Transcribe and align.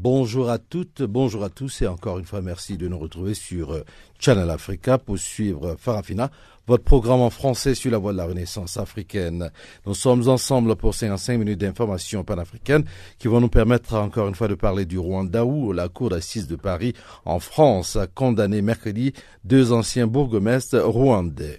Bonjour 0.00 0.48
à 0.48 0.58
toutes, 0.58 1.02
bonjour 1.02 1.42
à 1.42 1.48
tous 1.48 1.82
et 1.82 1.88
encore 1.88 2.20
une 2.20 2.24
fois 2.24 2.40
merci 2.40 2.76
de 2.76 2.86
nous 2.86 3.00
retrouver 3.00 3.34
sur 3.34 3.72
euh, 3.72 3.84
Channel 4.20 4.48
Africa 4.48 4.96
pour 4.96 5.18
suivre 5.18 5.74
Farafina, 5.76 6.30
votre 6.68 6.84
programme 6.84 7.18
en 7.20 7.30
français 7.30 7.74
sur 7.74 7.90
la 7.90 7.98
voie 7.98 8.12
de 8.12 8.16
la 8.16 8.26
renaissance 8.26 8.76
africaine. 8.76 9.50
Nous 9.86 9.94
sommes 9.94 10.28
ensemble 10.28 10.76
pour 10.76 10.94
55 10.94 11.38
minutes 11.38 11.58
d'information 11.58 12.22
panafricaine 12.22 12.84
qui 13.18 13.26
vont 13.26 13.40
nous 13.40 13.48
permettre 13.48 13.94
encore 13.94 14.28
une 14.28 14.36
fois 14.36 14.46
de 14.46 14.54
parler 14.54 14.84
du 14.84 15.00
Rwanda 15.00 15.44
où 15.44 15.72
la 15.72 15.88
Cour 15.88 16.10
d'assises 16.10 16.46
de 16.46 16.54
Paris 16.54 16.94
en 17.24 17.40
France 17.40 17.96
a 17.96 18.06
condamné 18.06 18.62
mercredi 18.62 19.12
deux 19.42 19.72
anciens 19.72 20.06
bourgmestres 20.06 20.80
rwandais. 20.80 21.58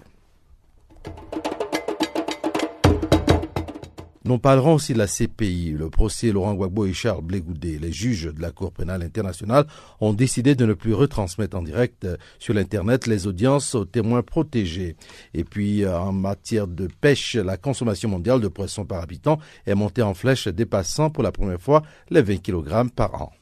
Nous 4.30 4.38
parlerons 4.38 4.74
aussi 4.74 4.92
de 4.92 4.98
la 4.98 5.08
CPI, 5.08 5.72
le 5.76 5.90
procès 5.90 6.30
Laurent 6.30 6.54
Gbagbo 6.54 6.86
et 6.86 6.92
Charles 6.92 7.24
Blégoudé. 7.24 7.80
Les 7.80 7.90
juges 7.90 8.32
de 8.32 8.40
la 8.40 8.52
Cour 8.52 8.70
pénale 8.70 9.02
internationale 9.02 9.66
ont 10.00 10.12
décidé 10.12 10.54
de 10.54 10.64
ne 10.64 10.72
plus 10.72 10.94
retransmettre 10.94 11.56
en 11.56 11.62
direct 11.62 12.06
sur 12.38 12.54
l'Internet 12.54 13.08
les 13.08 13.26
audiences 13.26 13.74
aux 13.74 13.86
témoins 13.86 14.22
protégés. 14.22 14.94
Et 15.34 15.42
puis, 15.42 15.84
en 15.84 16.12
matière 16.12 16.68
de 16.68 16.86
pêche, 17.00 17.34
la 17.34 17.56
consommation 17.56 18.08
mondiale 18.08 18.40
de 18.40 18.46
poissons 18.46 18.84
par 18.84 19.02
habitant 19.02 19.40
est 19.66 19.74
montée 19.74 20.02
en 20.02 20.14
flèche, 20.14 20.46
dépassant 20.46 21.10
pour 21.10 21.24
la 21.24 21.32
première 21.32 21.60
fois 21.60 21.82
les 22.08 22.22
20 22.22 22.36
kg 22.36 22.88
par 22.94 23.20
an. 23.20 23.32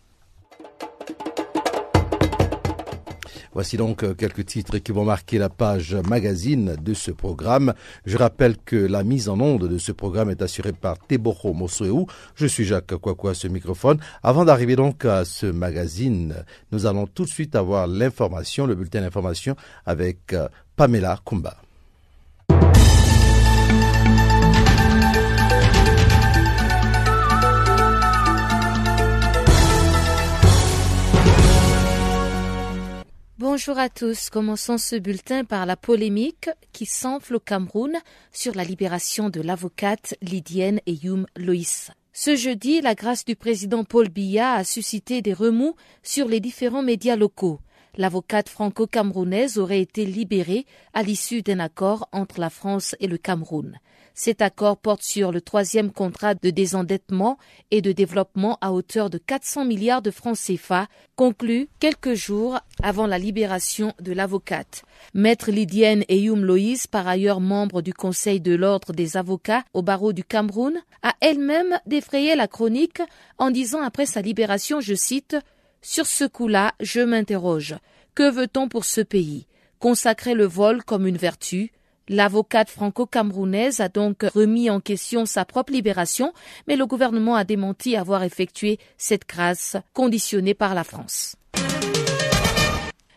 Voici 3.59 3.77
donc 3.77 4.05
euh, 4.05 4.15
quelques 4.15 4.47
titres 4.47 4.79
qui 4.79 4.93
vont 4.93 5.05
marquer 5.05 5.37
la 5.37 5.49
page 5.49 5.97
magazine 6.09 6.77
de 6.81 6.95
ce 6.95 7.11
programme. 7.11 7.75
Je 8.07 8.17
rappelle 8.17 8.57
que 8.57 8.77
la 8.77 9.03
mise 9.03 9.29
en 9.29 9.41
onde 9.41 9.67
de 9.67 9.79
ce 9.79 9.91
programme 9.91 10.31
est 10.31 10.43
assurée 10.43 10.73
par 10.73 10.97
Teboro 10.97 11.53
Mosueu. 11.55 12.05
Je 12.37 12.47
suis 12.47 12.65
Jacques 12.65 12.95
Kwakwa, 12.95 13.35
ce 13.35 13.49
microphone. 13.49 13.99
Avant 14.23 14.45
d'arriver 14.45 14.77
donc 14.77 15.05
à 15.05 15.25
ce 15.25 15.47
magazine, 15.47 16.37
nous 16.71 16.87
allons 16.87 17.09
tout 17.09 17.25
de 17.25 17.31
suite 17.31 17.57
avoir 17.57 17.89
l'information, 17.89 18.65
le 18.65 18.77
bulletin 18.77 19.01
d'information 19.01 19.57
avec 19.87 20.35
euh, 20.35 20.47
Pamela 20.77 21.19
Kumba. 21.27 21.57
Bonjour 33.69 33.83
à 33.83 33.91
tous. 33.91 34.31
Commençons 34.31 34.79
ce 34.79 34.97
bulletin 34.97 35.45
par 35.45 35.67
la 35.67 35.77
polémique 35.77 36.49
qui 36.73 36.87
s'enfle 36.87 37.35
au 37.35 37.39
Cameroun 37.39 37.99
sur 38.33 38.55
la 38.55 38.65
libération 38.65 39.29
de 39.29 39.43
l'avocate 39.43 40.15
Lydienne 40.23 40.81
Eyum 40.87 41.27
Loïs. 41.37 41.91
Ce 42.15 42.35
jeudi, 42.35 42.81
la 42.81 42.95
grâce 42.95 43.27
du 43.27 43.37
président 43.37 43.85
Paul 43.85 44.09
Biya 44.09 44.53
a 44.53 44.65
suscité 44.65 45.21
des 45.21 45.35
remous 45.35 45.77
sur 46.03 46.29
les 46.29 46.41
différents 46.41 46.83
médias 46.83 47.15
locaux. 47.17 47.61
L'avocate 47.99 48.49
franco-camerounaise 48.49 49.59
aurait 49.59 49.83
été 49.83 50.07
libérée 50.07 50.65
à 50.95 51.03
l'issue 51.03 51.43
d'un 51.43 51.59
accord 51.59 52.09
entre 52.11 52.41
la 52.41 52.49
France 52.49 52.97
et 53.01 53.07
le 53.07 53.19
Cameroun. 53.19 53.79
Cet 54.21 54.43
accord 54.43 54.79
porte 54.79 55.05
sur 55.05 55.31
le 55.31 55.41
troisième 55.41 55.93
contrat 55.93 56.35
de 56.35 56.51
désendettement 56.51 57.39
et 57.71 57.81
de 57.81 57.93
développement 57.93 58.59
à 58.61 58.73
hauteur 58.73 59.11
de 59.11 59.19
400 59.19 59.65
milliards 59.65 60.03
de 60.03 60.11
francs 60.11 60.37
CFA, 60.37 60.89
conclu 61.15 61.69
quelques 61.79 62.15
jours 62.15 62.59
avant 62.83 63.07
la 63.07 63.17
libération 63.17 63.95
de 64.01 64.13
l'avocate. 64.13 64.83
Maître 65.15 65.53
Lydienne 65.53 66.03
Eyoum 66.09 66.45
Loïs, 66.45 66.89
par 66.89 67.07
ailleurs 67.07 67.39
membre 67.39 67.81
du 67.81 67.95
Conseil 67.95 68.41
de 68.41 68.57
l'Ordre 68.57 68.93
des 68.93 69.17
avocats 69.17 69.63
au 69.73 69.83
barreau 69.83 70.13
du 70.13 70.25
Cameroun, 70.25 70.77
a 71.05 71.15
elle-même 71.21 71.79
défrayé 71.87 72.35
la 72.35 72.49
chronique 72.49 73.01
en 73.39 73.53
disant 73.53 73.83
après 73.83 74.05
sa 74.05 74.21
libération, 74.21 74.81
je 74.81 74.95
cite, 74.95 75.37
Sur 75.81 76.07
ce 76.07 76.25
coup-là, 76.25 76.73
je 76.81 77.03
m'interroge. 77.03 77.77
Que 78.17 78.29
veut-on 78.29 78.69
pour 78.69 78.85
ce 78.85 79.01
pays? 79.01 79.47
Consacrer 79.79 80.35
le 80.35 80.47
vol 80.47 80.83
comme 80.83 81.07
une 81.07 81.17
vertu? 81.17 81.71
L'avocate 82.09 82.71
franco-camerounaise 82.71 83.81
a 83.81 83.89
donc 83.89 84.23
remis 84.23 84.71
en 84.71 84.81
question 84.81 85.27
sa 85.27 85.45
propre 85.45 85.73
libération, 85.73 86.33
mais 86.67 86.77
le 86.77 86.87
gouvernement 86.87 87.35
a 87.35 87.45
démenti 87.45 87.97
avoir 87.97 88.23
effectué 88.23 88.79
cette 88.97 89.29
grâce 89.29 89.77
conditionnée 89.93 90.55
par 90.55 90.75
la 90.75 90.85
France. 90.85 91.37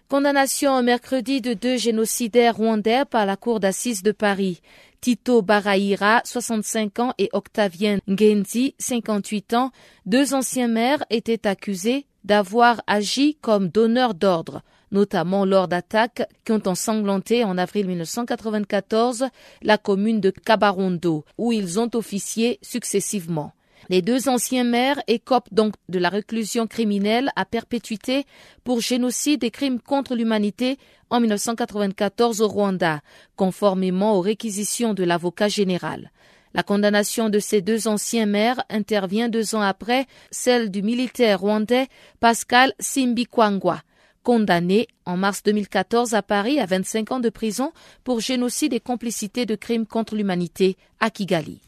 Condamnation 0.10 0.84
mercredi 0.84 1.40
de 1.40 1.54
deux 1.54 1.78
génocidaires 1.78 2.58
rwandais 2.58 3.06
par 3.06 3.26
la 3.26 3.38
Cour 3.38 3.62
d'assises 3.62 4.04
de 4.04 4.12
Paris. 4.12 4.62
Tito 5.00 5.42
Baraïra, 5.42 6.22
65 6.26 7.00
ans, 7.00 7.14
et 7.18 7.30
Octavien 7.32 8.00
Ngenzi, 8.10 8.76
58 8.78 9.54
ans, 9.54 9.72
deux 10.06 10.34
anciens 10.34 10.68
maires 10.68 11.06
étaient 11.10 11.48
accusés 11.48 12.06
d'avoir 12.26 12.82
agi 12.88 13.38
comme 13.42 13.70
donneurs 13.70 14.14
d'ordre 14.14 14.64
notamment 14.92 15.46
lors 15.46 15.68
d'attaques 15.68 16.24
qui 16.46 16.52
ont 16.52 16.68
ensanglanté 16.68 17.44
en 17.44 17.58
avril 17.58 17.88
1994 17.88 19.26
la 19.62 19.78
commune 19.78 20.20
de 20.20 20.32
Kabarondo, 20.32 21.26
où 21.38 21.52
ils 21.52 21.80
ont 21.80 21.90
officié 21.94 22.60
successivement. 22.62 23.54
Les 23.90 24.02
deux 24.02 24.30
anciens 24.30 24.64
maires 24.64 25.02
écopent 25.08 25.52
donc 25.52 25.74
de 25.90 26.00
la 26.00 26.10
réclusion 26.10 26.68
criminelle 26.68 27.32
à 27.36 27.46
perpétuité 27.46 28.26
pour 28.64 28.80
génocide 28.80 29.44
et 29.44 29.52
crimes 29.52 29.80
contre 29.80 30.16
l'humanité 30.16 30.78
en 31.10 31.20
1994 31.20 32.42
au 32.42 32.48
Rwanda, 32.48 33.02
conformément 33.36 34.16
aux 34.16 34.22
réquisitions 34.22 34.94
de 34.94 35.04
l'avocat 35.04 35.48
général. 35.48 36.12
La 36.54 36.64
condamnation 36.64 37.30
de 37.30 37.40
ces 37.40 37.62
deux 37.62 37.88
anciens 37.88 38.26
maires 38.26 38.64
intervient 38.70 39.30
deux 39.30 39.56
ans 39.56 39.62
après 39.62 40.06
celle 40.32 40.70
du 40.70 40.82
militaire 40.82 41.40
rwandais 41.40 41.88
Pascal 42.20 42.74
Simbikwangwa, 42.80 43.82
condamné 44.24 44.88
en 45.06 45.18
mars 45.18 45.44
2014 45.44 46.14
à 46.14 46.22
Paris 46.22 46.60
à 46.60 46.66
25 46.66 47.12
ans 47.12 47.20
de 47.20 47.30
prison 47.30 47.72
pour 48.04 48.20
génocide 48.20 48.74
et 48.74 48.80
complicité 48.80 49.46
de 49.46 49.56
crimes 49.56 49.86
contre 49.86 50.16
l'humanité 50.16 50.78
à 51.00 51.10
Kigali. 51.10 51.60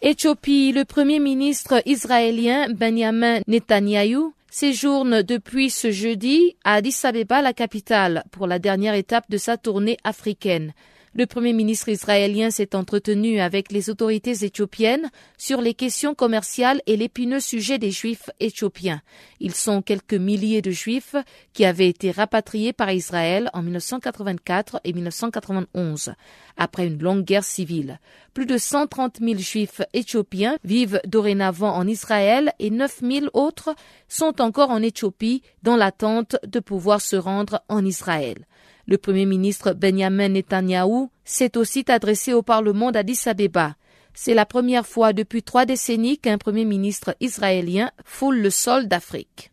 Éthiopie, 0.00 0.72
le 0.72 0.84
premier 0.84 1.20
ministre 1.20 1.80
israélien 1.86 2.68
Benjamin 2.70 3.40
Netanyahu 3.46 4.32
séjourne 4.50 5.22
depuis 5.22 5.70
ce 5.70 5.90
jeudi 5.90 6.56
à 6.64 6.74
Addis 6.74 6.96
Abeba, 7.04 7.40
la 7.40 7.52
capitale, 7.52 8.24
pour 8.32 8.46
la 8.46 8.58
dernière 8.58 8.94
étape 8.94 9.30
de 9.30 9.38
sa 9.38 9.56
tournée 9.56 9.96
africaine. 10.04 10.72
Le 11.14 11.26
Premier 11.26 11.52
ministre 11.52 11.90
israélien 11.90 12.50
s'est 12.50 12.74
entretenu 12.74 13.38
avec 13.38 13.70
les 13.70 13.90
autorités 13.90 14.46
éthiopiennes 14.46 15.10
sur 15.36 15.60
les 15.60 15.74
questions 15.74 16.14
commerciales 16.14 16.80
et 16.86 16.96
l'épineux 16.96 17.38
sujet 17.38 17.78
des 17.78 17.90
Juifs 17.90 18.30
éthiopiens. 18.40 19.02
Ils 19.38 19.54
sont 19.54 19.82
quelques 19.82 20.14
milliers 20.14 20.62
de 20.62 20.70
Juifs 20.70 21.14
qui 21.52 21.66
avaient 21.66 21.90
été 21.90 22.12
rapatriés 22.12 22.72
par 22.72 22.90
Israël 22.90 23.50
en 23.52 23.60
1984 23.60 24.80
et 24.84 24.94
1991, 24.94 26.14
après 26.56 26.86
une 26.86 27.02
longue 27.02 27.24
guerre 27.24 27.44
civile. 27.44 28.00
Plus 28.32 28.46
de 28.46 28.56
130 28.56 29.18
000 29.20 29.38
Juifs 29.38 29.82
éthiopiens 29.92 30.56
vivent 30.64 31.02
dorénavant 31.06 31.76
en 31.76 31.86
Israël 31.86 32.54
et 32.58 32.70
9 32.70 33.00
000 33.02 33.26
autres 33.34 33.74
sont 34.08 34.40
encore 34.40 34.70
en 34.70 34.80
Éthiopie 34.80 35.42
dans 35.62 35.76
l'attente 35.76 36.36
de 36.46 36.58
pouvoir 36.58 37.02
se 37.02 37.16
rendre 37.16 37.62
en 37.68 37.84
Israël. 37.84 38.46
Le 38.86 38.98
Premier 38.98 39.26
ministre 39.26 39.74
Benjamin 39.74 40.28
Netanyahou 40.28 41.10
s'est 41.24 41.56
aussi 41.56 41.84
adressé 41.88 42.32
au 42.32 42.42
Parlement 42.42 42.90
d'Addis 42.90 43.20
Abeba. 43.26 43.76
C'est 44.14 44.34
la 44.34 44.44
première 44.44 44.86
fois 44.86 45.12
depuis 45.12 45.42
trois 45.42 45.64
décennies 45.64 46.18
qu'un 46.18 46.36
Premier 46.36 46.64
ministre 46.64 47.14
israélien 47.20 47.90
foule 48.04 48.40
le 48.40 48.50
sol 48.50 48.88
d'Afrique. 48.88 49.51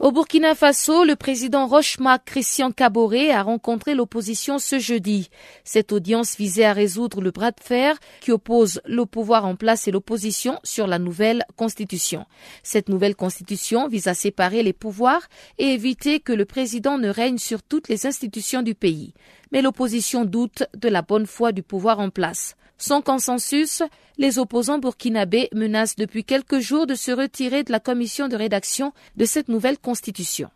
Au 0.00 0.12
Burkina 0.12 0.54
Faso, 0.54 1.02
le 1.02 1.16
président 1.16 1.66
Rochma 1.66 2.20
Christian 2.20 2.70
Caboret 2.70 3.32
a 3.32 3.42
rencontré 3.42 3.96
l'opposition 3.96 4.60
ce 4.60 4.78
jeudi. 4.78 5.28
Cette 5.64 5.90
audience 5.90 6.36
visait 6.36 6.66
à 6.66 6.72
résoudre 6.72 7.20
le 7.20 7.32
bras 7.32 7.50
de 7.50 7.60
fer 7.60 7.98
qui 8.20 8.30
oppose 8.30 8.80
le 8.86 9.06
pouvoir 9.06 9.44
en 9.44 9.56
place 9.56 9.88
et 9.88 9.90
l'opposition 9.90 10.60
sur 10.62 10.86
la 10.86 11.00
nouvelle 11.00 11.42
constitution. 11.56 12.26
Cette 12.62 12.88
nouvelle 12.88 13.16
constitution 13.16 13.88
vise 13.88 14.06
à 14.06 14.14
séparer 14.14 14.62
les 14.62 14.72
pouvoirs 14.72 15.26
et 15.58 15.72
éviter 15.72 16.20
que 16.20 16.32
le 16.32 16.44
président 16.44 16.96
ne 16.96 17.08
règne 17.08 17.38
sur 17.38 17.64
toutes 17.64 17.88
les 17.88 18.06
institutions 18.06 18.62
du 18.62 18.76
pays. 18.76 19.14
Mais 19.50 19.62
l'opposition 19.62 20.24
doute 20.24 20.62
de 20.76 20.88
la 20.88 21.02
bonne 21.02 21.26
foi 21.26 21.50
du 21.50 21.64
pouvoir 21.64 21.98
en 21.98 22.10
place. 22.10 22.54
Sans 22.78 23.02
consensus, 23.02 23.82
les 24.18 24.38
opposants 24.38 24.78
burkinabés 24.78 25.48
menacent 25.52 25.96
depuis 25.96 26.22
quelques 26.22 26.60
jours 26.60 26.86
de 26.86 26.94
se 26.94 27.10
retirer 27.10 27.64
de 27.64 27.72
la 27.72 27.80
commission 27.80 28.28
de 28.28 28.36
rédaction 28.36 28.92
de 29.16 29.24
cette 29.24 29.48
nouvelle 29.48 29.78
constitution. 29.78 30.48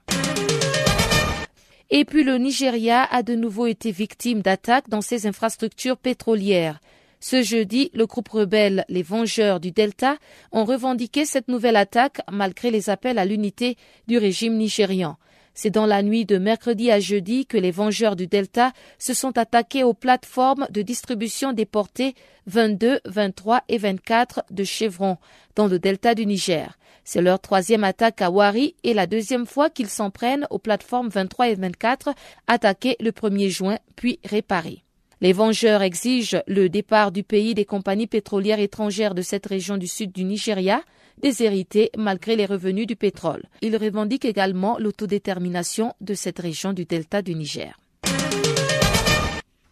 Et 1.90 2.04
puis 2.04 2.22
le 2.22 2.38
Nigeria 2.38 3.02
a 3.10 3.22
de 3.22 3.34
nouveau 3.34 3.66
été 3.66 3.90
victime 3.90 4.40
d'attaques 4.40 4.88
dans 4.88 5.02
ses 5.02 5.26
infrastructures 5.26 5.98
pétrolières. 5.98 6.80
Ce 7.20 7.42
jeudi, 7.42 7.90
le 7.92 8.06
groupe 8.06 8.30
rebelle 8.30 8.84
Les 8.88 9.02
Vengeurs 9.02 9.60
du 9.60 9.72
Delta 9.72 10.16
ont 10.52 10.64
revendiqué 10.64 11.24
cette 11.24 11.48
nouvelle 11.48 11.76
attaque 11.76 12.20
malgré 12.30 12.70
les 12.70 12.88
appels 12.88 13.18
à 13.18 13.24
l'unité 13.24 13.76
du 14.08 14.16
régime 14.16 14.56
nigérian. 14.56 15.18
C'est 15.54 15.70
dans 15.70 15.86
la 15.86 16.02
nuit 16.02 16.24
de 16.24 16.38
mercredi 16.38 16.90
à 16.90 17.00
jeudi 17.00 17.46
que 17.46 17.58
les 17.58 17.70
Vengeurs 17.70 18.16
du 18.16 18.26
Delta 18.26 18.72
se 18.98 19.14
sont 19.14 19.36
attaqués 19.36 19.84
aux 19.84 19.94
plateformes 19.94 20.66
de 20.70 20.82
distribution 20.82 21.52
des 21.52 21.66
portées 21.66 22.14
22, 22.46 23.00
23 23.04 23.62
et 23.68 23.78
24 23.78 24.44
de 24.50 24.64
Chevron 24.64 25.18
dans 25.54 25.66
le 25.66 25.78
Delta 25.78 26.14
du 26.14 26.26
Niger. 26.26 26.78
C'est 27.04 27.22
leur 27.22 27.40
troisième 27.40 27.84
attaque 27.84 28.22
à 28.22 28.30
Wari 28.30 28.76
et 28.84 28.94
la 28.94 29.06
deuxième 29.06 29.46
fois 29.46 29.70
qu'ils 29.70 29.88
s'en 29.88 30.10
prennent 30.10 30.46
aux 30.50 30.58
plateformes 30.58 31.08
23 31.08 31.48
et 31.48 31.54
24 31.54 32.14
attaquées 32.46 32.96
le 33.00 33.10
1er 33.10 33.48
juin 33.48 33.78
puis 33.96 34.20
réparées. 34.24 34.84
Les 35.22 35.32
Vengeurs 35.32 35.82
exigent 35.82 36.42
le 36.48 36.68
départ 36.68 37.12
du 37.12 37.22
pays 37.22 37.54
des 37.54 37.64
compagnies 37.64 38.08
pétrolières 38.08 38.58
étrangères 38.58 39.14
de 39.14 39.22
cette 39.22 39.46
région 39.46 39.76
du 39.76 39.86
sud 39.86 40.10
du 40.10 40.24
Nigeria, 40.24 40.82
déshéritées 41.22 41.92
malgré 41.96 42.34
les 42.34 42.44
revenus 42.44 42.88
du 42.88 42.96
pétrole. 42.96 43.44
Ils 43.60 43.76
revendiquent 43.76 44.24
également 44.24 44.78
l'autodétermination 44.80 45.94
de 46.00 46.14
cette 46.14 46.40
région 46.40 46.72
du 46.72 46.86
delta 46.86 47.22
du 47.22 47.36
Niger. 47.36 47.78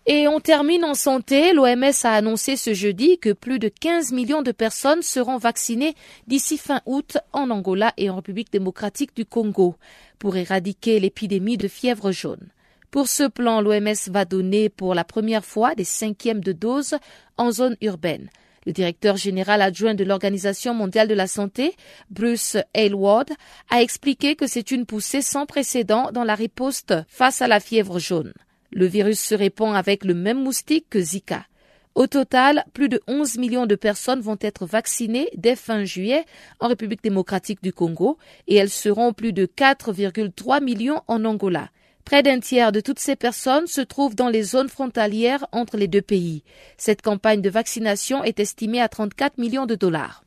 Et 0.06 0.29
on 0.29 0.38
termine 0.38 0.85
en 0.85 0.94
santé. 0.94 1.52
L'OMS 1.52 2.05
a 2.05 2.12
annoncé 2.12 2.55
ce 2.55 2.73
jeudi 2.73 3.19
que 3.19 3.32
plus 3.32 3.58
de 3.58 3.67
15 3.69 4.12
millions 4.12 4.43
de 4.43 4.52
personnes 4.52 5.02
seront 5.02 5.37
vaccinées 5.37 5.97
d'ici 6.29 6.58
fin 6.58 6.81
août 6.87 7.19
en 7.32 7.50
Angola 7.50 7.93
et 7.97 8.08
en 8.08 8.14
République 8.14 8.52
démocratique 8.52 9.17
du 9.17 9.25
Congo 9.25 9.75
pour 10.20 10.37
éradiquer 10.37 11.00
l'épidémie 11.00 11.56
de 11.56 11.67
fièvre 11.67 12.12
jaune. 12.12 12.50
Pour 12.91 13.07
ce 13.07 13.23
plan, 13.29 13.61
l'OMS 13.61 14.09
va 14.09 14.25
donner 14.25 14.69
pour 14.69 14.95
la 14.95 15.05
première 15.05 15.45
fois 15.45 15.77
des 15.77 15.85
cinquièmes 15.85 16.43
de 16.43 16.51
doses 16.51 16.97
en 17.37 17.53
zone 17.53 17.77
urbaine. 17.83 18.31
Le 18.67 18.73
directeur 18.73 19.17
général 19.17 19.63
adjoint 19.63 19.95
de 19.95 20.03
l'Organisation 20.03 20.75
mondiale 20.75 21.07
de 21.07 21.15
la 21.15 21.29
santé, 21.29 21.77
Bruce 22.11 22.57
Aylward, 22.75 23.31
a 23.71 23.81
expliqué 23.81 24.35
que 24.35 24.49
c'est 24.49 24.73
une 24.73 24.87
poussée 24.87 25.23
sans 25.23 25.47
précédent 25.47 26.11
dans 26.13 26.25
la 26.25 26.35
riposte 26.35 26.95
face 27.09 27.41
à 27.41 27.49
la 27.49 27.61
fièvre 27.61 28.01
jaune. 28.01 28.35
Le 28.73 28.87
virus 28.87 29.21
se 29.21 29.37
répand 29.37 29.77
avec 29.77 30.05
le 30.05 30.15
même 30.15 30.43
moustique 30.43 30.87
que 30.91 31.01
Zika. 31.01 31.47
Au 31.95 32.09
total, 32.09 32.65
plus 32.73 32.89
de 32.89 33.01
11 33.07 33.39
millions 33.39 33.67
de 33.67 33.77
personnes 33.77 34.21
vont 34.21 34.39
être 34.41 34.67
vaccinées 34.67 35.29
dès 35.37 35.57
fin 35.57 35.85
juillet 35.85 36.25
en 36.59 36.67
République 36.67 37.05
démocratique 37.05 37.63
du 37.63 37.73
Congo 37.73 38.19
et 38.49 38.57
elles 38.57 38.71
seront 38.71 39.13
plus 39.13 39.33
de 39.33 39.47
4,3 39.47 40.63
millions 40.63 41.03
en 41.07 41.25
Angola. 41.25 41.71
Près 42.05 42.23
d'un 42.23 42.41
tiers 42.41 42.73
de 42.73 42.81
toutes 42.81 42.99
ces 42.99 43.17
personnes 43.17 43.67
se 43.67 43.81
trouvent 43.81 44.14
dans 44.14 44.29
les 44.29 44.43
zones 44.43 44.69
frontalières 44.69 45.47
entre 45.52 45.76
les 45.76 45.88
deux 45.88 46.02
pays. 46.02 46.43
Cette 46.76 47.02
campagne 47.02 47.43
de 47.43 47.50
vaccination 47.50 48.25
est 48.25 48.41
estimée 48.41 48.81
à 48.81 48.88
34 48.88 49.38
millions 49.38 49.67
de 49.67 49.75
dollars. 49.75 50.25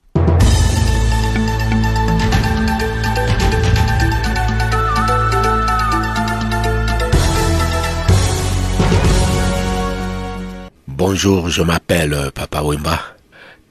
Bonjour, 10.88 11.50
je 11.50 11.62
m'appelle 11.64 12.14
euh, 12.14 12.32
Papa 12.32 12.62
Wimba. 12.62 13.00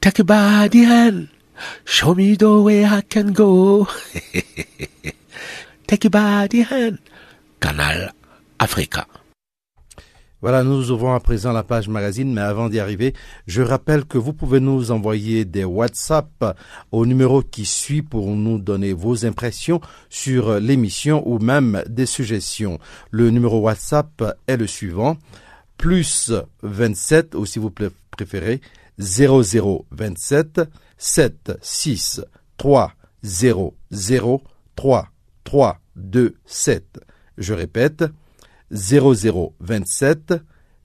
Take 0.01 0.19
a 0.19 0.23
body 0.23 0.85
hand. 0.85 1.27
Show 1.85 2.13
me 2.13 2.35
the 2.35 2.61
way 2.61 2.83
I 2.83 3.01
can 3.01 3.31
go. 3.31 3.87
Take 5.87 6.05
a 6.05 6.47
hand. 6.69 6.99
Canal 7.63 8.11
Africa. 8.59 9.07
Voilà, 10.41 10.63
nous 10.63 10.91
ouvrons 10.91 11.13
à 11.13 11.21
présent 11.21 11.53
la 11.53 11.63
page 11.63 11.87
magazine, 11.87 12.33
mais 12.33 12.41
avant 12.41 12.67
d'y 12.67 12.81
arriver, 12.81 13.13
je 13.47 13.61
rappelle 13.61 14.03
que 14.03 14.17
vous 14.17 14.33
pouvez 14.33 14.59
nous 14.59 14.91
envoyer 14.91 15.45
des 15.45 15.63
WhatsApp 15.63 16.57
au 16.91 17.05
numéro 17.05 17.41
qui 17.41 17.63
suit 17.63 18.01
pour 18.01 18.27
nous 18.35 18.59
donner 18.59 18.91
vos 18.91 19.25
impressions 19.25 19.79
sur 20.09 20.59
l'émission 20.59 21.25
ou 21.25 21.39
même 21.39 21.81
des 21.87 22.05
suggestions. 22.05 22.79
Le 23.11 23.29
numéro 23.29 23.61
WhatsApp 23.61 24.21
est 24.45 24.57
le 24.57 24.67
suivant, 24.67 25.15
plus 25.77 26.33
27, 26.63 27.33
ou 27.33 27.45
si 27.45 27.59
vous 27.59 27.71
préférez, 28.11 28.59
0027 28.99 30.59
7 30.97 31.53
6 31.61 32.21
3 32.57 32.91
0 33.23 33.73
0 33.89 34.43
3 34.75 35.07
3 35.45 35.79
2 35.95 36.35
7. 36.45 36.99
Je 37.37 37.53
répète, 37.53 38.03
0027 38.71 40.33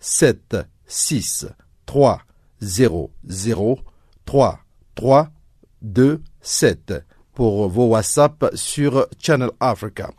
7 0.00 0.56
6 0.86 1.46
3 1.86 2.22
0 2.60 3.10
0 3.26 3.78
3 4.24 4.60
3 4.94 5.30
2 5.82 6.22
7 6.40 6.94
pour 7.38 7.68
vos 7.68 7.86
WhatsApp 7.90 8.50
sur 8.54 9.06
Channel 9.22 9.50
Africa. 9.60 10.10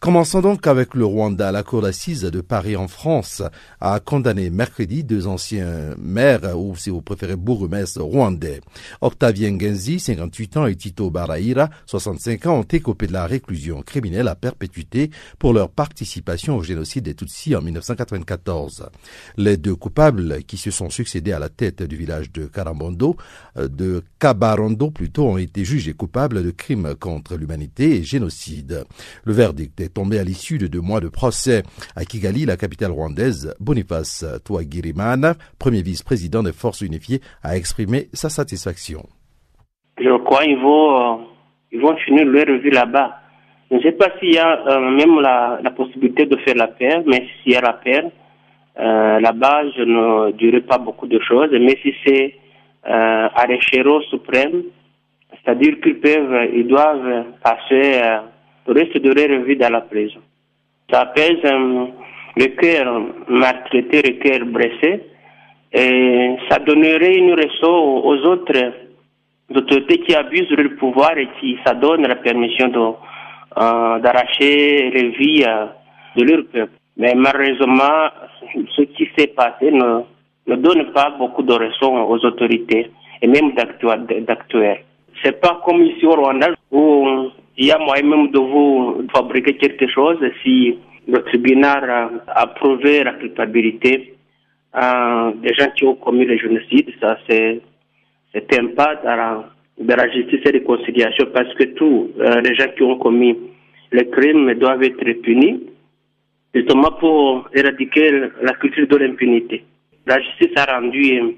Commençons 0.00 0.42
donc 0.42 0.66
avec 0.66 0.92
le 0.92 1.06
Rwanda. 1.06 1.50
La 1.50 1.62
Cour 1.62 1.80
d'assises 1.80 2.24
de 2.24 2.42
Paris 2.42 2.76
en 2.76 2.88
France 2.88 3.42
a 3.80 3.98
condamné 4.00 4.50
mercredi 4.50 5.02
deux 5.02 5.26
anciens 5.26 5.94
maires, 5.96 6.58
ou 6.58 6.76
si 6.76 6.90
vous 6.90 7.00
préférez 7.00 7.36
bourgmestres 7.36 8.02
rwandais. 8.02 8.60
Octavien 9.00 9.58
Genzi, 9.58 9.98
58 9.98 10.56
ans, 10.58 10.66
et 10.66 10.76
Tito 10.76 11.10
Baraïra, 11.10 11.70
65 11.86 12.44
ans, 12.44 12.58
ont 12.58 12.62
écopé 12.70 13.06
de 13.06 13.14
la 13.14 13.26
réclusion 13.26 13.80
criminelle 13.80 14.28
à 14.28 14.34
perpétuité 14.34 15.10
pour 15.38 15.54
leur 15.54 15.70
participation 15.70 16.58
au 16.58 16.62
génocide 16.62 17.04
des 17.04 17.14
Tutsis 17.14 17.56
en 17.56 17.62
1994. 17.62 18.90
Les 19.38 19.56
deux 19.56 19.74
coupables 19.74 20.44
qui 20.44 20.58
se 20.58 20.70
sont 20.70 20.90
succédés 20.90 21.32
à 21.32 21.38
la 21.38 21.48
tête 21.48 21.82
du 21.82 21.96
village 21.96 22.30
de 22.30 22.44
Karambondo, 22.44 23.16
euh, 23.56 23.68
de 23.68 24.04
Kabarondo 24.18 24.90
plutôt, 24.90 25.28
ont 25.28 25.38
été 25.38 25.64
jugés 25.64 25.94
coupables 25.94 26.44
de 26.44 26.57
crimes 26.58 26.94
contre 27.00 27.36
l'humanité 27.38 27.96
et 27.96 28.02
génocide. 28.02 28.84
Le 29.24 29.32
verdict 29.32 29.80
est 29.80 29.94
tombé 29.94 30.18
à 30.18 30.24
l'issue 30.24 30.58
de 30.58 30.66
deux 30.66 30.82
mois 30.82 31.00
de 31.00 31.08
procès. 31.08 31.62
À 31.96 32.04
Kigali, 32.04 32.44
la 32.44 32.58
capitale 32.58 32.90
rwandaise, 32.90 33.54
Boniface 33.60 34.26
Touagirimana, 34.44 35.34
premier 35.58 35.80
vice-président 35.80 36.42
des 36.42 36.52
Forces 36.52 36.82
unifiées, 36.82 37.20
a 37.42 37.56
exprimé 37.56 38.08
sa 38.12 38.28
satisfaction. 38.28 39.06
Je 39.98 40.16
crois 40.24 40.44
qu'ils 40.44 40.58
vont, 40.58 41.20
ils 41.72 41.80
vont 41.80 41.96
finir 42.04 42.26
leur 42.26 42.46
revue 42.46 42.70
là-bas. 42.70 43.20
Je 43.70 43.76
ne 43.76 43.82
sais 43.82 43.92
pas 43.92 44.08
s'il 44.18 44.34
y 44.34 44.38
a 44.38 44.66
euh, 44.66 44.90
même 44.90 45.20
la, 45.20 45.60
la, 45.62 45.70
possibilité 45.70 46.26
de 46.26 46.36
faire 46.38 46.54
la 46.56 46.68
paix, 46.68 47.02
mais 47.06 47.26
s'il 47.42 47.52
y 47.52 47.56
a 47.56 47.60
la 47.60 47.74
paix, 47.74 48.02
euh, 48.80 49.20
là-bas, 49.20 49.62
je 49.76 49.82
ne 49.82 50.32
dirai 50.32 50.60
pas 50.60 50.78
beaucoup 50.78 51.06
de 51.06 51.20
choses, 51.20 51.50
mais 51.52 51.76
si 51.82 51.92
c'est 52.04 52.34
euh, 52.86 53.28
à 53.34 53.46
l'échelon 53.46 54.00
suprême, 54.02 54.62
c'est-à-dire 55.30 55.80
qu'ils 55.80 56.00
peuvent, 56.00 56.48
ils 56.54 56.66
doivent 56.66 57.24
passer 57.42 58.00
euh, 58.02 58.18
le 58.66 58.72
reste 58.74 58.98
de 58.98 59.12
leur 59.12 59.42
vie 59.42 59.56
dans 59.56 59.72
la 59.72 59.80
prison. 59.82 60.20
Ça 60.90 61.00
apaise 61.00 61.38
euh, 61.44 61.86
le 62.36 62.46
cœur 62.56 63.02
maltraité, 63.28 64.02
le 64.02 64.18
cœur 64.18 64.46
blessé, 64.46 65.04
et 65.72 66.36
ça 66.48 66.58
donnerait 66.58 67.16
une 67.16 67.34
leçon 67.34 68.02
aux 68.04 68.16
autres 68.26 68.72
autorités 69.54 69.98
qui 70.00 70.14
abusent 70.14 70.50
leur 70.50 70.76
pouvoir 70.78 71.16
et 71.18 71.28
qui 71.40 71.58
s'adonnent 71.64 72.06
la 72.06 72.16
permission 72.16 72.68
de, 72.68 72.78
euh, 72.78 73.98
d'arracher 74.00 74.90
les 74.90 75.08
vies 75.10 75.44
de 76.16 76.24
leur 76.24 76.44
peuple. 76.46 76.72
Mais 76.96 77.14
malheureusement, 77.14 78.08
ce 78.76 78.82
qui 78.82 79.08
s'est 79.16 79.28
passé 79.28 79.70
ne, 79.70 80.00
ne 80.46 80.56
donne 80.56 80.92
pas 80.92 81.10
beaucoup 81.18 81.42
de 81.42 81.52
raisons 81.52 82.02
aux 82.04 82.24
autorités 82.24 82.90
et 83.20 83.26
même 83.26 83.52
d'actuels. 83.54 84.84
C'est 85.22 85.40
pas 85.40 85.60
comme 85.64 85.82
ici 85.82 86.06
au 86.06 86.12
Rwanda 86.12 86.50
où 86.70 87.30
il 87.56 87.66
y 87.66 87.72
a 87.72 87.78
moyen 87.78 88.04
même 88.04 88.30
de 88.30 88.38
vous 88.38 89.06
fabriquer 89.12 89.56
quelque 89.56 89.88
chose 89.88 90.18
si 90.42 90.78
le 91.06 91.22
tribunal 91.24 92.20
a 92.26 92.46
prouvé 92.48 93.02
la 93.02 93.14
culpabilité 93.14 94.14
euh, 94.76 95.32
des 95.42 95.54
gens 95.54 95.70
qui 95.74 95.84
ont 95.84 95.94
commis 95.94 96.26
le 96.26 96.36
génocide. 96.36 96.92
Ça, 97.00 97.18
c'est, 97.28 97.60
c'est 98.32 98.58
un 98.58 98.66
pas 98.68 98.96
dans 98.96 99.44
la, 99.96 100.08
justice 100.12 100.40
et 100.44 100.52
la 100.52 100.58
réconciliation 100.58 101.26
parce 101.32 101.52
que 101.54 101.64
tous 101.64 102.10
euh, 102.20 102.40
les 102.42 102.54
gens 102.54 102.68
qui 102.76 102.82
ont 102.82 102.98
commis 102.98 103.36
les 103.90 104.08
crimes 104.10 104.52
doivent 104.54 104.82
être 104.82 105.22
punis 105.22 105.62
justement 106.54 106.92
pour 107.00 107.48
éradiquer 107.54 108.10
la 108.42 108.52
culture 108.54 108.86
de 108.86 108.96
l'impunité. 108.96 109.64
La 110.06 110.20
justice 110.20 110.52
a 110.56 110.74
rendu 110.74 111.34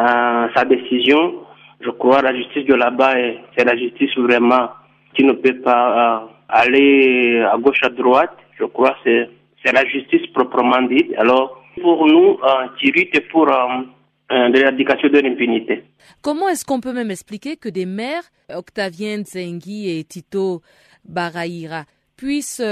euh, 0.00 0.48
sa 0.54 0.64
décision 0.64 1.34
je 1.80 1.90
crois 1.90 2.22
la 2.22 2.34
justice 2.34 2.66
de 2.66 2.74
là-bas, 2.74 3.14
c'est 3.56 3.64
la 3.64 3.76
justice 3.76 4.16
vraiment 4.16 4.68
qui 5.14 5.24
ne 5.24 5.32
peut 5.32 5.60
pas 5.60 6.22
euh, 6.22 6.26
aller 6.48 7.40
à 7.40 7.56
gauche, 7.58 7.80
à 7.82 7.88
droite. 7.88 8.36
Je 8.58 8.64
crois 8.64 8.96
que 9.04 9.26
c'est 9.64 9.72
la 9.72 9.84
justice 9.86 10.26
proprement 10.32 10.82
dite. 10.82 11.12
Alors, 11.16 11.62
pour 11.80 12.06
nous, 12.06 12.38
euh, 12.42 12.66
qui 12.78 12.90
lutte 12.90 13.28
pour 13.30 13.48
euh, 13.48 14.48
l'éradication 14.48 15.08
de 15.08 15.18
l'impunité. 15.18 15.84
Comment 16.22 16.48
est-ce 16.48 16.64
qu'on 16.64 16.80
peut 16.80 16.92
même 16.92 17.10
expliquer 17.10 17.56
que 17.56 17.68
des 17.68 17.86
maires, 17.86 18.24
Octavien 18.54 19.22
Zengi 19.24 19.98
et 19.98 20.04
Tito 20.04 20.62
Baraïra, 21.04 21.84
puissent 22.16 22.62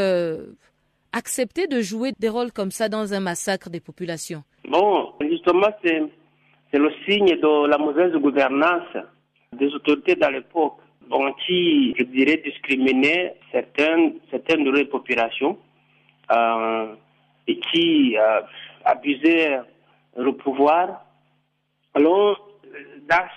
accepter 1.13 1.67
de 1.67 1.81
jouer 1.81 2.13
des 2.19 2.29
rôles 2.29 2.53
comme 2.53 2.71
ça 2.71 2.89
dans 2.89 3.13
un 3.15 3.21
massacre 3.21 3.71
des 3.71 3.81
populations? 3.81 4.43
Bon, 4.69 5.13
justement, 5.21 5.69
c'est, 5.85 6.03
c'est 6.75 6.81
le 6.81 6.91
signe 7.07 7.37
de 7.41 7.69
la 7.69 7.79
mauvaise 7.79 8.13
gouvernance 8.15 8.97
des 9.53 9.73
autorités 9.73 10.17
dans 10.17 10.31
l'époque, 10.31 10.75
qui, 11.47 11.95
je 11.97 12.03
dirais, 12.03 12.43
discriminaient 12.45 13.37
certaines, 13.53 14.15
certaines 14.29 14.65
de 14.65 14.73
les 14.73 14.85
populations 14.87 15.57
euh, 16.33 16.87
et 17.47 17.61
qui 17.61 18.17
euh, 18.19 18.41
abusaient 18.85 19.61
le 20.17 20.33
pouvoir. 20.33 21.05
Alors, 21.95 22.45
dans 23.09 23.29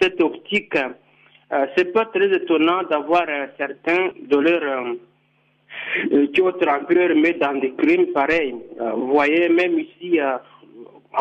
cette 0.00 0.18
optique, 0.22 0.76
euh, 0.76 1.66
c'est 1.76 1.92
pas 1.92 2.06
très 2.06 2.34
étonnant 2.34 2.84
d'avoir 2.84 3.24
euh, 3.28 3.48
certains 3.58 4.12
de 4.18 4.36
leurs 4.38 4.86
euh, 6.10 6.26
qui 6.32 6.40
ont 6.40 6.52
trempé 6.52 6.94
leur 6.94 7.14
main 7.16 7.32
dans 7.38 7.60
des 7.60 7.74
crimes 7.74 8.12
pareils. 8.14 8.54
Vous 8.78 9.08
voyez, 9.08 9.50
même 9.50 9.78
ici, 9.78 10.18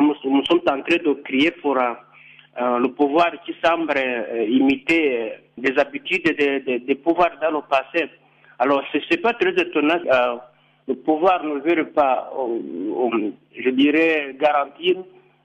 nous, 0.01 0.15
nous 0.25 0.45
sommes 0.45 0.59
en 0.67 0.81
train 0.81 0.97
de 0.97 1.13
crier 1.23 1.51
pour 1.51 1.77
euh, 1.77 1.93
euh, 2.61 2.79
le 2.79 2.87
pouvoir 2.87 3.31
qui 3.45 3.53
semble 3.61 3.91
euh, 3.97 4.45
imiter 4.47 5.33
des 5.57 5.77
habitudes 5.77 6.23
des 6.23 6.95
pouvoirs 6.95 7.37
dans 7.41 7.51
le 7.51 7.61
passé. 7.69 8.09
Alors, 8.59 8.81
ce 8.93 8.97
n'est 8.97 9.21
pas 9.21 9.33
très 9.33 9.51
étonnant. 9.51 9.99
euh, 10.09 10.35
le 10.87 10.95
pouvoir 10.95 11.43
ne 11.43 11.59
veut 11.59 11.87
pas, 11.87 12.31
je 13.57 13.69
dirais, 13.71 14.35
garantir 14.39 14.97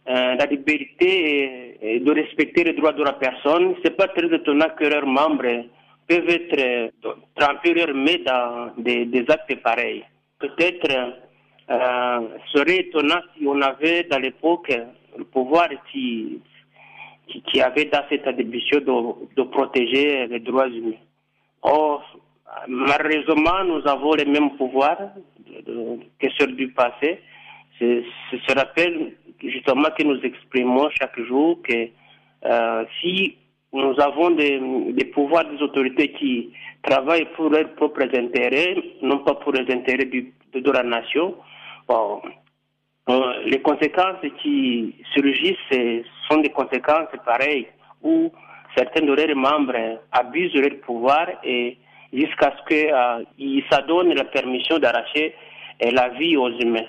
la 0.06 0.44
liberté 0.44 1.78
et, 1.82 2.00
de 2.00 2.12
respecter 2.12 2.62
les 2.62 2.74
droits 2.74 2.92
de 2.92 3.02
la 3.02 3.14
personne. 3.14 3.74
C'est 3.82 3.96
pas 3.96 4.08
très 4.08 4.26
étonnant 4.26 4.68
que 4.78 4.84
leurs 4.84 5.06
membres 5.06 5.64
peuvent 6.06 6.28
être 6.28 6.92
tremper 7.34 7.72
leurs 7.72 7.94
mains 7.94 8.22
dans 8.26 8.72
des, 8.76 9.06
des 9.06 9.24
actes 9.30 9.54
pareils. 9.62 10.04
Peut-être 10.38 10.88
euh, 11.70 12.20
serait 12.52 12.80
étonnant 12.80 13.20
si 13.36 13.46
on 13.46 13.60
avait 13.60 14.04
dans 14.04 14.18
l'époque 14.18 14.72
le 15.16 15.24
pouvoir 15.24 15.68
qui, 15.90 16.40
qui, 17.28 17.60
avait 17.60 17.86
dans 17.86 18.02
cette 18.08 18.26
ambition 18.26 18.80
de, 18.80 19.34
de 19.36 19.42
protéger 19.48 20.26
les 20.26 20.40
droits 20.40 20.68
humains. 20.68 20.96
Or, 21.62 22.02
malheureusement, 22.68 23.64
nous 23.64 23.86
avons 23.86 24.14
les 24.14 24.24
mêmes 24.24 24.56
pouvoirs 24.56 24.98
que 25.66 26.26
ceux 26.38 26.48
du 26.48 26.68
passé. 26.68 27.20
C'est 27.78 28.04
ce 28.30 28.54
rappel 28.54 29.14
justement 29.42 29.88
que 29.96 30.02
nous 30.02 30.20
exprimons 30.22 30.90
chaque 30.90 31.18
jour 31.20 31.60
que 31.62 31.88
euh, 32.44 32.84
si 33.00 33.36
nous 33.72 33.94
avons 34.00 34.30
des, 34.30 34.60
des 34.92 35.04
pouvoirs 35.06 35.44
des 35.44 35.62
autorités 35.62 36.12
qui 36.12 36.50
travaillent 36.82 37.28
pour 37.36 37.50
leurs 37.50 37.72
propres 37.74 38.02
intérêts, 38.02 38.76
non 39.02 39.18
pas 39.18 39.34
pour 39.34 39.52
les 39.52 39.72
intérêts 39.72 40.06
de, 40.06 40.60
de 40.60 40.70
la 40.70 40.82
nation, 40.82 41.36
euh, 41.90 43.42
les 43.46 43.60
conséquences 43.60 44.22
qui 44.42 44.94
surgissent 45.14 46.04
sont 46.28 46.38
des 46.38 46.50
conséquences 46.50 47.08
pareilles 47.24 47.66
où 48.02 48.32
certains 48.76 49.04
de 49.04 49.12
leurs 49.12 49.36
membres 49.36 50.00
abusent 50.12 50.52
de 50.52 50.60
leur 50.60 50.80
pouvoir 50.80 51.26
et 51.44 51.78
jusqu'à 52.12 52.54
ce 52.56 52.62
qu'ils 53.36 53.64
s'adonnent 53.70 54.14
la 54.14 54.24
permission 54.24 54.78
d'arracher 54.78 55.34
euh, 55.84 55.90
la 55.90 56.08
vie 56.10 56.36
aux 56.36 56.50
humains. 56.50 56.88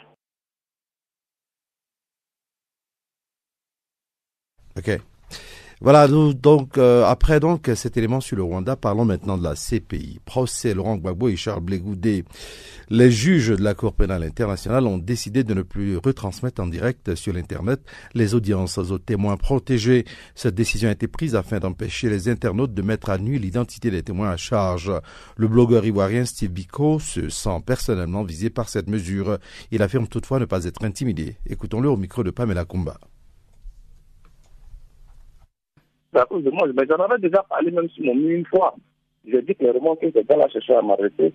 Voilà, 5.84 6.08
nous, 6.08 6.36
donc, 6.36 6.78
euh, 6.78 7.04
après 7.06 7.40
donc 7.40 7.68
cet 7.74 7.98
élément 7.98 8.22
sur 8.22 8.38
le 8.38 8.44
Rwanda, 8.44 8.76
parlons 8.76 9.04
maintenant 9.04 9.36
de 9.36 9.44
la 9.44 9.56
CPI. 9.56 10.20
Procès 10.24 10.76
Laurent 10.76 10.98
Gbagbo 10.98 11.28
et 11.28 11.36
Charles 11.36 11.62
Blégoudet. 11.62 12.24
Les 12.92 13.10
juges 13.10 13.50
de 13.50 13.64
la 13.64 13.74
Cour 13.74 13.94
pénale 13.94 14.22
internationale 14.22 14.86
ont 14.86 15.00
décidé 15.00 15.44
de 15.44 15.56
ne 15.56 15.64
plus 15.64 15.98
retransmettre 15.98 16.62
en 16.62 16.68
direct 16.68 17.16
sur 17.16 17.34
l'Internet 17.34 17.82
les 18.14 18.36
audiences 18.36 18.78
aux 18.78 19.00
témoins 19.00 19.38
protégés. 19.38 20.06
Cette 20.36 20.54
décision 20.54 20.88
a 20.88 20.92
été 20.92 21.08
prise 21.08 21.36
afin 21.36 21.58
d'empêcher 21.58 22.12
les 22.12 22.30
internautes 22.30 22.76
de 22.76 22.82
mettre 22.84 23.10
à 23.10 23.18
nu 23.18 23.40
l'identité 23.40 23.90
des 23.90 24.04
témoins 24.04 24.30
à 24.30 24.38
charge. 24.38 24.92
Le 25.36 25.48
blogueur 25.48 25.84
ivoirien 25.84 26.26
Steve 26.26 26.52
Biko 26.52 27.00
se 27.00 27.30
sent 27.30 27.60
personnellement 27.66 28.22
visé 28.24 28.52
par 28.52 28.70
cette 28.70 28.88
mesure. 28.88 29.40
Il 29.72 29.82
affirme 29.82 30.08
toutefois 30.08 30.38
ne 30.38 30.46
pas 30.46 30.66
être 30.66 30.86
intimidé. 30.86 31.38
Écoutons-le 31.48 31.90
au 31.90 31.98
micro 31.98 32.24
de 32.24 32.30
Pamela 32.30 32.66
Kumba. 32.66 33.00
C'est 35.72 36.00
à 36.20 36.25
cause 36.25 36.44
de 36.44 36.50
moi. 36.50 36.68
Mais 36.75 36.84
j'en 36.89 36.98
avais 36.98 37.20
déjà 37.20 37.44
parlé 37.44 37.72
même 37.72 37.89
sur 37.89 38.06
mon 38.06 38.15
mur 38.15 38.38
une 38.38 38.46
fois. 38.46 38.75
J'ai 39.25 39.41
dit 39.41 39.56
clairement 39.56 39.96
que 39.96 40.12
ces 40.12 40.24
gars-là 40.24 40.48
cherchaient 40.50 40.75
à 40.75 40.82
m'arrêter. 40.82 41.34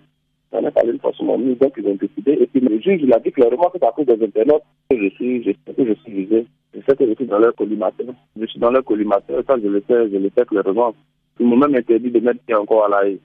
J'en 0.52 0.66
ai 0.66 0.70
parlé 0.70 0.92
une 0.92 1.00
fois 1.00 1.12
sur 1.12 1.24
mon 1.24 1.38
mur, 1.38 1.56
donc 1.56 1.72
ils 1.76 1.86
ont 1.86 1.94
décidé. 1.94 2.32
Et 2.32 2.46
puis 2.46 2.60
le 2.60 2.80
juge, 2.80 3.00
il 3.02 3.12
a 3.12 3.18
dit 3.18 3.32
clairement 3.32 3.70
que 3.70 3.78
c'est 3.78 3.86
à 3.86 3.92
cause 3.92 4.06
des 4.06 4.24
internautes 4.24 4.62
que 4.90 4.96
je 4.96 5.08
suis, 5.14 5.42
je 5.42 5.72
que 5.72 5.86
je 5.86 5.94
suis 6.02 6.12
visé. 6.12 6.46
Je 6.74 6.80
sais 6.86 6.96
que 6.96 7.06
je 7.06 7.14
suis 7.14 7.26
dans 7.26 7.38
leur 7.38 7.54
collimateur. 7.54 8.06
Je 8.38 8.46
suis 8.46 8.60
dans 8.60 8.70
leur 8.70 8.84
collimateur, 8.84 9.42
ça 9.46 9.56
je 9.62 9.68
le 9.68 9.82
sais, 9.88 10.10
je 10.10 10.16
le 10.16 10.30
sais 10.36 10.44
clairement. 10.44 10.94
Ils 11.38 11.46
m'ont 11.46 11.56
même 11.56 11.74
interdit 11.74 12.10
de 12.10 12.20
mettre 12.20 12.40
pied 12.40 12.54
encore 12.54 12.84
à 12.86 12.88
la 12.88 13.08
haie. 13.08 13.18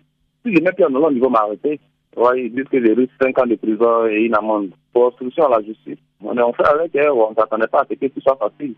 Si 0.45 0.53
je 0.53 0.61
mets 0.61 0.71
pied 0.71 0.85
en 0.85 0.93
Hollande, 0.93 1.13
ils 1.15 1.21
vont 1.21 1.29
m'arrêter. 1.29 1.79
Ouais, 2.15 2.43
ils 2.45 2.53
disent 2.53 2.65
que 2.65 2.83
j'ai 2.83 2.93
risque 2.93 3.11
5 3.21 3.39
ans 3.39 3.45
de 3.45 3.55
prison 3.55 4.05
et 4.07 4.23
une 4.23 4.35
amende 4.35 4.71
pour 4.91 5.05
obstruction 5.05 5.45
à 5.45 5.59
la 5.59 5.65
justice. 5.65 5.97
On 6.21 6.37
est 6.37 6.41
en 6.41 6.51
fait 6.51 6.65
avec 6.65 6.95
eux, 6.95 7.11
on 7.11 7.29
ne 7.29 7.35
s'attendait 7.35 7.67
pas 7.67 7.81
à 7.81 7.85
ce 7.89 7.93
que 7.93 8.05
tout 8.07 8.21
soit 8.21 8.37
facile. 8.37 8.75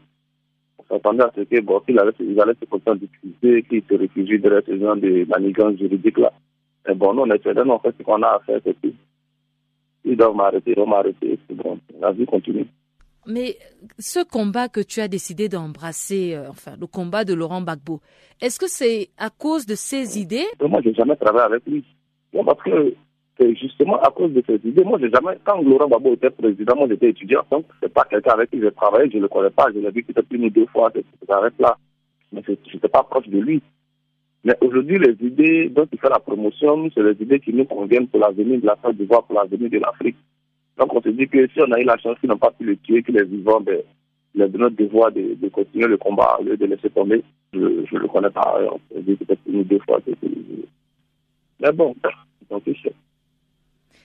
On 0.80 0.84
s'attendait 0.96 1.24
à 1.24 1.32
ce 1.36 1.42
que, 1.42 1.62
bon, 1.62 1.80
qu'ils 1.82 2.00
allaient, 2.00 2.12
ils 2.20 2.40
allaient 2.40 2.56
se 2.60 2.66
conscientiser, 2.66 3.64
qu'ils 3.64 3.84
se 3.90 3.96
réfugient 3.96 4.40
derrière 4.40 4.64
ce 4.66 4.78
genre 4.78 4.96
de 4.96 5.26
manigance 5.30 5.78
juridique 5.78 6.18
là. 6.18 6.32
Mais 6.88 6.96
bon, 6.96 7.14
nous, 7.14 7.22
on 7.22 7.30
est 7.32 7.42
certains, 7.42 7.68
on 7.68 7.80
fait 7.80 7.96
ce 7.98 8.04
qu'on 8.04 8.22
a 8.22 8.28
à 8.28 8.40
faire, 8.46 8.60
c'est 8.64 8.80
tout. 8.82 8.94
Ils 10.06 10.18
doivent 10.18 10.36
m'arrêter, 10.36 10.72
ils 10.72 10.80
vont 10.80 10.88
m'arrêter, 10.88 11.40
c'est 11.48 11.56
bon. 11.56 11.80
La 12.00 12.12
vie 12.12 12.26
continue. 12.26 12.68
Mais 13.26 13.58
ce 14.00 14.20
combat 14.24 14.68
que 14.68 14.82
tu 14.82 15.00
as 15.00 15.08
décidé 15.08 15.48
d'embrasser, 15.48 16.34
euh, 16.36 16.50
enfin 16.50 16.76
le 16.80 16.88
combat 16.88 17.24
de 17.24 17.34
Laurent 17.34 17.62
Gbagbo, 17.62 18.02
est-ce 18.42 18.60
que 18.60 18.68
c'est 18.68 19.10
à 19.18 19.30
cause 19.30 19.66
de 19.66 19.76
ses 19.76 20.20
idées? 20.20 20.46
Moi, 20.60 20.82
j'ai 20.84 20.94
jamais 20.94 21.16
travaillé 21.16 21.46
avec 21.46 21.66
lui. 21.66 21.86
Non, 22.34 22.44
parce 22.44 22.62
que 22.64 22.94
c'est 23.38 23.56
justement 23.56 24.00
à 24.00 24.12
cause 24.12 24.32
de 24.32 24.44
ces 24.46 24.60
idées. 24.68 24.84
Moi, 24.84 25.00
j'ai 25.02 25.10
jamais, 25.10 25.38
quand 25.44 25.62
Laurent 25.62 25.88
Gbagbo 25.88 26.14
était 26.14 26.30
président, 26.30 26.76
moi, 26.76 26.88
j'étais 26.90 27.10
étudiant, 27.10 27.44
donc 27.50 27.66
c'est 27.82 27.92
pas 27.92 28.06
quelqu'un 28.10 28.32
avec 28.32 28.52
qui 28.52 28.62
j'ai 28.62 28.72
travaillé, 28.72 29.10
je 29.12 29.18
le 29.18 29.28
connais 29.28 29.50
pas, 29.50 29.68
je 29.74 29.80
l'ai 29.80 29.92
vu 29.92 30.04
peut-être 30.04 30.32
une 30.32 30.46
ou 30.46 30.50
deux 30.50 30.68
fois, 30.68 30.92
s'arrête 31.28 31.54
là. 31.60 31.78
Mais 32.32 32.42
je 32.46 32.52
n'étais 32.52 32.88
pas 32.88 33.04
proche 33.04 33.28
de 33.28 33.40
lui. 33.40 33.62
Mais 34.44 34.56
aujourd'hui, 34.62 35.00
les 35.00 35.16
idées 35.26 35.70
dont 35.70 35.88
il 35.92 36.00
fait 36.00 36.10
la 36.10 36.20
promotion, 36.20 36.90
c'est 36.94 37.02
les 37.02 37.22
idées 37.22 37.40
qui 37.40 37.54
nous 37.54 37.66
conviennent 37.66 38.08
pour 38.08 38.20
l'avenir 38.20 38.60
de 38.60 38.66
la 38.66 38.76
Côte 38.76 38.98
d'Ivoire, 38.98 39.24
pour 39.24 39.36
l'avenir 39.36 39.70
de 39.70 39.80
l'Afrique. 39.80 40.18
Donc, 40.78 40.94
on 40.94 41.02
se 41.02 41.10
dit 41.10 41.28
que 41.28 41.48
si 41.48 41.62
on 41.62 41.72
a 41.72 41.80
eu 41.80 41.86
la 41.86 41.98
chance 41.98 42.20
qu'ils 42.20 42.30
n'ont 42.30 42.38
pas 42.38 42.52
pu 42.52 42.66
le 42.66 42.76
tuer, 42.78 43.04
que 43.04 43.12
les 43.12 43.24
vivants, 43.24 43.62
ben, 43.62 43.80
de 44.36 44.58
notre 44.58 44.76
devoir 44.76 45.12
de, 45.12 45.48
continuer 45.50 45.88
le 45.88 45.98
combat 45.98 46.38
au 46.40 46.44
lieu 46.44 46.58
de 46.58 46.66
laisser 46.66 46.90
tomber. 46.90 47.24
Je 47.54 47.60
ne 47.60 48.00
le 48.00 48.08
connais 48.08 48.32
pas, 48.32 48.60
on 48.72 48.80
se 48.96 49.02
dit 49.02 49.16
peut-être 49.16 49.42
une 49.48 49.60
ou 49.60 49.64
deux 49.64 49.80
fois. 49.80 50.00
Mais 51.60 51.72
bon, 51.72 51.96
donc, 52.50 52.64
c'est. 52.66 52.94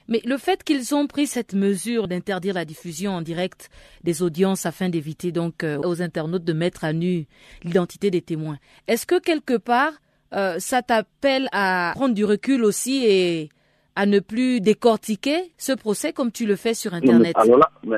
Mais 0.08 0.20
le 0.24 0.38
fait 0.38 0.64
qu'ils 0.64 0.94
ont 0.94 1.06
pris 1.06 1.26
cette 1.26 1.52
mesure 1.54 2.08
d'interdire 2.08 2.54
la 2.54 2.64
diffusion 2.64 3.12
en 3.12 3.22
direct 3.22 3.68
des 4.04 4.22
audiences 4.22 4.64
afin 4.66 4.88
d'éviter 4.88 5.32
donc 5.32 5.62
euh, 5.64 5.78
aux 5.84 6.00
internautes 6.02 6.44
de 6.44 6.52
mettre 6.54 6.84
à 6.84 6.92
nu 6.92 7.26
l'identité 7.62 8.10
des 8.10 8.22
témoins, 8.22 8.56
est-ce 8.86 9.06
que 9.06 9.20
quelque 9.20 9.56
part 9.58 9.92
euh, 10.34 10.58
ça 10.58 10.82
t'appelle 10.82 11.48
à 11.52 11.92
prendre 11.94 12.14
du 12.14 12.24
recul 12.24 12.64
aussi 12.64 13.04
et 13.06 13.48
à 13.96 14.06
ne 14.06 14.20
plus 14.20 14.60
décortiquer 14.60 15.52
ce 15.56 15.72
procès 15.72 16.12
comme 16.12 16.30
tu 16.32 16.46
le 16.46 16.54
fais 16.56 16.74
sur 16.74 16.92
Non, 16.92 16.98
mais 17.00 17.06
Internet? 17.30 17.36
alors 17.38 17.58
là, 17.58 17.70
mais, 17.84 17.96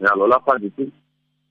mais 0.00 0.08
alors 0.08 0.26
là, 0.28 0.40
pas 0.44 0.58
du 0.58 0.70
tout. 0.72 0.90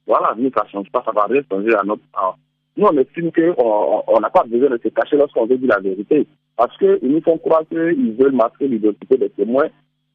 Voilà, 0.07 0.33
nous, 0.37 0.51
ça 0.55 0.63
ne 0.65 0.69
change 0.69 0.91
pas, 0.91 1.03
ça 1.05 1.11
va 1.11 1.25
rien 1.25 1.41
changer 1.51 1.73
à 1.75 1.83
notre. 1.83 2.01
à- 2.13 2.35
Nous, 2.75 2.85
on 2.87 2.97
estime 2.97 3.31
qu'on 3.31 4.03
on 4.07 4.19
n'a 4.19 4.29
pas 4.31 4.43
besoin 4.43 4.69
de 4.71 4.79
se 4.83 4.89
cacher 4.89 5.15
lorsqu'on 5.15 5.45
veut 5.45 5.57
dire 5.57 5.69
la 5.69 5.79
vérité. 5.79 6.27
Parce 6.59 6.77
qu'ils 6.77 6.99
nous 7.03 7.21
font 7.21 7.37
croire 7.37 7.63
qu'ils 7.69 8.17
veulent 8.19 8.35
masquer 8.35 8.67
l'identité 8.67 9.17
des 9.17 9.29
témoins. 9.29 9.69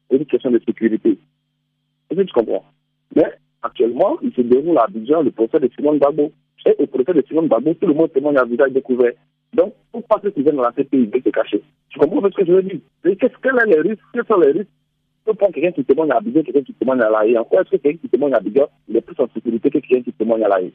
C'est 0.07 0.17
une 0.17 0.27
question 0.27 0.51
de 0.51 0.59
sécurité. 0.59 1.17
Est-ce 2.07 2.19
que 2.19 2.23
tu 2.23 2.33
comprends? 2.33 2.63
Mais 3.15 3.33
actuellement, 3.63 4.19
il 4.21 4.31
se 4.31 4.41
déroule 4.41 4.77
à 4.77 4.83
Abidjan 4.83 5.23
le 5.23 5.31
procès 5.31 5.59
de 5.59 5.67
Simone 5.75 5.97
Babo. 5.97 6.31
Et 6.67 6.75
au 6.77 6.85
procès 6.85 7.15
de 7.15 7.23
Simone 7.27 7.47
Babo, 7.47 7.73
tout 7.73 7.87
le 7.87 7.95
monde 7.95 8.13
témoigne 8.13 8.37
à 8.37 8.45
visage 8.45 8.73
découvert. 8.73 9.13
Donc, 9.55 9.73
pourquoi 9.91 10.19
ceux 10.21 10.29
qui 10.29 10.43
viennent 10.43 10.57
dans 10.57 10.69
CPI 10.69 10.87
ils 10.91 11.09
veulent 11.09 11.23
se 11.23 11.29
cacher 11.29 11.63
Tu 11.89 11.97
comprends 11.97 12.21
ce 12.29 12.35
que 12.35 12.45
je 12.45 12.51
veux 12.51 12.61
dire? 12.61 12.79
Qu'est-ce 13.03 13.33
sont 13.33 13.65
les 13.65 13.81
risques? 13.81 14.03
Quels 14.13 14.25
sont 14.27 14.39
les 14.39 14.51
risques? 14.51 14.69
Peut 15.25 15.33
prendre 15.33 15.51
quelqu'un 15.51 15.71
qui 15.71 15.83
témoigne 15.83 16.11
à 16.11 16.17
Abidjan, 16.17 16.43
quelqu'un 16.43 16.61
qui 16.61 16.73
témoigne 16.75 17.01
à 17.01 17.09
La 17.09 17.25
Haye? 17.25 17.39
En 17.39 17.43
quoi 17.43 17.61
est-ce 17.61 17.71
que 17.71 17.77
quelqu'un 17.77 18.01
qui 18.01 18.09
témoigne 18.09 18.35
à 18.35 18.37
Abidjan, 18.37 18.67
il 18.87 18.97
est 18.97 19.01
plus 19.01 19.19
en 19.19 19.27
sécurité 19.33 19.71
que 19.71 19.79
quelqu'un 19.79 20.03
qui 20.03 20.13
témoigne 20.13 20.43
à 20.43 20.49
La 20.49 20.61
Haye? 20.61 20.73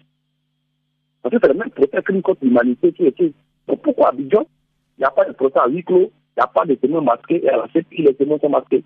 Parce 1.22 1.32
que 1.32 1.40
c'est 1.40 1.52
le 1.52 1.58
même 1.60 1.70
procès 1.70 2.02
crime 2.02 2.22
contre 2.22 2.44
l'humanité 2.44 2.92
qui 2.92 3.04
est. 3.04 3.34
Donc 3.68 3.82
pourquoi 3.82 4.08
Abidjan, 4.08 4.44
il 5.00 5.04
n'y 5.04 5.06
a 5.06 5.10
pas 5.12 5.24
de 5.24 5.32
procès 5.32 5.58
à 5.58 5.66
huis 5.66 5.82
clos, 5.82 6.12
il 6.36 6.40
n'y 6.40 6.42
a 6.42 6.46
pas 6.46 6.66
de 6.66 6.74
témoins 6.74 7.00
masqués, 7.00 7.42
et 7.42 7.48
à 7.48 7.56
la 7.56 7.68
CPI, 7.68 8.02
les 8.02 8.14
témoins 8.14 8.38
sont 8.38 8.50
masqués 8.50 8.84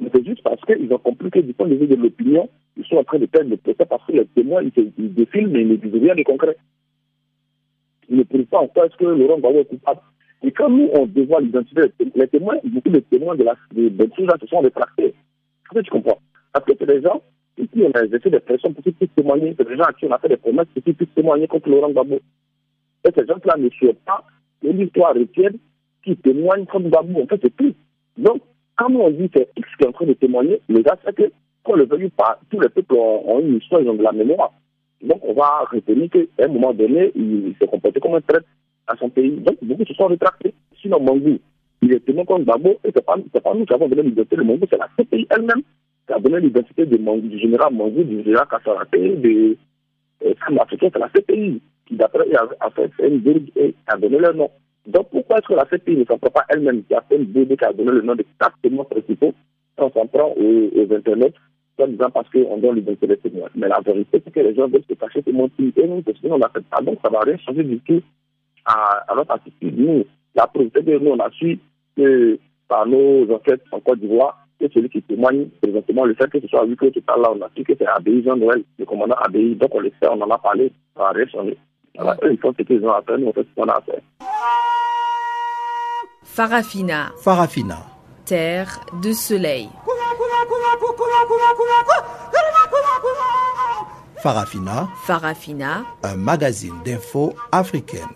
Mais 0.00 0.08
c'est 0.14 0.24
juste 0.24 0.42
parce 0.42 0.60
qu'ils 0.62 0.90
ont 0.90 0.98
compris 0.98 1.30
que 1.30 1.40
du 1.40 1.52
point 1.52 1.68
de 1.68 1.74
vue 1.74 1.86
de 1.86 1.94
l'opinion, 1.94 2.48
ils 2.74 2.86
sont 2.86 2.96
en 2.96 3.04
train 3.04 3.18
de 3.18 3.26
perdre 3.26 3.50
le 3.50 3.58
procès 3.58 3.84
parce 3.84 4.04
que 4.06 4.12
les 4.12 4.24
témoins, 4.28 4.62
ils, 4.62 4.72
ils 4.96 5.12
défilent, 5.12 5.48
mais 5.48 5.60
ils 5.60 5.68
ne 5.68 5.76
disent 5.76 6.02
rien 6.02 6.14
de 6.14 6.22
concret. 6.22 6.56
Ils 8.08 8.16
ne 8.16 8.22
prouvent 8.22 8.46
pas 8.46 8.60
en 8.60 8.68
quoi 8.68 8.86
est-ce 8.86 8.96
que 8.96 9.04
Laurent 9.04 9.38
Gbagbo 9.38 9.58
est 9.58 9.64
coupable. 9.66 10.00
Et 10.42 10.52
quand 10.52 10.70
nous, 10.70 10.88
on 10.94 11.04
dévoile 11.04 11.44
l'identité 11.44 11.82
des 11.98 12.28
témoins, 12.28 12.56
beaucoup 12.64 12.88
de 12.88 13.00
témoins 13.00 13.34
de 13.34 13.44
la 13.44 13.56
de, 13.72 13.90
se 14.40 14.46
sont 14.46 14.60
rétractés. 14.60 15.08
Est-ce 15.08 15.78
que 15.78 15.84
tu 15.84 15.90
comprends? 15.90 16.18
Parce 16.54 16.64
que 16.64 16.72
c'est 16.78 16.86
des 16.86 17.02
gens 17.02 17.20
qui 17.56 17.82
on 17.82 17.90
a 17.90 18.04
exercé 18.04 18.30
des 18.30 18.40
pressions 18.40 18.72
pour 18.72 18.82
qu'ils 18.82 18.94
puissent 18.94 19.14
témoigner. 19.14 19.54
C'est 19.58 19.68
des 19.68 19.76
gens 19.76 19.84
à 19.84 19.92
qui 19.92 20.06
on 20.06 20.12
a 20.12 20.18
fait 20.18 20.28
des 20.28 20.36
promesses 20.38 20.68
pour 20.72 20.82
qu'ils 20.82 20.94
puissent 20.94 21.14
témoigner 21.14 21.46
contre 21.46 21.68
Laurent 21.68 21.90
Gbagbo. 21.90 22.20
Et 23.04 23.10
ces 23.14 23.26
gens-là 23.26 23.56
ne 23.58 23.68
souhaitent 23.70 24.04
pas 24.06 24.24
que 24.62 24.68
l'histoire 24.68 25.14
retienne 25.14 25.56
qui 26.04 26.16
témoignent 26.16 26.66
contre 26.66 26.88
Gbagbo. 26.88 27.22
En 27.22 27.26
fait, 27.26 27.40
c'est 27.42 27.56
tout. 27.56 27.74
Donc, 28.16 28.40
quand 28.76 28.92
on 28.92 29.10
dit 29.10 29.28
que 29.28 29.40
X 29.56 29.68
qui 29.76 29.84
est 29.84 29.88
en 29.88 29.92
train 29.92 30.06
de 30.06 30.12
témoigner, 30.14 30.60
les 30.68 30.82
gars, 30.82 30.96
c'est 31.04 31.14
que, 31.14 31.30
qu'on 31.64 31.74
le 31.74 31.86
veuille 31.86 32.10
pas, 32.10 32.38
tous 32.50 32.60
les 32.60 32.68
peuples 32.68 32.94
ont, 32.94 33.40
une 33.40 33.56
histoire, 33.56 33.80
ils 33.80 33.88
ont 33.88 33.94
de 33.94 34.02
la 34.02 34.12
mémoire. 34.12 34.52
Donc, 35.02 35.20
on 35.22 35.34
va 35.34 35.64
retenir 35.70 36.08
qu'à 36.10 36.44
un 36.44 36.48
moment 36.48 36.72
donné, 36.72 37.12
il 37.14 37.54
s'est 37.60 37.66
comporté 37.66 38.00
comme 38.00 38.14
un 38.14 38.20
traître 38.20 38.46
à 38.86 38.96
son 38.96 39.10
pays. 39.10 39.36
Donc, 39.38 39.56
beaucoup 39.62 39.84
se 39.84 39.94
sont 39.94 40.06
rétractés. 40.06 40.54
Sinon, 40.80 41.00
Mangou, 41.00 41.38
il 41.82 41.92
est 41.92 42.04
tenu 42.04 42.24
comme 42.24 42.44
Babo, 42.44 42.78
et 42.84 42.90
c'est 42.94 43.04
pas, 43.04 43.16
pas 43.16 43.54
nous 43.54 43.66
qui 43.66 43.74
avons 43.74 43.88
donné 43.88 44.02
l'identité 44.02 44.36
de 44.36 44.42
Mangou, 44.42 44.66
c'est 44.70 44.78
la 44.78 44.88
CPI 44.96 45.26
elle-même 45.30 45.62
qui 46.06 46.12
a 46.12 46.20
donné 46.20 46.40
l'identité 46.40 46.86
du 46.86 47.38
général 47.38 47.74
Mangou, 47.74 48.04
du 48.04 48.22
général 48.22 48.46
Kassaraté, 48.48 49.16
des 49.16 49.58
femmes 50.38 50.58
africaines, 50.58 50.90
c'est 50.92 50.98
la 50.98 51.08
CPI 51.08 51.60
qui, 51.86 51.96
d'après, 51.96 52.26
a 52.60 52.70
fait 52.70 52.90
une 53.02 53.22
et 53.56 53.74
a 53.86 53.96
donné 53.96 54.18
leur 54.18 54.34
nom. 54.34 54.50
Donc, 54.86 55.08
pourquoi 55.10 55.38
est-ce 55.38 55.48
que 55.48 55.54
la 55.54 55.64
CPI 55.64 55.96
ne 55.96 56.04
s'en 56.04 56.18
prend 56.18 56.30
pas 56.30 56.44
elle-même, 56.48 56.84
qui 56.84 56.94
a 56.94 57.02
fait 57.02 57.16
une 57.16 57.24
BD 57.24 57.56
qui 57.56 57.64
a 57.64 57.72
donné 57.72 57.90
le 57.90 58.02
nom 58.02 58.14
de 58.14 58.24
quatre 58.38 58.56
témoins 58.62 58.84
principaux, 58.84 59.34
on 59.78 59.90
s'en 59.90 60.06
prend 60.06 60.32
aux, 60.36 60.70
aux 60.74 60.94
internautes, 60.94 61.34
en 61.78 61.88
disant 61.88 62.10
parce 62.10 62.28
qu'on 62.30 62.56
donne 62.58 62.76
l'identité 62.76 63.06
des 63.06 63.16
témoins. 63.18 63.48
Mais 63.54 63.68
la 63.68 63.80
vérité, 63.80 64.22
c'est 64.24 64.32
que 64.32 64.40
les 64.40 64.54
gens 64.54 64.68
veulent 64.68 64.84
se 64.88 64.94
cacher 64.94 65.22
ces 65.22 65.32
motifs. 65.32 65.76
Et 65.76 65.86
nous, 65.86 66.02
on 66.24 66.38
n'a 66.38 66.48
fait 66.48 66.64
pas. 66.64 66.80
Donc, 66.82 66.98
ça 67.02 67.10
ne 67.10 67.14
va 67.14 67.20
rien 67.20 67.36
changer 67.38 67.64
du 67.64 67.78
tout 67.80 68.00
à, 68.64 69.04
notre 69.14 69.32
attitude. 69.32 69.78
Nous, 69.78 70.04
la 70.34 70.46
preuve, 70.46 70.70
c'est 70.74 70.84
que 70.84 70.98
nous, 70.98 71.10
on 71.10 71.18
a 71.20 71.30
su 71.32 71.58
que 71.96 72.38
par 72.68 72.86
nos 72.86 73.30
enquêtes 73.32 73.62
en 73.72 73.80
Côte 73.80 74.00
d'Ivoire, 74.00 74.38
que 74.58 74.68
celui 74.72 74.88
qui 74.88 75.02
témoigne 75.02 75.48
présentement, 75.60 76.04
le 76.04 76.14
fait 76.14 76.30
que 76.30 76.40
ce 76.40 76.48
soit 76.48 76.64
lui 76.64 76.76
que 76.76 76.86
tu 76.86 77.02
là, 77.06 77.30
on 77.30 77.42
a 77.42 77.50
su 77.54 77.62
que 77.62 77.74
c'est 77.78 77.86
Abéi 77.86 78.22
Jean-Noël, 78.22 78.62
le 78.78 78.84
commandant 78.86 79.16
Abéi. 79.16 79.54
Donc, 79.54 79.74
on 79.74 79.80
le 79.80 79.90
sait, 80.00 80.08
on 80.08 80.20
en 80.20 80.30
a 80.30 80.38
parlé, 80.38 80.72
ça 80.96 81.02
va 81.02 81.10
rien 81.10 81.26
changer. 81.26 81.58
Alors, 81.98 82.14
eux, 82.22 82.32
ils 82.32 82.38
font 82.38 82.52
ce 82.56 82.62
qu'ils 82.62 82.84
ont 82.84 82.92
à 82.92 83.02
faire, 83.02 83.18
nous, 83.18 83.28
on 83.28 83.32
fait 83.32 83.42
ce 83.42 83.54
qu'on 83.54 83.68
a 83.68 83.74
à 83.74 83.80
faire. 83.80 84.00
Farafina. 86.22 87.12
Farafina. 87.22 87.78
Terre 88.26 88.80
de 89.02 89.12
soleil. 89.12 89.68
Farafina. 94.18 94.88
Farafina. 95.04 95.84
Un 96.02 96.16
magazine 96.16 96.74
d'infos 96.84 97.34
africaine. 97.52 98.08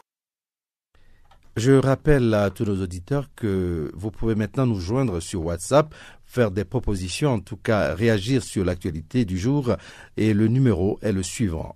Je 1.56 1.72
rappelle 1.72 2.34
à 2.34 2.50
tous 2.50 2.64
nos 2.64 2.82
auditeurs 2.82 3.26
que 3.34 3.90
vous 3.94 4.10
pouvez 4.10 4.34
maintenant 4.34 4.66
nous 4.66 4.80
joindre 4.80 5.20
sur 5.20 5.44
WhatsApp, 5.44 5.94
faire 6.25 6.50
des 6.50 6.64
propositions, 6.64 7.34
en 7.34 7.40
tout 7.40 7.56
cas 7.56 7.94
réagir 7.94 8.42
sur 8.42 8.64
l'actualité 8.64 9.25
du 9.25 9.38
jour. 9.38 9.76
Et 10.16 10.34
le 10.34 10.49
numéro 10.49 10.99
est 11.02 11.12
le 11.12 11.22
suivant 11.22 11.75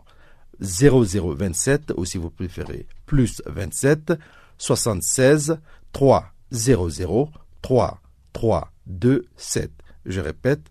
0027, 0.65 1.93
ou 1.97 2.05
si 2.05 2.19
vous 2.19 2.31
préférez, 2.31 2.87
plus 3.07 3.43
27 3.47 4.15
76 4.59 5.59
3 5.93 6.27
00 6.51 7.31
3 7.63 8.01
3 8.33 8.73
2 8.87 9.27
7. 9.37 9.71
Je 10.07 10.21
répète, 10.21 10.63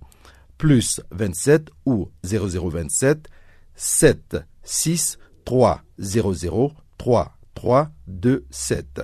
plus 0.58 1.02
27 1.12 1.70
ou 1.86 2.10
0027 2.24 3.28
7 3.76 4.38
6 4.64 5.18
3 5.46 5.82
00 6.00 6.74
3 6.98 7.38
3 7.56 7.92
2 8.08 8.46
7. 8.50 9.02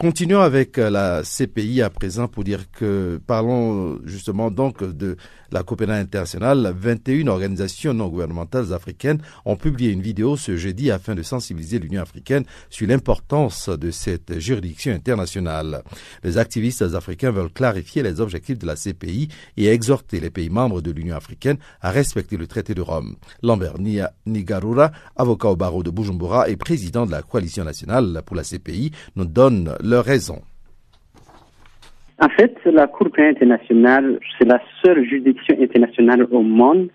Continuons 0.00 0.40
avec 0.40 0.78
la 0.78 1.20
CPI 1.22 1.82
à 1.82 1.90
présent 1.90 2.26
pour 2.26 2.42
dire 2.42 2.70
que 2.70 3.20
parlons 3.26 3.98
justement 4.06 4.50
donc 4.50 4.82
de 4.82 5.18
la 5.52 5.62
coopération 5.62 6.02
internationale. 6.02 6.74
21 6.74 7.26
organisations 7.26 7.92
non 7.92 8.08
gouvernementales 8.08 8.72
africaines 8.72 9.20
ont 9.44 9.56
publié 9.56 9.90
une 9.90 10.00
vidéo 10.00 10.38
ce 10.38 10.56
jeudi 10.56 10.90
afin 10.90 11.14
de 11.14 11.22
sensibiliser 11.22 11.78
l'Union 11.78 12.00
africaine 12.00 12.44
sur 12.70 12.88
l'importance 12.88 13.68
de 13.68 13.90
cette 13.90 14.38
juridiction 14.38 14.94
internationale. 14.94 15.82
Les 16.24 16.38
activistes 16.38 16.80
africains 16.94 17.30
veulent 17.30 17.52
clarifier 17.52 18.02
les 18.02 18.22
objectifs 18.22 18.58
de 18.58 18.66
la 18.66 18.76
CPI 18.76 19.28
et 19.58 19.66
exhorter 19.66 20.18
les 20.18 20.30
pays 20.30 20.48
membres 20.48 20.80
de 20.80 20.92
l'Union 20.92 21.16
africaine 21.16 21.58
à 21.82 21.90
respecter 21.90 22.38
le 22.38 22.46
traité 22.46 22.72
de 22.72 22.80
Rome. 22.80 23.16
Lambert 23.42 23.74
Nigarura, 24.24 24.92
avocat 25.14 25.48
au 25.48 25.56
barreau 25.56 25.82
de 25.82 25.90
Bujumbura 25.90 26.48
et 26.48 26.56
président 26.56 27.04
de 27.04 27.10
la 27.10 27.20
coalition 27.20 27.64
nationale 27.64 28.22
pour 28.24 28.34
la 28.34 28.44
CPI, 28.44 28.92
nous 29.16 29.26
donne 29.26 29.74
En 32.22 32.28
fait, 32.28 32.54
la 32.66 32.86
Cour 32.86 33.10
pénale 33.10 33.32
internationale, 33.32 34.20
c'est 34.38 34.46
la 34.46 34.60
seule 34.84 35.04
juridiction 35.04 35.56
internationale 35.60 36.26
au 36.30 36.42
monde 36.42 36.88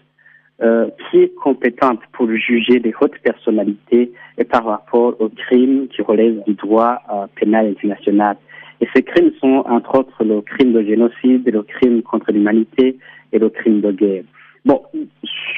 euh, 0.61 0.87
qui 1.09 1.17
est 1.17 1.35
compétente 1.35 1.99
pour 2.13 2.29
juger 2.29 2.79
les 2.79 2.93
hautes 3.01 3.17
personnalités 3.23 4.11
et 4.37 4.43
par 4.43 4.65
rapport 4.65 5.19
aux 5.19 5.29
crimes 5.29 5.87
qui 5.87 6.01
relèvent 6.03 6.43
du 6.47 6.53
droit 6.53 6.99
euh, 7.11 7.25
pénal 7.35 7.67
international. 7.67 8.37
Et 8.79 8.87
ces 8.95 9.03
crimes 9.03 9.31
sont 9.41 9.63
entre 9.67 9.99
autres 9.99 10.23
le 10.23 10.41
crime 10.41 10.73
de 10.73 10.83
génocide, 10.83 11.49
le 11.51 11.63
crime 11.63 12.03
contre 12.03 12.31
l'humanité 12.31 12.97
et 13.33 13.39
le 13.39 13.49
crime 13.49 13.81
de 13.81 13.91
guerre. 13.91 14.23
Bon, 14.63 14.81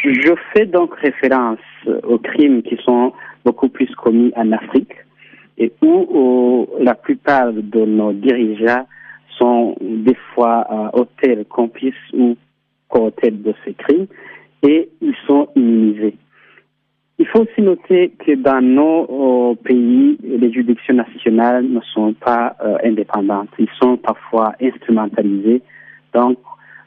je 0.04 0.34
fais 0.54 0.66
donc 0.66 0.96
référence 0.96 1.60
aux 2.04 2.20
crimes 2.20 2.62
qui 2.64 2.78
sont 2.84 3.14
beaucoup 3.46 3.70
plus 3.70 3.94
commis 3.96 4.32
en 4.36 4.52
Afrique 4.52 4.94
et 5.58 5.72
où 5.82 6.68
la 6.80 6.96
plupart 6.96 7.52
de 7.54 7.86
nos 7.86 8.14
dirigeants 8.14 8.88
sont 9.38 9.76
des 9.82 10.18
fois 10.34 10.66
euh, 10.70 11.00
auteurs, 11.02 11.48
complices 11.50 11.94
ou 12.14 12.36
co-auteurs 12.90 13.32
de 13.32 13.54
ces 13.66 13.74
crimes 13.74 14.08
et 14.64 14.90
ils 15.02 15.16
sont 15.26 15.50
immunisés. 15.56 16.16
Il 17.20 17.26
faut 17.28 17.42
aussi 17.42 17.62
noter 17.62 18.14
que 18.20 18.36
dans 18.36 18.62
nos 18.62 19.56
pays, 19.56 20.18
les 20.24 20.52
juridictions 20.52 20.94
nationales 20.94 21.66
ne 21.68 21.82
sont 21.94 22.14
pas 22.14 22.56
euh, 22.64 22.78
indépendantes. 22.84 23.50
Ils 23.58 23.70
sont 23.82 23.98
parfois 23.98 24.54
instrumentalisés. 24.62 25.64
Donc, 26.14 26.38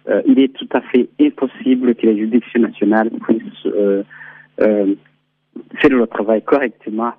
euh, 0.09 0.23
il 0.27 0.39
est 0.39 0.53
tout 0.53 0.69
à 0.73 0.81
fait 0.83 1.09
impossible 1.21 1.95
que 1.95 2.07
les 2.07 2.17
juridictions 2.17 2.61
nationales 2.61 3.11
puissent 3.11 3.67
euh, 3.67 4.03
euh, 4.61 4.95
faire 5.81 5.91
le 5.91 6.07
travail 6.07 6.43
correctement, 6.43 7.13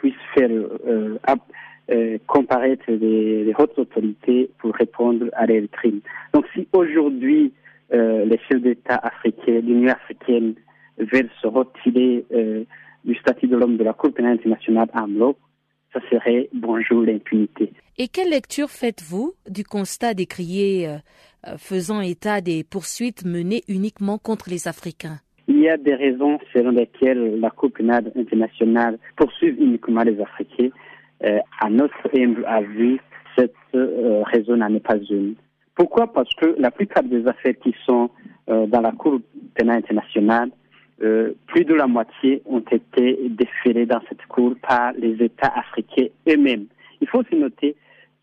puissent 0.00 0.14
faire 0.34 0.50
euh, 0.50 2.18
comparaître 2.26 2.84
les, 2.88 3.44
les, 3.44 3.54
hautes 3.58 3.78
autorités 3.78 4.50
pour 4.58 4.74
répondre 4.74 5.26
à 5.32 5.46
leurs 5.46 5.68
crimes. 5.70 6.00
Donc 6.32 6.46
si 6.54 6.66
aujourd'hui 6.72 7.52
euh, 7.92 8.24
les 8.24 8.38
chefs 8.48 8.62
d'État 8.62 9.00
africains, 9.02 9.60
l'Union 9.60 9.92
africaine 9.92 10.54
veulent 10.98 11.30
se 11.42 11.46
retirer 11.46 12.24
euh, 12.32 12.64
du 13.04 13.14
statut 13.16 13.48
de 13.48 13.56
l'homme 13.56 13.76
de 13.76 13.84
la 13.84 13.92
Cour 13.92 14.12
pénale 14.12 14.34
internationale 14.34 14.88
en 14.94 15.08
bloc, 15.08 15.36
ça 15.92 16.00
serait 16.10 16.48
bonjour 16.52 17.02
l'impunité. 17.02 17.72
Et 17.98 18.08
quelle 18.08 18.30
lecture 18.30 18.70
faites-vous 18.70 19.34
du 19.48 19.64
constat 19.64 20.14
décrié 20.14 20.88
euh, 20.88 21.56
faisant 21.58 22.00
état 22.00 22.40
des 22.40 22.62
poursuites 22.62 23.24
menées 23.24 23.62
uniquement 23.66 24.18
contre 24.18 24.50
les 24.50 24.68
Africains? 24.68 25.18
Il 25.50 25.58
y 25.58 25.68
a 25.68 25.76
des 25.76 25.96
raisons 25.96 26.38
selon 26.52 26.70
lesquelles 26.70 27.40
la 27.40 27.50
Cour 27.50 27.72
pénale 27.72 28.12
internationale 28.16 28.98
poursuit 29.16 29.56
uniquement 29.58 30.02
les 30.04 30.20
Africains 30.20 30.68
euh, 31.24 31.40
à 31.60 31.68
notre 31.68 32.08
humble 32.16 32.44
avis, 32.46 32.98
cette 33.36 33.52
euh, 33.74 34.22
raison 34.22 34.56
n'en 34.56 34.72
est 34.72 34.86
pas 34.86 34.96
une. 35.10 35.34
Pourquoi? 35.74 36.12
Parce 36.12 36.32
que 36.34 36.54
la 36.56 36.70
plupart 36.70 37.02
des 37.02 37.26
affaires 37.26 37.54
qui 37.64 37.74
sont 37.84 38.10
euh, 38.48 38.66
dans 38.66 38.80
la 38.80 38.92
Cour 38.92 39.20
pénale 39.54 39.78
internationale, 39.78 40.50
plus 41.46 41.64
de 41.64 41.72
la 41.72 41.86
moitié 41.86 42.42
ont 42.44 42.62
été 42.70 43.18
déférées 43.30 43.86
dans 43.86 44.02
cette 44.06 44.24
Cour 44.28 44.54
par 44.60 44.92
les 44.92 45.14
États 45.24 45.50
africains 45.56 46.08
eux-mêmes. 46.28 46.66
Il 47.00 47.08
faut 47.08 47.20
aussi 47.20 47.36
noter 47.36 47.74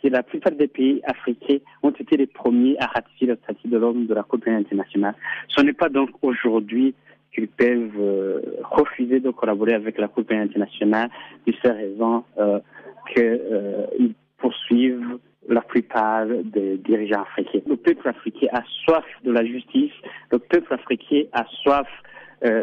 que 0.02 0.08
la 0.10 0.22
plupart 0.22 0.52
des 0.52 0.68
pays 0.68 1.02
africains 1.04 1.58
ont 1.82 1.90
été 1.90 2.18
les 2.18 2.28
premiers 2.28 2.78
à 2.80 2.86
ratifier 2.86 3.28
le 3.28 3.36
statut 3.44 3.68
de 3.68 3.78
l'homme 3.78 4.06
de 4.06 4.14
la 4.14 4.22
Cour 4.22 4.40
pénale 4.40 4.62
internationale. 4.62 5.16
Ce 5.48 5.60
n'est 5.62 5.74
pas 5.74 5.90
donc 5.90 6.12
aujourd'hui 6.22 6.94
qu'ils 7.34 7.48
peuvent 7.48 8.00
euh, 8.00 8.42
refuser 8.64 9.20
de 9.20 9.30
collaborer 9.32 9.74
avec 9.74 9.98
la 9.98 10.08
Cour 10.08 10.26
pénale 10.26 10.48
internationale 10.48 11.10
pour 11.46 11.54
ces 11.64 11.72
raisons 11.72 12.24
euh, 12.38 12.60
qu'ils 13.14 13.24
euh, 13.24 13.86
poursuivent 14.38 15.20
la 15.48 15.62
plupart 15.62 16.26
des 16.26 16.78
dirigeants 16.78 17.22
africains. 17.22 17.62
Le 17.68 17.78
peuple 17.78 18.08
africain 18.08 18.48
a 18.52 18.64
soif 18.84 19.06
de 19.24 19.32
la 19.32 19.46
justice, 19.46 19.94
le 20.32 20.40
peuple 20.40 20.74
africain 20.74 21.24
a 21.32 21.46
soif 21.64 21.88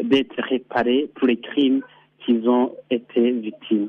d'être 0.05 0.40
réparé 0.48 1.11
pour 1.16 1.27
les 1.27 1.38
crimes 1.38 1.83
qu'ils 2.24 2.48
ont 2.48 2.72
été 2.90 3.33
victimes. 3.33 3.88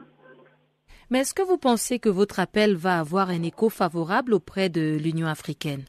Mais 1.12 1.20
est-ce 1.20 1.36
que 1.36 1.44
vous 1.44 1.58
pensez 1.58 2.00
que 2.00 2.10
votre 2.10 2.40
appel 2.40 2.76
va 2.76 3.00
avoir 3.00 3.30
un 3.30 3.44
écho 3.44 3.70
favorable 3.70 4.34
auprès 4.34 4.70
de 4.70 4.98
l'Union 4.98 5.28
africaine? 5.28 5.84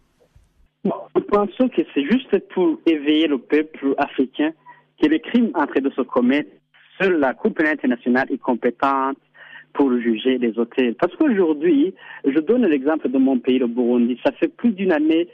Nous 0.85 0.92
pensons 1.29 1.68
que 1.68 1.83
c'est 1.94 2.05
juste 2.05 2.38
pour 2.51 2.79
éveiller 2.87 3.27
le 3.27 3.38
peuple 3.38 3.94
africain 3.99 4.53
que 5.01 5.07
les 5.07 5.21
crimes 5.21 5.51
en 5.55 5.67
train 5.67 5.81
de 5.81 5.91
se 5.91 6.03
commettre, 6.03 6.51
seule 7.01 7.19
la 7.19 7.35
Cour 7.35 7.53
pénale 7.53 7.75
internationale 7.75 8.31
est 8.31 8.39
compétente 8.39 9.19
pour 9.75 9.93
juger 9.99 10.39
les 10.39 10.59
hôtels. 10.59 10.95
Parce 10.95 11.15
qu'aujourd'hui, 11.17 11.95
je 12.25 12.39
donne 12.41 12.67
l'exemple 12.67 13.09
de 13.09 13.19
mon 13.19 13.39
pays, 13.39 13.59
le 13.59 13.67
Burundi. 13.67 14.19
Ça 14.25 14.33
fait 14.33 14.49
plus 14.49 14.71
d'une 14.71 14.93
année 14.93 15.29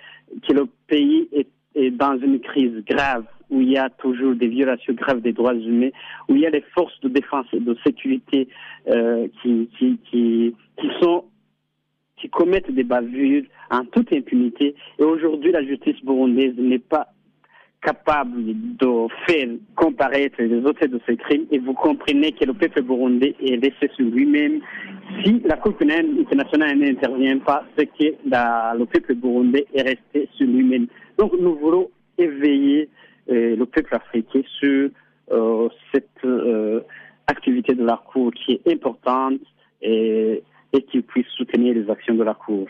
que 0.47 0.53
le 0.53 0.67
pays 0.89 1.29
est, 1.33 1.47
dans 1.93 2.19
une 2.19 2.41
crise 2.41 2.85
grave, 2.85 3.25
où 3.49 3.61
il 3.61 3.71
y 3.71 3.79
a 3.79 3.89
toujours 3.89 4.35
des 4.35 4.49
violations 4.49 4.93
graves 4.95 5.21
des 5.21 5.33
droits 5.33 5.55
humains, 5.55 5.91
où 6.29 6.35
il 6.35 6.43
y 6.43 6.47
a 6.47 6.51
les 6.51 6.65
forces 6.75 6.99
de 7.01 7.09
défense 7.09 7.47
et 7.53 7.61
de 7.61 7.75
sécurité 7.87 8.49
euh, 8.89 9.29
qui, 9.41 9.71
qui, 9.79 9.99
qui, 10.11 10.55
qui 10.79 10.89
sont 11.01 11.25
qui 12.23 12.29
commettent 12.29 12.71
des 12.71 12.85
bavures 12.85 13.43
en 13.71 13.85
toute 13.85 14.13
impunité. 14.13 14.75
Et 14.99 15.03
aujourd'hui, 15.03 15.51
la 15.51 15.65
justice 15.65 15.97
burundaise 16.05 16.55
n'est 16.57 16.79
pas 16.79 17.09
capable 17.83 18.77
de 18.77 19.07
faire 19.27 19.49
comparaître 19.75 20.41
les 20.41 20.65
auteurs 20.65 20.89
de 20.89 21.01
ces 21.07 21.17
crimes 21.17 21.47
et 21.51 21.59
vous 21.59 21.75
comprenez 21.75 22.33
que 22.33 22.45
le 22.45 22.55
peuple 22.55 22.83
burundais 22.83 23.35
est 23.41 23.57
laissé 23.57 23.93
sur 23.97 24.07
lui-même. 24.07 24.61
Si 25.23 25.41
la 25.45 25.57
Cour 25.57 25.77
pénale 25.77 26.07
internationale 26.21 26.79
n'intervient 26.79 27.39
pas, 27.39 27.65
c'est 27.77 27.87
que 27.87 28.15
le 28.25 28.85
peuple 28.85 29.15
burundais 29.17 29.67
est 29.75 29.83
resté 29.83 30.29
sur 30.37 30.47
lui-même. 30.47 30.87
Donc 31.19 31.33
nous 31.39 31.57
voulons 31.57 31.91
éveiller 32.19 32.89
euh, 33.31 33.57
le 33.57 33.67
peuple 33.67 33.95
africain 33.95 34.43
sur 34.61 34.91
euh, 35.33 35.69
cette 35.93 36.25
euh, 36.25 36.81
activité 37.27 37.75
de 37.75 37.85
la 37.85 38.01
Cour 38.13 38.33
qui 38.33 38.53
est 38.53 38.73
importante 38.73 39.41
et, 39.81 40.43
et 40.73 40.83
qui 40.83 41.03
puisse 41.03 41.27
soutenir 41.37 41.75
les 41.75 41.91
actions 41.91 42.15
de 42.15 42.23
la 42.23 42.35
Cour. 42.35 42.69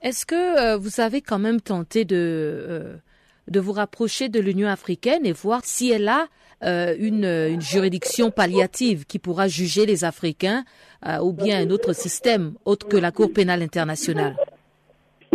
Est-ce 0.00 0.26
que 0.26 0.76
vous 0.76 1.00
avez 1.00 1.20
quand 1.20 1.38
même 1.38 1.60
tenté 1.60 2.04
de 2.04 2.98
de 3.48 3.60
vous 3.60 3.72
rapprocher 3.72 4.28
de 4.28 4.40
l'Union 4.40 4.68
africaine 4.68 5.26
et 5.26 5.32
voir 5.32 5.60
si 5.64 5.90
elle 5.90 6.08
a 6.08 6.26
euh, 6.64 6.94
une, 6.98 7.60
juridiction 7.60 8.30
palliative 8.30 9.04
qui 9.04 9.18
pourra 9.18 9.48
juger 9.48 9.84
les 9.84 10.04
Africains 10.04 10.62
euh, 11.06 11.18
ou 11.18 11.32
bien 11.32 11.58
un 11.58 11.70
autre 11.70 11.92
système 11.92 12.52
autre 12.64 12.86
que 12.86 12.96
la 12.96 13.10
Cour 13.10 13.32
pénale 13.32 13.62
internationale. 13.62 14.36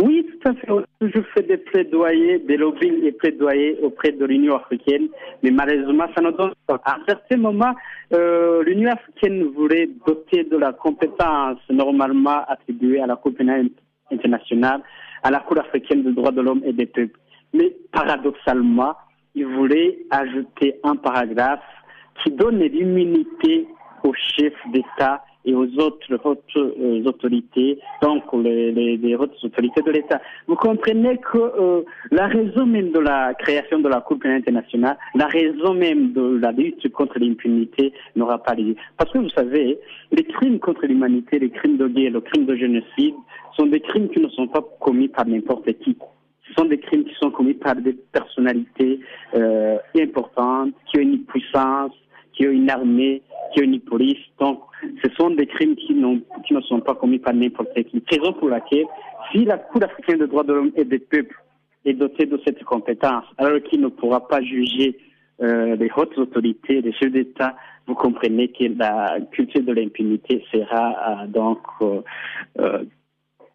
Oui, 0.00 0.24
tout 0.24 0.48
à 0.48 0.54
fait. 0.54 0.68
Je 1.00 1.20
fais 1.34 1.42
des 1.42 1.56
plaidoyers, 1.56 2.38
des 2.38 2.56
lobbying 2.56 3.04
et 3.04 3.12
plaidoyers 3.12 3.78
auprès 3.82 4.12
de 4.12 4.24
l'Union 4.24 4.56
africaine, 4.56 5.08
mais 5.42 5.50
malheureusement, 5.50 6.06
ça 6.14 6.22
ne 6.22 6.30
donne 6.30 6.52
pas. 6.66 6.80
À 6.84 6.94
un 6.94 7.04
certain 7.06 7.36
moment, 7.36 7.74
euh, 8.14 8.62
l'Union 8.62 8.92
africaine 8.92 9.42
voulait 9.54 9.90
doter 10.06 10.44
de 10.44 10.56
la 10.56 10.72
compétence 10.72 11.58
normalement 11.68 12.44
attribuée 12.46 13.00
à 13.00 13.06
la 13.06 13.16
Cour 13.16 13.34
pénale 13.34 13.70
internationale, 14.10 14.82
à 15.24 15.30
la 15.30 15.40
Cour 15.40 15.58
africaine 15.58 16.04
des 16.04 16.12
droits 16.12 16.32
de 16.32 16.42
l'homme 16.42 16.62
et 16.64 16.72
des 16.72 16.86
peuples. 16.86 17.18
Mais 17.52 17.74
paradoxalement, 17.92 18.94
il 19.34 19.46
voulait 19.46 19.98
ajouter 20.10 20.80
un 20.82 20.96
paragraphe 20.96 21.62
qui 22.22 22.32
donne 22.32 22.58
l'immunité 22.58 23.66
aux 24.04 24.14
chefs 24.14 24.54
d'État 24.72 25.22
et 25.44 25.54
aux 25.54 25.68
autres 25.78 26.20
hautes 26.24 26.56
euh, 26.56 27.02
autorités, 27.04 27.78
donc 28.02 28.24
les, 28.34 28.70
les, 28.72 29.14
autorités 29.16 29.82
de 29.82 29.90
l'État. 29.90 30.20
Vous 30.46 30.56
comprenez 30.56 31.16
que 31.18 31.38
euh, 31.38 31.82
la 32.10 32.26
raison 32.26 32.66
même 32.66 32.90
de 32.90 32.98
la 32.98 33.32
création 33.34 33.78
de 33.78 33.88
la 33.88 34.00
Cour 34.00 34.18
pénale 34.18 34.38
internationale, 34.38 34.98
la 35.14 35.26
raison 35.26 35.72
même 35.72 36.12
de 36.12 36.38
la 36.38 36.52
lutte 36.52 36.90
contre 36.92 37.18
l'impunité 37.18 37.92
n'aura 38.14 38.38
pas 38.38 38.54
lieu. 38.54 38.74
Parce 38.98 39.10
que 39.12 39.18
vous 39.18 39.30
savez, 39.30 39.78
les 40.12 40.24
crimes 40.24 40.58
contre 40.58 40.86
l'humanité, 40.86 41.38
les 41.38 41.50
crimes 41.50 41.78
de 41.78 41.86
guerre, 41.88 42.12
les 42.12 42.22
crimes 42.22 42.46
de 42.46 42.56
génocide 42.56 43.14
sont 43.56 43.66
des 43.66 43.80
crimes 43.80 44.08
qui 44.10 44.20
ne 44.20 44.28
sont 44.28 44.48
pas 44.48 44.64
commis 44.80 45.08
par 45.08 45.26
n'importe 45.26 45.72
qui 45.78 45.94
ce 46.48 46.54
sont 46.54 46.64
des 46.64 46.78
crimes 46.78 47.04
qui 47.04 47.14
sont 47.20 47.30
commis 47.30 47.54
par 47.54 47.76
des 47.76 47.92
personnalités 47.92 49.00
euh, 49.34 49.76
importantes, 49.98 50.72
qui 50.86 50.98
ont 50.98 51.02
une 51.02 51.24
puissance, 51.24 51.92
qui 52.32 52.46
ont 52.46 52.50
une 52.50 52.70
armée, 52.70 53.22
qui 53.52 53.60
ont 53.60 53.64
une 53.64 53.80
police. 53.80 54.18
Donc, 54.40 54.60
ce 54.82 55.10
sont 55.18 55.30
des 55.30 55.46
crimes 55.46 55.76
qui, 55.76 55.94
qui 56.46 56.54
ne 56.54 56.60
sont 56.62 56.80
pas 56.80 56.94
commis 56.94 57.18
par 57.18 57.34
n'importe 57.34 57.74
qui. 57.74 58.02
Raison 58.10 58.32
pour 58.32 58.48
laquelle, 58.48 58.86
si 59.32 59.44
la 59.44 59.58
Cour 59.58 59.82
africaine 59.82 60.18
des 60.18 60.26
droits 60.26 60.44
de 60.44 60.52
l'homme 60.52 60.72
et 60.76 60.84
des 60.84 60.98
peuples 60.98 61.36
est 61.84 61.94
dotée 61.94 62.26
de 62.26 62.40
cette 62.44 62.62
compétence, 62.64 63.24
alors 63.36 63.62
qu'il 63.62 63.80
ne 63.80 63.88
pourra 63.88 64.26
pas 64.26 64.40
juger 64.42 64.98
euh, 65.42 65.76
les 65.76 65.90
hautes 65.96 66.16
autorités, 66.18 66.80
les 66.80 66.92
chefs 66.92 67.12
d'État, 67.12 67.54
vous 67.88 67.94
comprenez 67.94 68.48
que 68.48 68.64
la 68.78 69.18
culture 69.32 69.62
de 69.62 69.72
l'impunité 69.72 70.44
sera 70.52 71.22
euh, 71.22 71.26
donc 71.26 71.58
euh, 71.80 72.00
euh, 72.58 72.84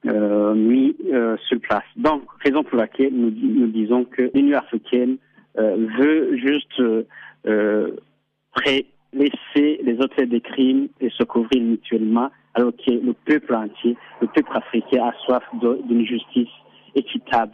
mis 0.03 0.95
euh, 1.11 1.37
sur 1.47 1.59
place. 1.61 1.83
Donc, 1.95 2.23
raison 2.43 2.63
pour 2.63 2.77
laquelle 2.77 3.13
nous, 3.13 3.31
nous 3.31 3.67
disons 3.67 4.05
que 4.05 4.31
l'Union 4.33 4.57
africaine 4.57 5.17
euh, 5.57 5.87
veut 5.99 6.37
juste 6.37 6.79
euh, 6.79 7.91
laisser 9.13 9.79
les 9.83 9.99
auteurs 9.99 10.27
des 10.27 10.41
crimes 10.41 10.87
et 10.99 11.09
se 11.09 11.23
couvrir 11.23 11.61
mutuellement, 11.61 12.29
alors 12.55 12.73
que 12.75 12.91
le 12.91 13.13
peuple 13.25 13.53
entier, 13.53 13.95
le 14.21 14.27
peuple 14.27 14.51
africain 14.55 15.05
a 15.05 15.13
soif 15.25 15.43
d'une 15.87 16.05
justice 16.05 16.49
équitable. 16.95 17.53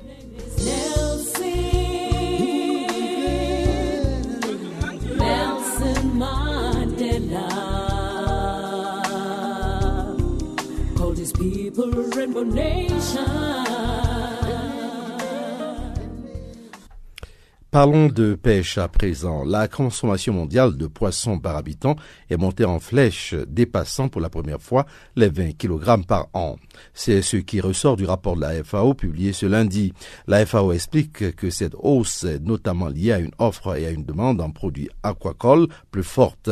Parlons 17.71 18.09
de 18.09 18.35
pêche 18.35 18.77
à 18.77 18.89
présent. 18.89 19.45
La 19.45 19.69
consommation 19.69 20.33
mondiale 20.33 20.75
de 20.75 20.87
poissons 20.87 21.39
par 21.39 21.55
habitant 21.55 21.95
est 22.29 22.35
montée 22.35 22.65
en 22.65 22.81
flèche, 22.81 23.33
dépassant 23.47 24.09
pour 24.09 24.19
la 24.19 24.29
première 24.29 24.61
fois 24.61 24.85
les 25.15 25.29
20 25.29 25.53
kg 25.57 26.05
par 26.05 26.27
an. 26.33 26.57
C'est 26.93 27.21
ce 27.21 27.37
qui 27.37 27.61
ressort 27.61 27.95
du 27.95 28.03
rapport 28.03 28.35
de 28.35 28.41
la 28.41 28.61
FAO 28.65 28.93
publié 28.93 29.31
ce 29.31 29.45
lundi. 29.45 29.93
La 30.27 30.45
FAO 30.45 30.73
explique 30.73 31.33
que 31.37 31.49
cette 31.49 31.75
hausse 31.79 32.25
est 32.25 32.39
notamment 32.39 32.89
liée 32.89 33.13
à 33.13 33.19
une 33.19 33.31
offre 33.39 33.77
et 33.77 33.85
à 33.85 33.91
une 33.91 34.03
demande 34.03 34.41
en 34.41 34.51
produits 34.51 34.89
aquacoles 35.01 35.69
plus 35.91 36.03
forte. 36.03 36.49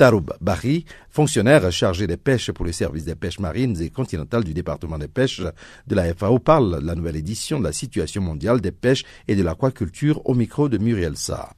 Taroub 0.00 0.32
Bari, 0.40 0.86
fonctionnaire 1.10 1.70
chargé 1.70 2.06
des 2.06 2.16
pêches 2.16 2.50
pour 2.52 2.64
les 2.64 2.72
services 2.72 3.04
des 3.04 3.14
pêches 3.14 3.38
marines 3.38 3.78
et 3.82 3.90
continentales 3.90 4.44
du 4.44 4.54
département 4.54 4.96
des 4.96 5.08
pêches 5.08 5.42
de 5.42 5.94
la 5.94 6.14
FAO, 6.14 6.38
parle 6.38 6.80
de 6.80 6.86
la 6.86 6.94
nouvelle 6.94 7.16
édition 7.16 7.58
de 7.58 7.64
la 7.64 7.72
situation 7.72 8.22
mondiale 8.22 8.62
des 8.62 8.72
pêches 8.72 9.04
et 9.28 9.36
de 9.36 9.42
l'aquaculture 9.42 10.22
au 10.24 10.32
micro 10.32 10.70
de 10.70 10.78
Muriel 10.78 11.18
Sarr. 11.18 11.52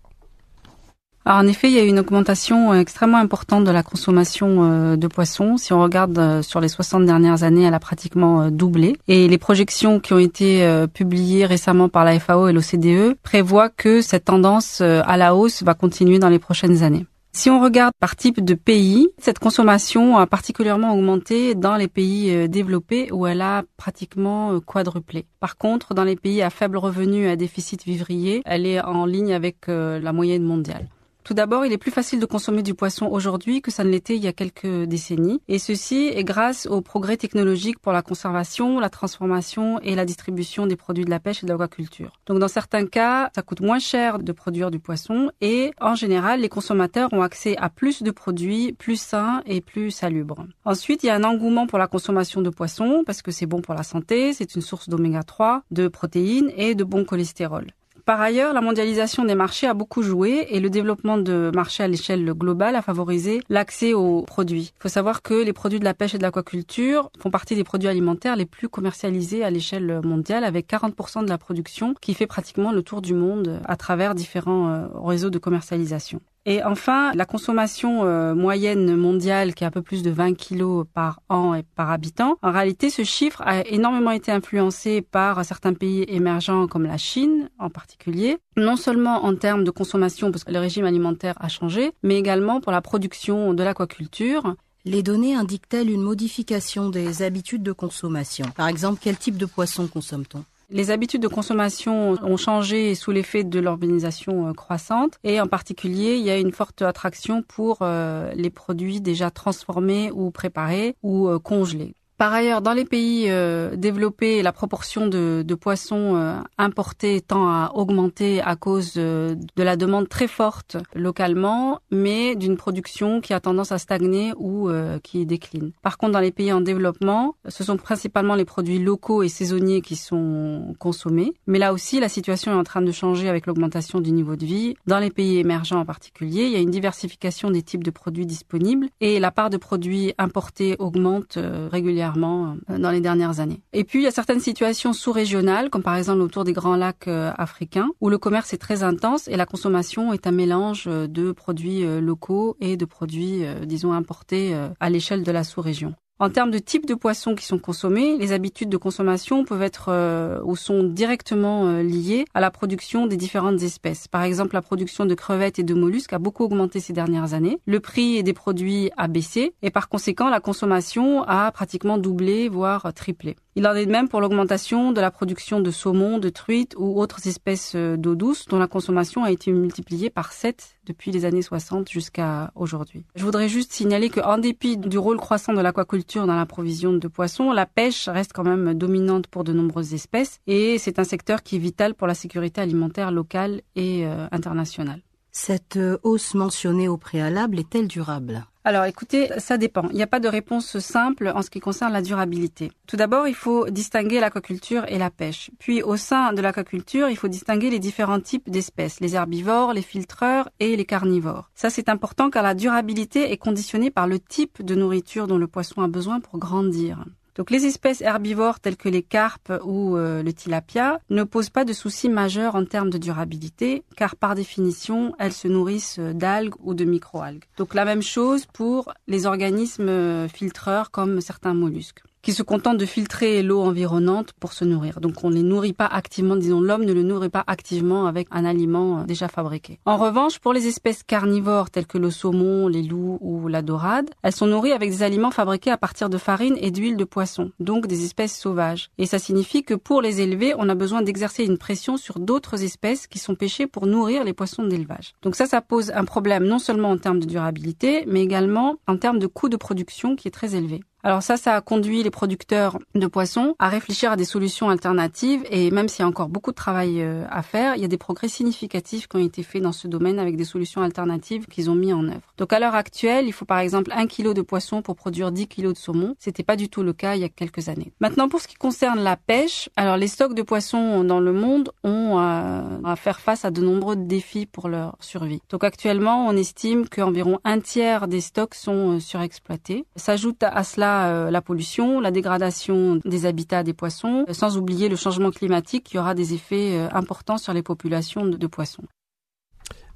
en 1.24 1.46
effet, 1.46 1.70
il 1.70 1.74
y 1.74 1.78
a 1.78 1.84
eu 1.84 1.86
une 1.86 2.00
augmentation 2.00 2.72
euh, 2.72 2.80
extrêmement 2.80 3.18
importante 3.18 3.62
de 3.62 3.70
la 3.70 3.84
consommation 3.84 4.48
euh, 4.64 4.96
de 4.96 5.06
poissons. 5.06 5.56
Si 5.56 5.72
on 5.72 5.80
regarde 5.80 6.18
euh, 6.18 6.42
sur 6.42 6.58
les 6.58 6.66
60 6.66 7.06
dernières 7.06 7.44
années, 7.44 7.62
elle 7.62 7.74
a 7.74 7.78
pratiquement 7.78 8.50
doublé. 8.50 8.96
Et 9.06 9.28
les 9.28 9.38
projections 9.38 10.00
qui 10.00 10.14
ont 10.14 10.18
été 10.18 10.68
publiées 10.92 11.46
récemment 11.46 11.88
par 11.88 12.04
la 12.04 12.18
FAO 12.18 12.48
et 12.48 12.52
l'OCDE 12.52 13.14
prévoient 13.22 13.68
que 13.68 14.00
cette 14.00 14.24
tendance 14.24 14.80
à 14.80 15.16
la 15.16 15.36
hausse 15.36 15.62
va 15.62 15.74
continuer 15.74 16.18
dans 16.18 16.28
les 16.28 16.40
prochaines 16.40 16.82
années. 16.82 17.06
Si 17.34 17.48
on 17.48 17.62
regarde 17.62 17.94
par 17.98 18.14
type 18.14 18.44
de 18.44 18.52
pays, 18.52 19.08
cette 19.16 19.38
consommation 19.38 20.18
a 20.18 20.26
particulièrement 20.26 20.92
augmenté 20.92 21.54
dans 21.54 21.76
les 21.76 21.88
pays 21.88 22.30
euh, 22.30 22.46
développés 22.46 23.10
où 23.10 23.26
elle 23.26 23.40
a 23.40 23.64
pratiquement 23.78 24.52
euh, 24.52 24.60
quadruplé. 24.60 25.24
Par 25.40 25.56
contre, 25.56 25.94
dans 25.94 26.04
les 26.04 26.14
pays 26.14 26.42
à 26.42 26.50
faible 26.50 26.76
revenu 26.76 27.24
et 27.24 27.30
à 27.30 27.36
déficit 27.36 27.84
vivrier, 27.84 28.42
elle 28.44 28.66
est 28.66 28.82
en 28.82 29.06
ligne 29.06 29.32
avec 29.32 29.70
euh, 29.70 29.98
la 29.98 30.12
moyenne 30.12 30.42
mondiale. 30.42 30.88
Tout 31.24 31.34
d'abord, 31.34 31.64
il 31.64 31.72
est 31.72 31.78
plus 31.78 31.90
facile 31.90 32.18
de 32.18 32.26
consommer 32.26 32.62
du 32.62 32.74
poisson 32.74 33.06
aujourd'hui 33.06 33.62
que 33.62 33.70
ça 33.70 33.84
ne 33.84 33.90
l'était 33.90 34.16
il 34.16 34.22
y 34.24 34.28
a 34.28 34.32
quelques 34.32 34.84
décennies. 34.84 35.40
Et 35.48 35.58
ceci 35.58 36.10
est 36.12 36.24
grâce 36.24 36.66
aux 36.66 36.80
progrès 36.80 37.16
technologiques 37.16 37.78
pour 37.78 37.92
la 37.92 38.02
conservation, 38.02 38.80
la 38.80 38.90
transformation 38.90 39.78
et 39.80 39.94
la 39.94 40.04
distribution 40.04 40.66
des 40.66 40.76
produits 40.76 41.04
de 41.04 41.10
la 41.10 41.20
pêche 41.20 41.42
et 41.42 41.46
de 41.46 41.52
l'aquaculture. 41.52 42.12
Donc 42.26 42.38
dans 42.40 42.48
certains 42.48 42.86
cas, 42.86 43.30
ça 43.34 43.42
coûte 43.42 43.60
moins 43.60 43.78
cher 43.78 44.18
de 44.18 44.32
produire 44.32 44.70
du 44.70 44.80
poisson 44.80 45.30
et 45.40 45.72
en 45.80 45.94
général, 45.94 46.40
les 46.40 46.48
consommateurs 46.48 47.12
ont 47.12 47.22
accès 47.22 47.56
à 47.56 47.68
plus 47.68 48.02
de 48.02 48.10
produits 48.10 48.72
plus 48.72 49.00
sains 49.00 49.42
et 49.46 49.60
plus 49.60 49.90
salubres. 49.90 50.46
Ensuite, 50.64 51.04
il 51.04 51.06
y 51.06 51.10
a 51.10 51.14
un 51.14 51.24
engouement 51.24 51.66
pour 51.66 51.78
la 51.78 51.86
consommation 51.86 52.42
de 52.42 52.50
poisson 52.50 53.04
parce 53.06 53.22
que 53.22 53.30
c'est 53.30 53.46
bon 53.46 53.60
pour 53.60 53.74
la 53.74 53.84
santé, 53.84 54.32
c'est 54.32 54.54
une 54.54 54.62
source 54.62 54.88
d'oméga 54.88 55.22
3, 55.22 55.62
de 55.70 55.88
protéines 55.88 56.50
et 56.56 56.74
de 56.74 56.84
bon 56.84 57.04
cholestérol. 57.04 57.66
Par 58.04 58.20
ailleurs, 58.20 58.52
la 58.52 58.60
mondialisation 58.60 59.24
des 59.24 59.36
marchés 59.36 59.68
a 59.68 59.74
beaucoup 59.74 60.02
joué 60.02 60.46
et 60.50 60.58
le 60.58 60.70
développement 60.70 61.18
de 61.18 61.52
marchés 61.54 61.84
à 61.84 61.88
l'échelle 61.88 62.24
globale 62.32 62.74
a 62.74 62.82
favorisé 62.82 63.42
l'accès 63.48 63.94
aux 63.94 64.22
produits. 64.22 64.72
Il 64.76 64.82
faut 64.82 64.88
savoir 64.88 65.22
que 65.22 65.34
les 65.34 65.52
produits 65.52 65.78
de 65.78 65.84
la 65.84 65.94
pêche 65.94 66.14
et 66.14 66.18
de 66.18 66.22
l'aquaculture 66.22 67.10
font 67.20 67.30
partie 67.30 67.54
des 67.54 67.62
produits 67.62 67.88
alimentaires 67.88 68.34
les 68.34 68.46
plus 68.46 68.68
commercialisés 68.68 69.44
à 69.44 69.50
l'échelle 69.50 70.00
mondiale 70.02 70.42
avec 70.42 70.68
40% 70.68 71.24
de 71.24 71.28
la 71.28 71.38
production 71.38 71.94
qui 72.00 72.14
fait 72.14 72.26
pratiquement 72.26 72.72
le 72.72 72.82
tour 72.82 73.02
du 73.02 73.14
monde 73.14 73.60
à 73.66 73.76
travers 73.76 74.16
différents 74.16 74.68
euh, 74.68 74.86
réseaux 74.94 75.30
de 75.30 75.38
commercialisation. 75.38 76.20
Et 76.44 76.62
enfin, 76.64 77.12
la 77.14 77.24
consommation 77.24 78.04
euh, 78.04 78.34
moyenne 78.34 78.96
mondiale, 78.96 79.54
qui 79.54 79.62
est 79.62 79.66
un 79.66 79.70
peu 79.70 79.82
plus 79.82 80.02
de 80.02 80.10
20 80.10 80.34
kilos 80.34 80.86
par 80.92 81.20
an 81.28 81.54
et 81.54 81.62
par 81.62 81.90
habitant, 81.90 82.36
en 82.42 82.50
réalité, 82.50 82.90
ce 82.90 83.04
chiffre 83.04 83.40
a 83.44 83.64
énormément 83.66 84.10
été 84.10 84.32
influencé 84.32 85.02
par 85.02 85.44
certains 85.44 85.74
pays 85.74 86.04
émergents 86.08 86.66
comme 86.66 86.84
la 86.84 86.98
Chine 86.98 87.48
en 87.60 87.70
particulier, 87.70 88.38
non 88.56 88.76
seulement 88.76 89.24
en 89.24 89.36
termes 89.36 89.62
de 89.62 89.70
consommation, 89.70 90.32
parce 90.32 90.42
que 90.42 90.52
le 90.52 90.58
régime 90.58 90.84
alimentaire 90.84 91.34
a 91.38 91.48
changé, 91.48 91.92
mais 92.02 92.18
également 92.18 92.60
pour 92.60 92.72
la 92.72 92.80
production 92.80 93.54
de 93.54 93.62
l'aquaculture. 93.62 94.56
Les 94.84 95.04
données 95.04 95.36
indiquent-elles 95.36 95.90
une 95.90 96.02
modification 96.02 96.88
des 96.88 97.22
habitudes 97.22 97.62
de 97.62 97.70
consommation? 97.70 98.46
Par 98.56 98.66
exemple, 98.66 98.98
quel 99.00 99.16
type 99.16 99.36
de 99.36 99.46
poisson 99.46 99.86
consomme-t-on? 99.86 100.44
Les 100.72 100.90
habitudes 100.90 101.22
de 101.22 101.28
consommation 101.28 102.12
ont 102.22 102.36
changé 102.36 102.94
sous 102.94 103.10
l'effet 103.10 103.44
de 103.44 103.60
l'urbanisation 103.60 104.48
euh, 104.48 104.52
croissante 104.52 105.18
et 105.22 105.40
en 105.40 105.46
particulier, 105.46 106.16
il 106.16 106.24
y 106.24 106.30
a 106.30 106.38
une 106.38 106.52
forte 106.52 106.82
attraction 106.82 107.42
pour 107.42 107.78
euh, 107.82 108.32
les 108.34 108.50
produits 108.50 109.00
déjà 109.00 109.30
transformés 109.30 110.10
ou 110.12 110.30
préparés 110.30 110.96
ou 111.02 111.28
euh, 111.28 111.38
congelés. 111.38 111.94
Par 112.22 112.32
ailleurs, 112.32 112.62
dans 112.62 112.72
les 112.72 112.84
pays 112.84 113.24
euh, 113.30 113.74
développés, 113.74 114.42
la 114.42 114.52
proportion 114.52 115.08
de, 115.08 115.54
poissons 115.60 116.14
euh, 116.14 116.36
importés 116.56 117.20
tend 117.20 117.48
à 117.48 117.72
augmenter 117.74 118.40
à 118.40 118.54
cause 118.54 118.92
euh, 118.96 119.34
de 119.56 119.62
la 119.64 119.74
demande 119.74 120.08
très 120.08 120.28
forte 120.28 120.76
localement, 120.94 121.80
mais 121.90 122.36
d'une 122.36 122.56
production 122.56 123.20
qui 123.20 123.32
a 123.34 123.40
tendance 123.40 123.72
à 123.72 123.78
stagner 123.78 124.34
ou 124.36 124.70
qui 125.02 125.26
décline. 125.26 125.72
Par 125.82 125.98
contre, 125.98 126.12
dans 126.12 126.20
les 126.20 126.30
pays 126.30 126.52
en 126.52 126.60
développement, 126.60 127.34
ce 127.48 127.64
sont 127.64 127.76
principalement 127.76 128.36
les 128.36 128.44
produits 128.44 128.78
locaux 128.78 129.24
et 129.24 129.28
saisonniers 129.28 129.80
qui 129.80 129.96
sont 129.96 130.76
consommés. 130.78 131.32
Mais 131.48 131.58
là 131.58 131.72
aussi, 131.72 131.98
la 131.98 132.08
situation 132.08 132.52
est 132.52 132.56
en 132.56 132.62
train 132.62 132.82
de 132.82 132.92
changer 132.92 133.28
avec 133.28 133.46
l'augmentation 133.46 134.00
du 134.00 134.12
niveau 134.12 134.36
de 134.36 134.46
vie. 134.46 134.74
Dans 134.86 135.00
les 135.00 135.10
pays 135.10 135.38
émergents 135.38 135.80
en 135.80 135.84
particulier, 135.84 136.44
il 136.44 136.52
y 136.52 136.56
a 136.56 136.60
une 136.60 136.70
diversification 136.70 137.50
des 137.50 137.62
types 137.62 137.82
de 137.82 137.90
produits 137.90 138.26
disponibles 138.26 138.88
et 139.00 139.18
la 139.18 139.32
part 139.32 139.50
de 139.50 139.56
produits 139.56 140.14
importés 140.18 140.76
augmente 140.78 141.36
régulièrement 141.72 142.11
euh, 142.16 142.78
dans 142.78 142.90
les 142.90 143.00
dernières 143.00 143.40
années. 143.40 143.60
Et 143.72 143.84
puis, 143.84 144.00
il 144.00 144.02
y 144.02 144.06
a 144.06 144.10
certaines 144.10 144.40
situations 144.40 144.92
sous-régionales, 144.92 145.70
comme 145.70 145.82
par 145.82 145.96
exemple 145.96 146.20
autour 146.20 146.44
des 146.44 146.52
grands 146.52 146.76
lacs 146.76 147.08
euh, 147.08 147.32
africains, 147.36 147.88
où 148.00 148.08
le 148.08 148.18
commerce 148.18 148.52
est 148.52 148.58
très 148.58 148.82
intense 148.82 149.28
et 149.28 149.36
la 149.36 149.46
consommation 149.46 150.12
est 150.12 150.26
un 150.26 150.32
mélange 150.32 150.84
euh, 150.86 151.06
de 151.06 151.32
produits 151.32 151.84
locaux 152.00 152.56
et 152.60 152.76
de 152.76 152.84
produits, 152.84 153.42
disons, 153.64 153.92
importés 153.92 154.54
à 154.80 154.90
l'échelle 154.90 155.22
de 155.22 155.32
la 155.32 155.44
sous-région. 155.44 155.94
En 156.18 156.30
termes 156.30 156.52
de 156.52 156.58
type 156.58 156.86
de 156.86 156.94
poissons 156.94 157.34
qui 157.34 157.44
sont 157.44 157.58
consommés, 157.58 158.16
les 158.16 158.30
habitudes 158.30 158.68
de 158.68 158.76
consommation 158.76 159.44
peuvent 159.44 159.62
être 159.62 159.86
euh, 159.88 160.40
ou 160.44 160.54
sont 160.54 160.84
directement 160.84 161.66
euh, 161.66 161.82
liées 161.82 162.26
à 162.32 162.40
la 162.40 162.52
production 162.52 163.08
des 163.08 163.16
différentes 163.16 163.60
espèces. 163.62 164.06
Par 164.06 164.22
exemple, 164.22 164.54
la 164.54 164.62
production 164.62 165.04
de 165.04 165.14
crevettes 165.14 165.58
et 165.58 165.64
de 165.64 165.74
mollusques 165.74 166.12
a 166.12 166.20
beaucoup 166.20 166.44
augmenté 166.44 166.78
ces 166.78 166.92
dernières 166.92 167.34
années. 167.34 167.58
Le 167.66 167.80
prix 167.80 168.22
des 168.22 168.34
produits 168.34 168.90
a 168.96 169.08
baissé 169.08 169.54
et 169.62 169.70
par 169.70 169.88
conséquent, 169.88 170.28
la 170.28 170.38
consommation 170.38 171.24
a 171.24 171.50
pratiquement 171.50 171.98
doublé, 171.98 172.48
voire 172.48 172.92
triplé. 172.94 173.34
Il 173.54 173.66
en 173.66 173.74
est 173.74 173.84
de 173.84 173.90
même 173.90 174.08
pour 174.08 174.22
l'augmentation 174.22 174.92
de 174.92 175.00
la 175.02 175.10
production 175.10 175.60
de 175.60 175.70
saumon, 175.70 176.18
de 176.18 176.30
truites 176.30 176.74
ou 176.78 176.98
autres 176.98 177.26
espèces 177.28 177.74
euh, 177.74 177.98
d'eau 177.98 178.14
douce 178.14 178.46
dont 178.46 178.58
la 178.58 178.66
consommation 178.66 179.24
a 179.24 179.30
été 179.30 179.52
multipliée 179.52 180.08
par 180.08 180.32
7 180.32 180.78
depuis 180.86 181.10
les 181.10 181.26
années 181.26 181.42
60 181.42 181.86
jusqu'à 181.90 182.50
aujourd'hui. 182.54 183.04
Je 183.14 183.22
voudrais 183.24 183.50
juste 183.50 183.72
signaler 183.72 184.08
qu'en 184.08 184.38
dépit 184.38 184.78
du 184.78 184.96
rôle 184.96 185.18
croissant 185.18 185.52
de 185.52 185.60
l'aquaculture 185.60 186.26
dans 186.26 186.36
la 186.36 186.46
provision 186.46 186.94
de 186.94 187.08
poissons, 187.08 187.52
la 187.52 187.66
pêche 187.66 188.08
reste 188.08 188.32
quand 188.32 188.44
même 188.44 188.72
dominante 188.72 189.26
pour 189.26 189.44
de 189.44 189.52
nombreuses 189.52 189.92
espèces 189.92 190.40
et 190.46 190.78
c'est 190.78 190.98
un 190.98 191.04
secteur 191.04 191.42
qui 191.42 191.56
est 191.56 191.58
vital 191.58 191.94
pour 191.94 192.06
la 192.06 192.14
sécurité 192.14 192.62
alimentaire 192.62 193.12
locale 193.12 193.60
et 193.76 194.06
euh, 194.06 194.28
internationale. 194.32 195.02
Cette 195.34 195.78
euh, 195.78 195.96
hausse 196.02 196.34
mentionnée 196.34 196.88
au 196.88 196.98
préalable 196.98 197.58
est-elle 197.58 197.88
durable? 197.88 198.44
Alors 198.64 198.84
écoutez, 198.84 199.28
ça 199.38 199.56
dépend. 199.56 199.88
Il 199.88 199.96
n'y 199.96 200.02
a 200.02 200.06
pas 200.06 200.20
de 200.20 200.28
réponse 200.28 200.78
simple 200.78 201.32
en 201.34 201.40
ce 201.40 201.48
qui 201.48 201.58
concerne 201.58 201.92
la 201.92 202.02
durabilité. 202.02 202.70
Tout 202.86 202.96
d'abord, 202.96 203.26
il 203.26 203.34
faut 203.34 203.68
distinguer 203.70 204.20
l'aquaculture 204.20 204.84
et 204.88 204.98
la 204.98 205.10
pêche. 205.10 205.50
Puis 205.58 205.82
au 205.82 205.96
sein 205.96 206.34
de 206.34 206.42
l'aquaculture, 206.42 207.08
il 207.08 207.16
faut 207.16 207.28
distinguer 207.28 207.70
les 207.70 207.80
différents 207.80 208.20
types 208.20 208.50
d'espèces, 208.50 209.00
les 209.00 209.16
herbivores, 209.16 209.72
les 209.72 209.82
filtreurs 209.82 210.50
et 210.60 210.76
les 210.76 210.84
carnivores. 210.84 211.50
Ça 211.54 211.70
c'est 211.70 211.88
important 211.88 212.28
car 212.28 212.42
la 212.42 212.54
durabilité 212.54 213.32
est 213.32 213.38
conditionnée 213.38 213.90
par 213.90 214.06
le 214.06 214.20
type 214.20 214.62
de 214.62 214.74
nourriture 214.74 215.26
dont 215.26 215.38
le 215.38 215.48
poisson 215.48 215.80
a 215.80 215.88
besoin 215.88 216.20
pour 216.20 216.38
grandir. 216.38 217.04
Donc 217.36 217.50
les 217.50 217.64
espèces 217.64 218.00
herbivores 218.00 218.60
telles 218.60 218.76
que 218.76 218.88
les 218.88 219.02
carpes 219.02 219.52
ou 219.64 219.96
euh, 219.96 220.22
le 220.22 220.32
tilapia 220.32 221.00
ne 221.10 221.24
posent 221.24 221.50
pas 221.50 221.64
de 221.64 221.72
soucis 221.72 222.08
majeurs 222.08 222.54
en 222.54 222.64
termes 222.64 222.90
de 222.90 222.98
durabilité 222.98 223.84
car 223.96 224.16
par 224.16 224.34
définition 224.34 225.14
elles 225.18 225.32
se 225.32 225.48
nourrissent 225.48 225.98
d'algues 225.98 226.54
ou 226.60 226.74
de 226.74 226.84
microalgues. 226.84 227.44
Donc 227.56 227.74
la 227.74 227.84
même 227.84 228.02
chose 228.02 228.46
pour 228.46 228.92
les 229.06 229.26
organismes 229.26 229.88
euh, 229.88 230.28
filtreurs 230.28 230.90
comme 230.90 231.20
certains 231.20 231.54
mollusques 231.54 232.02
qui 232.22 232.32
se 232.32 232.42
contentent 232.42 232.78
de 232.78 232.86
filtrer 232.86 233.42
l'eau 233.42 233.60
environnante 233.60 234.32
pour 234.38 234.52
se 234.52 234.64
nourrir. 234.64 235.00
Donc 235.00 235.24
on 235.24 235.30
ne 235.30 235.34
les 235.34 235.42
nourrit 235.42 235.72
pas 235.72 235.86
activement, 235.86 236.36
disons 236.36 236.60
l'homme 236.60 236.84
ne 236.84 236.92
le 236.92 237.02
nourrit 237.02 237.28
pas 237.28 237.44
activement 237.46 238.06
avec 238.06 238.28
un 238.30 238.44
aliment 238.44 239.00
euh, 239.00 239.04
déjà 239.04 239.28
fabriqué. 239.28 239.80
En 239.84 239.96
revanche, 239.96 240.38
pour 240.38 240.52
les 240.52 240.66
espèces 240.68 241.02
carnivores 241.02 241.70
telles 241.70 241.86
que 241.86 241.98
le 241.98 242.10
saumon, 242.10 242.68
les 242.68 242.82
loups 242.82 243.18
ou 243.20 243.48
la 243.48 243.62
dorade, 243.62 244.10
elles 244.22 244.32
sont 244.32 244.46
nourries 244.46 244.72
avec 244.72 244.90
des 244.90 245.02
aliments 245.02 245.30
fabriqués 245.30 245.70
à 245.70 245.76
partir 245.76 246.08
de 246.08 246.18
farine 246.18 246.56
et 246.60 246.70
d'huile 246.70 246.96
de 246.96 247.04
poisson, 247.04 247.50
donc 247.58 247.86
des 247.86 248.04
espèces 248.04 248.38
sauvages. 248.38 248.90
Et 248.98 249.06
ça 249.06 249.18
signifie 249.18 249.64
que 249.64 249.74
pour 249.74 250.00
les 250.00 250.20
élever, 250.20 250.54
on 250.56 250.68
a 250.68 250.74
besoin 250.74 251.02
d'exercer 251.02 251.44
une 251.44 251.58
pression 251.58 251.96
sur 251.96 252.20
d'autres 252.20 252.62
espèces 252.62 253.06
qui 253.06 253.18
sont 253.18 253.34
pêchées 253.34 253.66
pour 253.66 253.86
nourrir 253.86 254.24
les 254.24 254.32
poissons 254.32 254.64
d'élevage. 254.64 255.14
Donc 255.22 255.34
ça, 255.34 255.46
ça 255.46 255.60
pose 255.60 255.90
un 255.90 256.04
problème 256.04 256.44
non 256.44 256.58
seulement 256.58 256.90
en 256.90 256.98
termes 256.98 257.20
de 257.20 257.26
durabilité, 257.26 258.04
mais 258.06 258.22
également 258.22 258.76
en 258.86 258.96
termes 258.96 259.18
de 259.18 259.26
coût 259.26 259.48
de 259.48 259.56
production 259.56 260.14
qui 260.14 260.28
est 260.28 260.32
très 260.32 260.54
élevé. 260.54 260.82
Alors 261.04 261.22
ça, 261.22 261.36
ça 261.36 261.56
a 261.56 261.60
conduit 261.60 262.04
les 262.04 262.10
producteurs 262.10 262.78
de 262.94 263.06
poissons 263.08 263.56
à 263.58 263.68
réfléchir 263.68 264.12
à 264.12 264.16
des 264.16 264.24
solutions 264.24 264.70
alternatives 264.70 265.42
et 265.50 265.72
même 265.72 265.88
s'il 265.88 266.00
y 266.00 266.04
a 266.04 266.08
encore 266.08 266.28
beaucoup 266.28 266.52
de 266.52 266.56
travail 266.56 267.02
euh, 267.02 267.24
à 267.28 267.42
faire, 267.42 267.74
il 267.74 267.82
y 267.82 267.84
a 267.84 267.88
des 267.88 267.98
progrès 267.98 268.28
significatifs 268.28 269.08
qui 269.08 269.16
ont 269.16 269.24
été 269.24 269.42
faits 269.42 269.62
dans 269.62 269.72
ce 269.72 269.88
domaine 269.88 270.20
avec 270.20 270.36
des 270.36 270.44
solutions 270.44 270.80
alternatives 270.80 271.46
qu'ils 271.46 271.70
ont 271.70 271.74
mis 271.74 271.92
en 271.92 272.06
œuvre. 272.06 272.32
Donc 272.38 272.52
à 272.52 272.60
l'heure 272.60 272.76
actuelle, 272.76 273.26
il 273.26 273.32
faut 273.32 273.44
par 273.44 273.58
exemple 273.58 273.90
un 273.96 274.06
kilo 274.06 274.32
de 274.32 274.42
poisson 274.42 274.80
pour 274.80 274.94
produire 274.94 275.32
10 275.32 275.48
kilos 275.48 275.72
de 275.72 275.78
saumon. 275.78 276.14
C'était 276.20 276.44
pas 276.44 276.54
du 276.54 276.68
tout 276.68 276.84
le 276.84 276.92
cas 276.92 277.16
il 277.16 277.22
y 277.22 277.24
a 277.24 277.28
quelques 277.28 277.68
années. 277.68 277.92
Maintenant, 278.00 278.28
pour 278.28 278.40
ce 278.40 278.46
qui 278.46 278.54
concerne 278.54 279.00
la 279.00 279.16
pêche, 279.16 279.68
alors 279.74 279.96
les 279.96 280.06
stocks 280.06 280.34
de 280.34 280.42
poissons 280.42 281.02
dans 281.02 281.20
le 281.20 281.32
monde 281.32 281.72
ont 281.82 282.20
euh, 282.20 282.78
à 282.84 282.94
faire 282.94 283.18
face 283.18 283.44
à 283.44 283.50
de 283.50 283.60
nombreux 283.60 283.96
défis 283.96 284.46
pour 284.46 284.68
leur 284.68 284.96
survie. 285.00 285.40
Donc 285.50 285.64
actuellement, 285.64 286.28
on 286.28 286.36
estime 286.36 286.88
qu'environ 286.88 287.40
un 287.42 287.58
tiers 287.58 288.06
des 288.06 288.20
stocks 288.20 288.54
sont 288.54 288.96
euh, 288.96 289.00
surexploités. 289.00 289.84
S'ajoute 289.96 290.44
à 290.44 290.62
cela 290.62 290.91
euh, 291.08 291.30
la 291.30 291.42
pollution, 291.42 292.00
la 292.00 292.10
dégradation 292.10 293.00
des 293.04 293.26
habitats 293.26 293.62
des 293.62 293.72
poissons, 293.72 294.24
euh, 294.28 294.32
sans 294.32 294.56
oublier 294.58 294.88
le 294.88 294.96
changement 294.96 295.30
climatique 295.30 295.84
qui 295.84 295.98
aura 295.98 296.14
des 296.14 296.34
effets 296.34 296.78
euh, 296.78 296.88
importants 296.92 297.38
sur 297.38 297.52
les 297.52 297.62
populations 297.62 298.24
de, 298.26 298.46
poissons. 298.46 298.84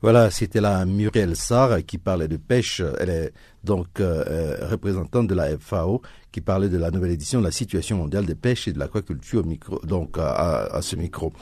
Voilà, 0.03 0.31
c'était 0.31 0.61
la 0.61 0.85
Muriel 0.85 1.37
Sarr 1.37 1.85
qui 1.87 1.99
parlait 1.99 2.29
de 2.29 2.37
pêche. 2.37 2.83
Elle 2.99 3.11
est 3.11 3.33
donc 3.65 3.99
représentante 3.99 5.27
de 5.27 5.35
la 5.35 5.59
FAO 5.59 6.03
qui 6.37 6.43
parlait 6.43 6.69
de 6.69 6.77
la 6.77 6.91
nouvelle 6.91 7.13
édition 7.13 7.41
de 7.41 7.47
la 7.47 7.51
situation 7.51 7.97
mondiale 7.97 8.27
des 8.27 8.35
pêches 8.35 8.69
et 8.69 8.73
de 8.75 8.79
l'aquaculture 8.79 9.43
donc 9.85 10.19
à, 10.19 10.81
ce 10.83 10.95
micro. 10.95 11.33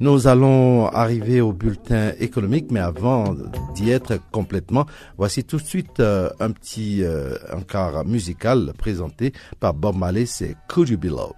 Nous 0.00 0.26
allons 0.26 0.88
arriver 0.88 1.40
au 1.40 1.52
bulletin 1.52 2.10
économique, 2.18 2.72
mais 2.72 2.80
avant 2.80 3.36
d'y 3.76 3.90
être 3.92 4.18
complètement, 4.32 4.86
voici 5.16 5.44
tout 5.44 5.58
de 5.58 5.62
suite 5.62 6.00
euh, 6.00 6.30
un 6.40 6.50
petit 6.50 7.04
euh, 7.04 7.36
musical 8.04 8.72
présenté 8.76 9.32
par 9.60 9.72
Bob 9.72 9.96
Marley, 9.96 10.26
c'est 10.26 10.56
Could 10.66 10.88
You 10.88 10.98
Be 10.98 11.04
Love? 11.04 11.34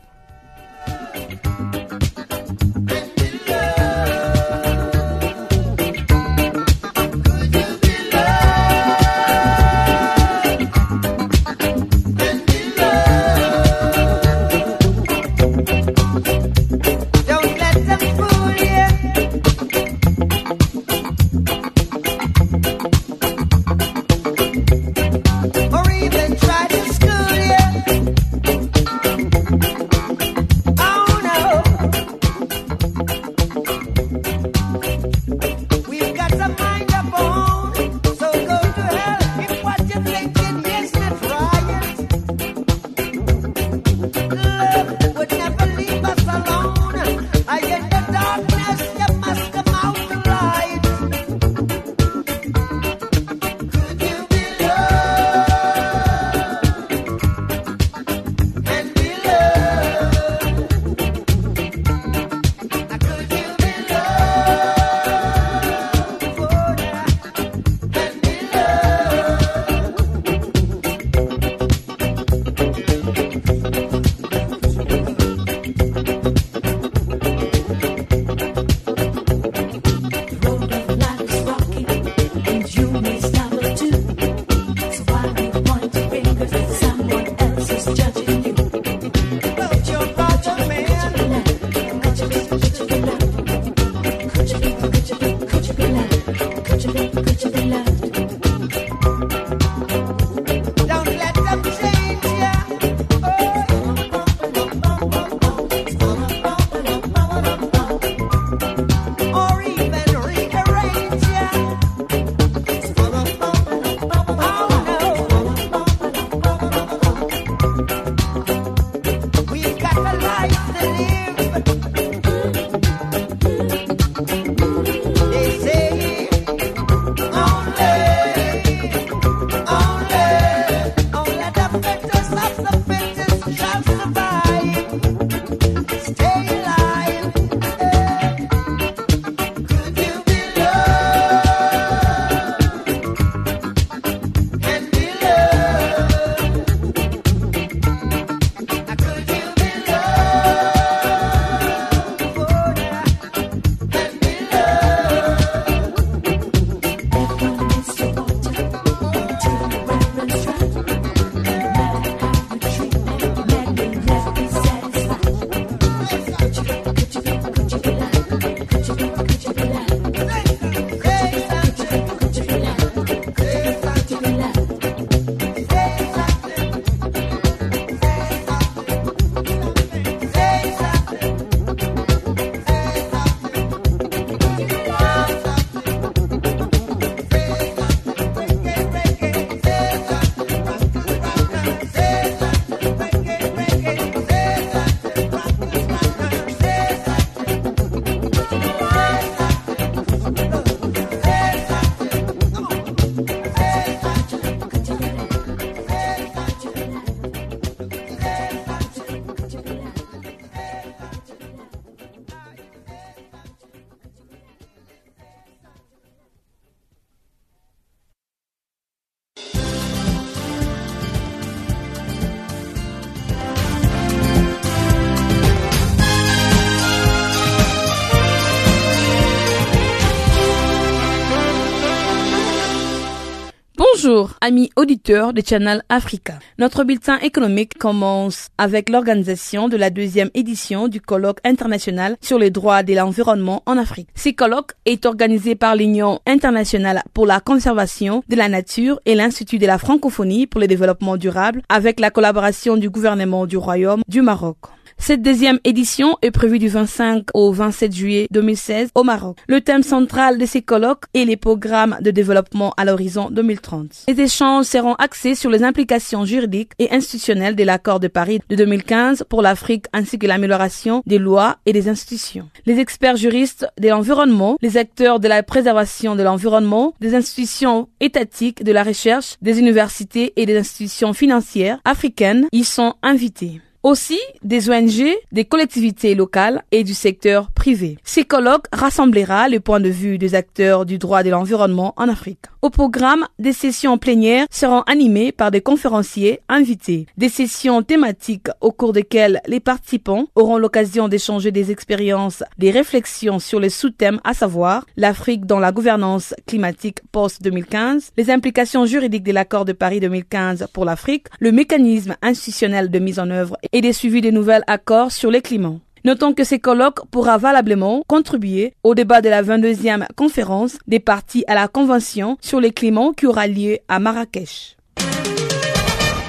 Bonjour, 234.04 234.32
amis 234.40 234.68
auditeurs 234.74 235.32
de 235.32 235.42
Channel 235.46 235.84
Africa. 235.88 236.40
Notre 236.58 236.82
bulletin 236.82 237.18
économique 237.18 237.78
commence 237.78 238.48
avec 238.58 238.88
l'organisation 238.88 239.68
de 239.68 239.76
la 239.76 239.90
deuxième 239.90 240.30
édition 240.34 240.88
du 240.88 241.00
colloque 241.00 241.38
international 241.44 242.16
sur 242.20 242.36
les 242.36 242.50
droits 242.50 242.82
de 242.82 242.94
l'environnement 242.94 243.62
en 243.64 243.78
Afrique. 243.78 244.08
Ce 244.16 244.30
colloque 244.30 244.72
est 244.86 245.06
organisé 245.06 245.54
par 245.54 245.76
l'Union 245.76 246.18
internationale 246.26 247.04
pour 247.14 247.26
la 247.26 247.38
conservation 247.38 248.24
de 248.28 248.34
la 248.34 248.48
nature 248.48 248.98
et 249.06 249.14
l'Institut 249.14 249.60
de 249.60 249.66
la 249.66 249.78
francophonie 249.78 250.48
pour 250.48 250.60
le 250.60 250.66
développement 250.66 251.16
durable 251.16 251.62
avec 251.68 252.00
la 252.00 252.10
collaboration 252.10 252.76
du 252.76 252.90
gouvernement 252.90 253.46
du 253.46 253.56
Royaume 253.56 254.02
du 254.08 254.20
Maroc. 254.20 254.56
Cette 254.98 255.22
deuxième 255.22 255.58
édition 255.64 256.16
est 256.22 256.30
prévue 256.30 256.58
du 256.58 256.68
25 256.68 257.26
au 257.34 257.52
27 257.52 257.94
juillet 257.94 258.26
2016 258.30 258.90
au 258.94 259.02
Maroc. 259.02 259.36
Le 259.48 259.60
thème 259.60 259.82
central 259.82 260.38
de 260.38 260.46
ces 260.46 260.62
colloques 260.62 261.04
est 261.14 261.24
les 261.24 261.36
programmes 261.36 261.98
de 262.00 262.10
développement 262.10 262.72
à 262.76 262.84
l'horizon 262.84 263.28
2030. 263.30 264.04
Les 264.08 264.20
échanges 264.20 264.66
seront 264.66 264.94
axés 264.94 265.34
sur 265.34 265.50
les 265.50 265.64
implications 265.64 266.24
juridiques 266.24 266.72
et 266.78 266.92
institutionnelles 266.92 267.56
de 267.56 267.64
l'accord 267.64 268.00
de 268.00 268.08
Paris 268.08 268.40
de 268.48 268.56
2015 268.56 269.24
pour 269.28 269.42
l'Afrique 269.42 269.86
ainsi 269.92 270.18
que 270.18 270.26
l'amélioration 270.26 271.02
des 271.06 271.18
lois 271.18 271.56
et 271.66 271.72
des 271.72 271.88
institutions. 271.88 272.48
Les 272.66 272.78
experts 272.78 273.16
juristes 273.16 273.66
de 273.80 273.88
l'environnement, 273.88 274.56
les 274.62 274.76
acteurs 274.76 275.20
de 275.20 275.28
la 275.28 275.42
préservation 275.42 276.16
de 276.16 276.22
l'environnement, 276.22 276.94
des 277.00 277.14
institutions 277.14 277.88
étatiques 278.00 278.62
de 278.62 278.72
la 278.72 278.82
recherche, 278.82 279.36
des 279.42 279.58
universités 279.58 280.32
et 280.36 280.46
des 280.46 280.56
institutions 280.56 281.12
financières 281.12 281.78
africaines 281.84 282.46
y 282.52 282.64
sont 282.64 282.94
invités 283.02 283.60
aussi 283.82 284.20
des 284.42 284.70
ONG, 284.70 285.14
des 285.32 285.44
collectivités 285.44 286.14
locales 286.14 286.62
et 286.70 286.84
du 286.84 286.94
secteur 286.94 287.50
privé. 287.50 287.98
Ces 288.04 288.24
colloques 288.24 288.66
rassemblera 288.72 289.48
le 289.48 289.60
point 289.60 289.80
de 289.80 289.88
vue 289.88 290.18
des 290.18 290.34
acteurs 290.34 290.86
du 290.86 290.98
droit 290.98 291.22
de 291.22 291.30
l'environnement 291.30 291.94
en 291.96 292.08
Afrique. 292.08 292.46
Au 292.62 292.70
programme, 292.70 293.26
des 293.40 293.52
sessions 293.52 293.98
plénières 293.98 294.46
seront 294.50 294.82
animées 294.82 295.32
par 295.32 295.50
des 295.50 295.60
conférenciers 295.60 296.40
invités, 296.48 297.06
des 297.16 297.28
sessions 297.28 297.82
thématiques 297.82 298.48
au 298.60 298.70
cours 298.70 298.92
desquelles 298.92 299.40
les 299.46 299.58
participants 299.58 300.26
auront 300.36 300.58
l'occasion 300.58 301.08
d'échanger 301.08 301.50
des 301.50 301.72
expériences, 301.72 302.44
des 302.58 302.70
réflexions 302.70 303.40
sur 303.40 303.58
les 303.58 303.70
sous-thèmes 303.70 304.20
à 304.22 304.32
savoir 304.32 304.86
l'Afrique 304.96 305.44
dans 305.44 305.58
la 305.58 305.72
gouvernance 305.72 306.34
climatique 306.46 307.00
post-2015, 307.10 308.10
les 308.16 308.30
implications 308.30 308.86
juridiques 308.86 309.24
de 309.24 309.32
l'accord 309.32 309.64
de 309.64 309.72
Paris 309.72 309.98
2015 309.98 310.68
pour 310.72 310.84
l'Afrique, 310.84 311.26
le 311.40 311.50
mécanisme 311.50 312.16
institutionnel 312.22 312.90
de 312.90 312.98
mise 313.00 313.18
en 313.18 313.30
œuvre 313.30 313.56
et 313.72 313.80
des 313.80 313.92
suivis 313.92 314.20
de 314.20 314.30
nouveaux 314.30 314.62
accords 314.66 315.12
sur 315.12 315.30
les 315.30 315.42
climats. 315.42 315.78
Notons 316.04 316.32
que 316.32 316.42
ces 316.42 316.58
colloques 316.58 317.06
pourra 317.10 317.38
valablement 317.38 318.02
contribuer 318.08 318.74
au 318.82 318.94
débat 318.94 319.20
de 319.20 319.28
la 319.28 319.42
22e 319.42 320.06
conférence 320.16 320.78
des 320.88 320.98
partis 320.98 321.44
à 321.46 321.54
la 321.54 321.68
Convention 321.68 322.36
sur 322.40 322.60
les 322.60 322.72
climats 322.72 323.12
qui 323.16 323.26
aura 323.26 323.46
lieu 323.46 323.78
à 323.88 324.00
Marrakech. 324.00 324.76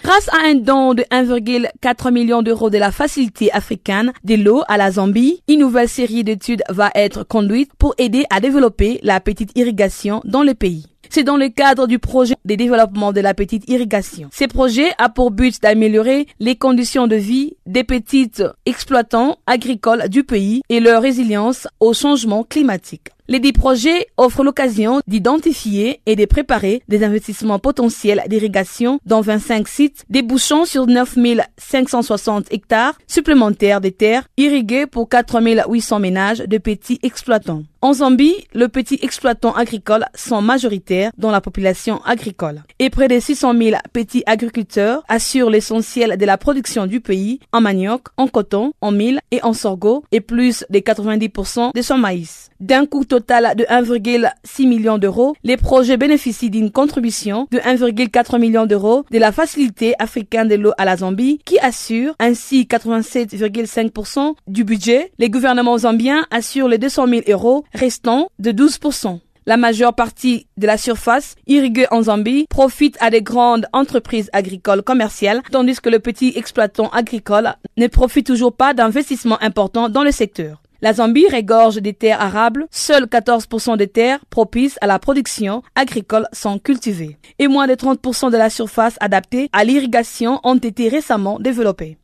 Grâce 0.03 0.29
à 0.29 0.45
un 0.45 0.55
don 0.55 0.93
de 0.93 1.03
1,4 1.03 2.11
million 2.11 2.43
d'euros 2.43 2.69
de 2.69 2.77
la 2.77 2.91
Facilité 2.91 3.51
africaine 3.51 4.11
de 4.23 4.35
l'eau 4.35 4.61
à 4.67 4.77
la 4.77 4.91
Zambie, 4.91 5.41
une 5.47 5.61
nouvelle 5.61 5.89
série 5.89 6.23
d'études 6.23 6.61
va 6.69 6.91
être 6.93 7.23
conduite 7.23 7.71
pour 7.79 7.95
aider 7.97 8.25
à 8.29 8.41
développer 8.41 8.99
la 9.01 9.19
petite 9.21 9.57
irrigation 9.57 10.21
dans 10.25 10.43
le 10.43 10.53
pays. 10.53 10.92
C'est 11.15 11.23
dans 11.23 11.37
le 11.37 11.49
cadre 11.49 11.85
du 11.85 11.99
projet 11.99 12.33
de 12.43 12.55
développement 12.55 13.13
de 13.13 13.21
la 13.21 13.35
petite 13.35 13.69
irrigation. 13.69 14.29
Ce 14.33 14.45
projet 14.45 14.93
a 14.97 15.09
pour 15.09 15.29
but 15.29 15.61
d'améliorer 15.61 16.25
les 16.39 16.55
conditions 16.55 17.05
de 17.05 17.15
vie 17.15 17.55
des 17.67 17.83
petites 17.83 18.41
exploitants 18.65 19.37
agricoles 19.45 20.09
du 20.09 20.23
pays 20.23 20.63
et 20.69 20.79
leur 20.79 21.03
résilience 21.03 21.67
au 21.79 21.93
changement 21.93 22.43
climatique. 22.43 23.09
Les 23.29 23.39
dix 23.39 23.53
projets 23.53 24.07
offrent 24.17 24.43
l'occasion 24.43 24.99
d'identifier 25.07 26.01
et 26.05 26.17
de 26.17 26.25
préparer 26.25 26.83
des 26.89 27.05
investissements 27.05 27.57
potentiels 27.57 28.21
d'irrigation 28.27 28.99
dans 29.05 29.21
25 29.21 29.65
sites, 29.65 30.03
débouchant 30.09 30.65
sur 30.65 30.87
9560 30.87 32.51
hectares 32.51 32.97
supplémentaires 33.07 33.79
de 33.79 33.87
terres 33.87 34.27
irriguées 34.35 34.87
pour 34.87 35.07
4800 35.07 35.99
ménages 35.99 36.39
de 36.39 36.57
petits 36.57 36.99
exploitants. 37.01 37.63
En 37.81 37.93
Zambie, 37.93 38.45
le 38.53 38.67
petit 38.69 38.99
exploitants 39.01 39.53
agricoles 39.55 40.05
sont 40.15 40.41
majoritaires 40.41 41.11
dans 41.17 41.31
la 41.31 41.41
population 41.41 42.01
agricole 42.03 42.63
et 42.79 42.89
près 42.89 43.09
de 43.09 43.19
600 43.19 43.57
000 43.57 43.77
petits 43.91 44.23
agriculteurs 44.25 45.03
assurent 45.09 45.49
l'essentiel 45.49 46.17
de 46.17 46.25
la 46.25 46.37
production 46.37 46.87
du 46.87 47.01
pays 47.01 47.39
en 47.51 47.59
manioc, 47.59 48.03
en 48.15 48.27
coton, 48.27 48.71
en 48.79 48.91
mil 48.91 49.19
et 49.31 49.43
en 49.43 49.51
sorgho 49.51 50.03
et 50.13 50.21
plus 50.21 50.65
de 50.69 50.79
90% 50.79 51.73
de 51.73 51.81
son 51.81 51.97
maïs. 51.97 52.49
D'un 52.63 52.85
coût 52.85 53.03
total 53.03 53.57
de 53.57 53.65
1,6 53.65 54.69
million 54.69 54.97
d'euros, 54.97 55.35
les 55.43 55.57
projets 55.57 55.97
bénéficient 55.97 56.49
d'une 56.49 56.71
contribution 56.71 57.45
de 57.51 57.57
1,4 57.57 58.39
million 58.39 58.65
d'euros 58.65 59.03
de 59.11 59.17
la 59.17 59.33
Facilité 59.33 59.95
africaine 59.99 60.47
de 60.47 60.55
l'eau 60.55 60.71
à 60.77 60.85
la 60.85 60.95
Zambie 60.95 61.39
qui 61.43 61.59
assure 61.59 62.15
ainsi 62.19 62.61
87,5% 62.63 64.35
du 64.47 64.63
budget. 64.63 65.11
Les 65.19 65.29
gouvernements 65.29 65.79
zambiens 65.79 66.25
assurent 66.31 66.69
les 66.69 66.77
200 66.77 67.07
000 67.09 67.21
euros 67.27 67.65
restants 67.73 68.29
de 68.39 68.53
12%. 68.53 69.19
La 69.45 69.57
majeure 69.57 69.93
partie 69.93 70.47
de 70.55 70.65
la 70.65 70.77
surface 70.77 71.35
irriguée 71.47 71.87
en 71.91 72.03
Zambie 72.03 72.45
profite 72.49 72.95
à 73.01 73.09
des 73.09 73.21
grandes 73.21 73.67
entreprises 73.73 74.29
agricoles 74.31 74.83
commerciales, 74.83 75.41
tandis 75.51 75.81
que 75.81 75.89
le 75.89 75.99
petit 75.99 76.31
exploitant 76.37 76.87
agricole 76.91 77.55
ne 77.75 77.87
profite 77.87 78.25
toujours 78.25 78.55
pas 78.55 78.73
d'investissements 78.73 79.41
importants 79.43 79.89
dans 79.89 80.05
le 80.05 80.11
secteur. 80.11 80.62
La 80.83 80.91
Zambie 80.91 81.27
régorge 81.29 81.77
des 81.77 81.93
terres 81.93 82.19
arables, 82.19 82.67
seuls 82.69 83.05
14% 83.05 83.77
des 83.77 83.87
terres 83.87 84.19
propices 84.29 84.77
à 84.81 84.85
la 84.85 84.99
production 84.99 85.63
agricole 85.75 86.27
sont 86.33 86.59
cultivées 86.59 87.17
et 87.39 87.47
moins 87.47 87.67
de 87.67 87.73
30% 87.73 88.29
de 88.29 88.35
la 88.35 88.49
surface 88.49 88.97
adaptée 88.99 89.49
à 89.53 89.63
l'irrigation 89.63 90.41
ont 90.43 90.57
été 90.57 90.89
récemment 90.89 91.39
développées. 91.39 91.95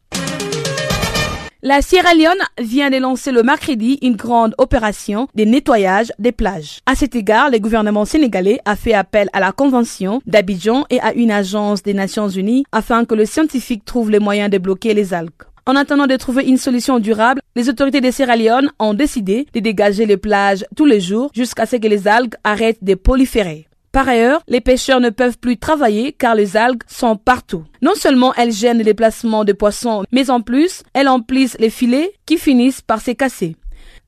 La 1.62 1.82
Sierra 1.82 2.14
Leone 2.14 2.42
vient 2.58 2.90
de 2.90 2.96
lancer 2.96 3.34
le 3.34 3.44
mercredi 3.44 4.00
une 4.02 4.16
grande 4.16 4.56
opération 4.58 5.28
de 5.36 5.44
nettoyage 5.44 6.14
des 6.18 6.32
plages. 6.32 6.80
À 6.86 6.96
cet 6.96 7.18
égard, 7.18 7.50
le 7.50 7.60
gouvernement 7.60 8.06
sénégalais 8.06 8.62
a 8.64 8.78
fait 8.78 8.94
appel 8.94 9.28
à 9.34 9.42
la 9.42 9.52
Convention 9.52 10.22
d'Abidjan 10.26 10.86
et 10.90 11.02
à 11.02 11.14
une 11.14 11.32
agence 11.32 11.84
des 11.84 11.94
Nations 11.94 12.30
Unies 12.30 12.64
afin 12.72 13.04
que 13.04 13.14
le 13.14 13.26
scientifique 13.26 13.84
trouve 13.84 14.10
les 14.10 14.20
moyens 14.20 14.50
de 14.50 14.58
bloquer 14.58 14.94
les 14.94 15.14
algues. 15.14 15.49
En 15.70 15.76
attendant 15.76 16.08
de 16.08 16.16
trouver 16.16 16.46
une 16.46 16.58
solution 16.58 16.98
durable, 16.98 17.42
les 17.56 17.70
autorités 17.70 18.02
de 18.02 18.10
Sierra 18.10 18.36
Leone 18.36 18.72
ont 18.80 18.96
décidé 18.96 19.46
de 19.54 19.60
dégager 19.60 20.08
les 20.08 20.18
plages 20.18 20.66
tous 20.76 20.88
les 20.88 21.00
jours 21.00 21.30
jusqu'à 21.32 21.68
ce 21.68 21.76
que 21.76 21.88
les 21.88 22.08
algues 22.08 22.34
arrêtent 22.44 22.84
de 22.84 22.96
proliférer. 22.96 23.68
Par 23.92 24.10
ailleurs, 24.10 24.42
les 24.48 24.62
pêcheurs 24.62 25.00
ne 25.00 25.12
peuvent 25.12 25.38
plus 25.38 25.58
travailler 25.58 26.12
car 26.12 26.34
les 26.34 26.58
algues 26.58 26.82
sont 26.88 27.16
partout. 27.18 27.66
Non 27.84 27.94
seulement 27.94 28.34
elles 28.34 28.52
gênent 28.52 28.80
le 28.80 28.84
déplacement 28.84 29.46
de 29.46 29.54
poissons, 29.54 30.06
mais 30.12 30.32
en 30.32 30.42
plus, 30.42 30.82
elles 30.96 31.08
emplissent 31.08 31.58
les 31.60 31.70
filets 31.70 32.14
qui 32.26 32.40
finissent 32.40 32.82
par 32.82 33.00
se 33.00 33.12
casser. 33.12 33.56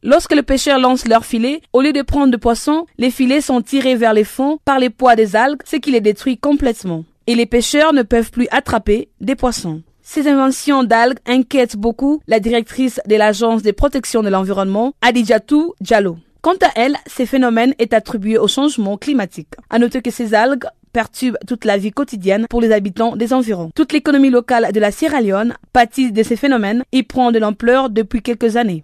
Lorsque 0.02 0.34
les 0.34 0.42
pêcheurs 0.42 0.80
lancent 0.80 1.08
leurs 1.08 1.26
filets, 1.26 1.62
au 1.74 1.82
lieu 1.82 1.94
de 1.94 2.02
prendre 2.02 2.32
de 2.32 2.38
poissons, 2.38 2.88
les 2.98 3.12
filets 3.12 3.40
sont 3.40 3.62
tirés 3.62 3.94
vers 3.94 4.16
les 4.16 4.24
fonds 4.24 4.58
par 4.66 4.80
les 4.80 4.90
poids 4.90 5.16
des 5.16 5.36
algues, 5.36 5.62
ce 5.66 5.76
qui 5.76 5.92
les 5.92 6.02
détruit 6.02 6.40
complètement. 6.40 7.06
Et 7.28 7.36
les 7.36 7.46
pêcheurs 7.46 7.94
ne 7.94 8.02
peuvent 8.02 8.32
plus 8.32 8.48
attraper 8.50 9.10
des 9.20 9.36
poissons. 9.36 9.84
Ces 10.04 10.28
inventions 10.28 10.84
d'algues 10.84 11.20
inquiètent 11.28 11.78
beaucoup 11.78 12.22
la 12.28 12.40
directrice 12.40 13.00
de 13.08 13.16
l'Agence 13.16 13.62
de 13.62 13.72
protection 13.72 14.24
de 14.24 14.30
l'environnement, 14.30 14.94
Adidjatou 15.02 15.74
Diallo. 15.80 16.18
Quant 16.42 16.56
à 16.62 16.72
elle, 16.76 16.98
ces 17.06 17.28
phénomènes 17.28 17.76
est 17.78 17.94
attribué 17.94 18.38
au 18.40 18.48
changement 18.48 18.98
climatique. 18.98 19.54
À 19.70 19.78
noter 19.78 20.02
que 20.02 20.10
ces 20.10 20.34
algues 20.34 20.66
perturbent 20.92 21.38
toute 21.48 21.66
la 21.66 21.78
vie 21.78 21.92
quotidienne 21.92 22.48
pour 22.50 22.62
les 22.62 22.72
habitants 22.72 23.16
des 23.16 23.32
environs. 23.32 23.70
Toute 23.76 23.94
l'économie 23.94 24.32
locale 24.32 24.72
de 24.74 24.80
la 24.80 24.92
Sierra 24.92 25.22
Leone 25.22 25.56
pâtit 25.72 26.12
de 26.12 26.24
ces 26.24 26.36
phénomènes 26.36 26.84
et 26.92 27.04
prend 27.04 27.32
de 27.32 27.40
l'ampleur 27.40 27.92
depuis 27.92 28.24
quelques 28.24 28.58
années. 28.58 28.84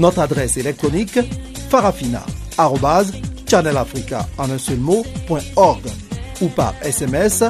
Notre 0.00 0.18
adresse 0.20 0.56
électronique 0.56 1.18
farafina.channelafrica 1.68 4.26
en 4.38 4.50
un 4.50 4.56
seul 4.56 4.78
mot, 4.78 5.04
.org 5.56 5.82
ou 6.40 6.48
par 6.48 6.72
SMS 6.82 7.44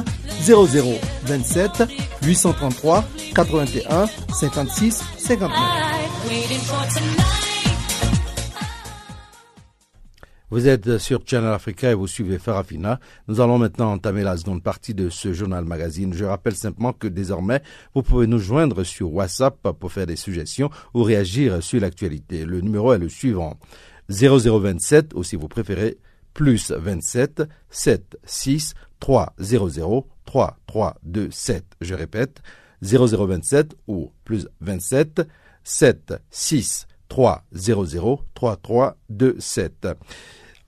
0027 0.45 1.83
833 2.21 3.05
81 3.33 4.07
56 4.37 5.01
59. 5.17 7.40
Vous 10.51 10.67
êtes 10.67 10.97
sur 10.97 11.21
Channel 11.25 11.53
Africa 11.53 11.91
et 11.91 11.93
vous 11.93 12.07
suivez 12.07 12.37
Farafina. 12.37 12.99
Nous 13.29 13.39
allons 13.39 13.57
maintenant 13.57 13.93
entamer 13.93 14.21
la 14.21 14.35
seconde 14.35 14.61
partie 14.61 14.93
de 14.93 15.07
ce 15.07 15.31
journal 15.31 15.63
magazine. 15.63 16.13
Je 16.13 16.25
rappelle 16.25 16.57
simplement 16.57 16.91
que 16.91 17.07
désormais, 17.07 17.61
vous 17.95 18.03
pouvez 18.03 18.27
nous 18.27 18.37
joindre 18.37 18.83
sur 18.83 19.13
WhatsApp 19.13 19.55
pour 19.79 19.93
faire 19.93 20.07
des 20.07 20.17
suggestions 20.17 20.69
ou 20.93 21.03
réagir 21.03 21.63
sur 21.63 21.79
l'actualité. 21.79 22.43
Le 22.43 22.59
numéro 22.59 22.91
est 22.91 22.97
le 22.97 23.07
suivant 23.07 23.57
0027 24.09 25.13
ou 25.13 25.23
si 25.23 25.37
vous 25.37 25.47
préférez 25.47 25.97
plus 26.33 26.69
27 26.69 27.43
7 27.69 28.17
6 28.25 28.73
3 28.99 29.33
00 29.39 30.05
3 30.25 30.57
3 30.67 30.97
2 31.03 31.29
7. 31.31 31.63
Je 31.79 31.93
répète 31.93 32.41
0027 32.81 33.73
ou 33.87 34.11
plus 34.25 34.49
27 34.59 35.21
7 35.63 36.13
6 36.29 36.87
3 37.07 37.45
00 37.53 38.25
3 38.33 38.57
3 38.57 38.97
2 39.09 39.37
7. 39.39 39.87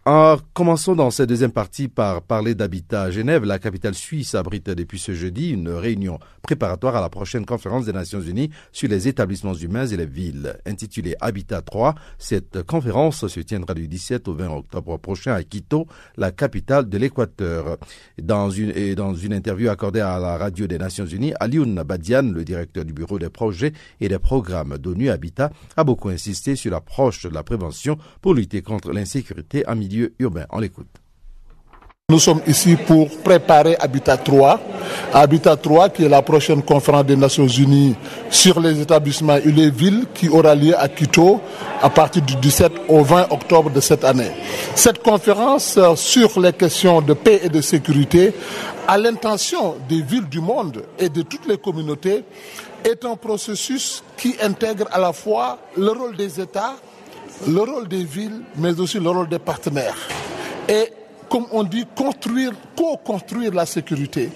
En 0.05 0.35
commençons 0.53 0.95
dans 0.95 1.11
cette 1.11 1.29
deuxième 1.29 1.53
partie 1.53 1.87
par 1.87 2.23
parler 2.23 2.55
d'habitat 2.55 3.03
à 3.03 3.09
Genève. 3.11 3.45
La 3.45 3.57
capitale 3.57 3.95
suisse 3.95 4.35
abrite 4.35 4.69
depuis 4.69 4.99
ce 4.99 5.13
jeudi 5.13 5.51
une 5.51 5.69
réunion 5.69 6.19
préparatoire 6.41 6.97
à 6.97 6.99
la 6.99 7.07
prochaine 7.07 7.45
conférence 7.45 7.85
des 7.85 7.93
Nations 7.93 8.19
Unies 8.19 8.49
sur 8.73 8.89
les 8.89 9.07
établissements 9.07 9.53
humains 9.53 9.87
et 9.87 9.95
les 9.95 10.05
villes, 10.05 10.57
intitulée 10.65 11.15
Habitat 11.21 11.61
3. 11.61 11.95
Cette 12.17 12.63
conférence 12.63 13.25
se 13.27 13.39
tiendra 13.39 13.73
du 13.75 13.87
17 13.87 14.27
au 14.27 14.33
20 14.33 14.49
octobre 14.49 14.97
prochain 14.97 15.35
à 15.35 15.43
Quito, 15.43 15.87
la 16.17 16.31
capitale 16.33 16.89
de 16.89 16.97
l'Équateur. 16.97 17.77
Dans 18.21 18.49
une, 18.49 18.73
et 18.75 18.95
dans 18.95 19.13
une 19.13 19.31
interview 19.31 19.69
accordée 19.69 20.01
à 20.01 20.19
la 20.19 20.37
radio 20.37 20.67
des 20.67 20.79
Nations 20.79 21.05
Unies, 21.05 21.33
Alioun 21.39 21.81
Badian, 21.81 22.23
le 22.23 22.43
directeur 22.43 22.83
du 22.83 22.91
bureau 22.91 23.19
des 23.19 23.29
projets 23.29 23.71
et 24.01 24.09
des 24.09 24.19
programmes 24.19 24.77
d'ONU 24.77 25.09
Habitat, 25.09 25.49
a 25.77 25.85
beaucoup 25.85 26.09
insisté 26.09 26.57
sur 26.57 26.71
l'approche 26.71 27.23
de 27.23 27.33
la 27.33 27.43
prévention 27.43 27.97
pour 28.21 28.33
lutter 28.33 28.61
contre 28.61 28.91
l'insécurité 28.91 29.63
en 29.65 29.79
On 30.51 30.59
l'écoute. 30.59 30.87
Nous 32.09 32.19
sommes 32.19 32.41
ici 32.45 32.75
pour 32.75 33.09
préparer 33.21 33.75
Habitat 33.79 34.17
3. 34.17 34.59
Habitat 35.13 35.55
3 35.55 35.89
qui 35.89 36.03
est 36.03 36.09
la 36.09 36.21
prochaine 36.21 36.61
conférence 36.61 37.05
des 37.05 37.15
Nations 37.15 37.47
Unies 37.47 37.95
sur 38.29 38.59
les 38.59 38.81
établissements 38.81 39.37
et 39.37 39.51
les 39.51 39.69
villes 39.69 40.05
qui 40.13 40.27
aura 40.27 40.53
lieu 40.53 40.77
à 40.77 40.89
Quito 40.89 41.39
à 41.81 41.89
partir 41.89 42.21
du 42.21 42.35
17 42.35 42.71
au 42.89 43.03
20 43.03 43.31
octobre 43.31 43.71
de 43.71 43.79
cette 43.79 44.03
année. 44.03 44.31
Cette 44.75 45.01
conférence 45.01 45.79
sur 45.95 46.39
les 46.39 46.53
questions 46.53 47.01
de 47.01 47.13
paix 47.13 47.39
et 47.43 47.49
de 47.49 47.61
sécurité 47.61 48.33
à 48.87 48.97
l'intention 48.97 49.75
des 49.87 50.01
villes 50.01 50.27
du 50.27 50.41
monde 50.41 50.83
et 50.99 51.09
de 51.09 51.21
toutes 51.21 51.47
les 51.47 51.57
communautés 51.57 52.25
est 52.83 53.05
un 53.05 53.15
processus 53.15 54.03
qui 54.17 54.35
intègre 54.41 54.85
à 54.91 54.99
la 54.99 55.13
fois 55.13 55.57
le 55.77 55.89
rôle 55.89 56.17
des 56.17 56.39
États, 56.41 56.75
le 57.47 57.59
rôle 57.59 57.87
des 57.87 58.03
villes, 58.03 58.41
mais 58.55 58.79
aussi 58.79 58.99
le 58.99 59.09
rôle 59.09 59.27
des 59.27 59.39
partenaires. 59.39 59.97
Et 60.67 60.91
comme 61.29 61.45
on 61.51 61.63
dit, 61.63 61.85
construire, 61.95 62.51
co-construire 62.75 63.53
la 63.53 63.65
sécurité 63.65 64.29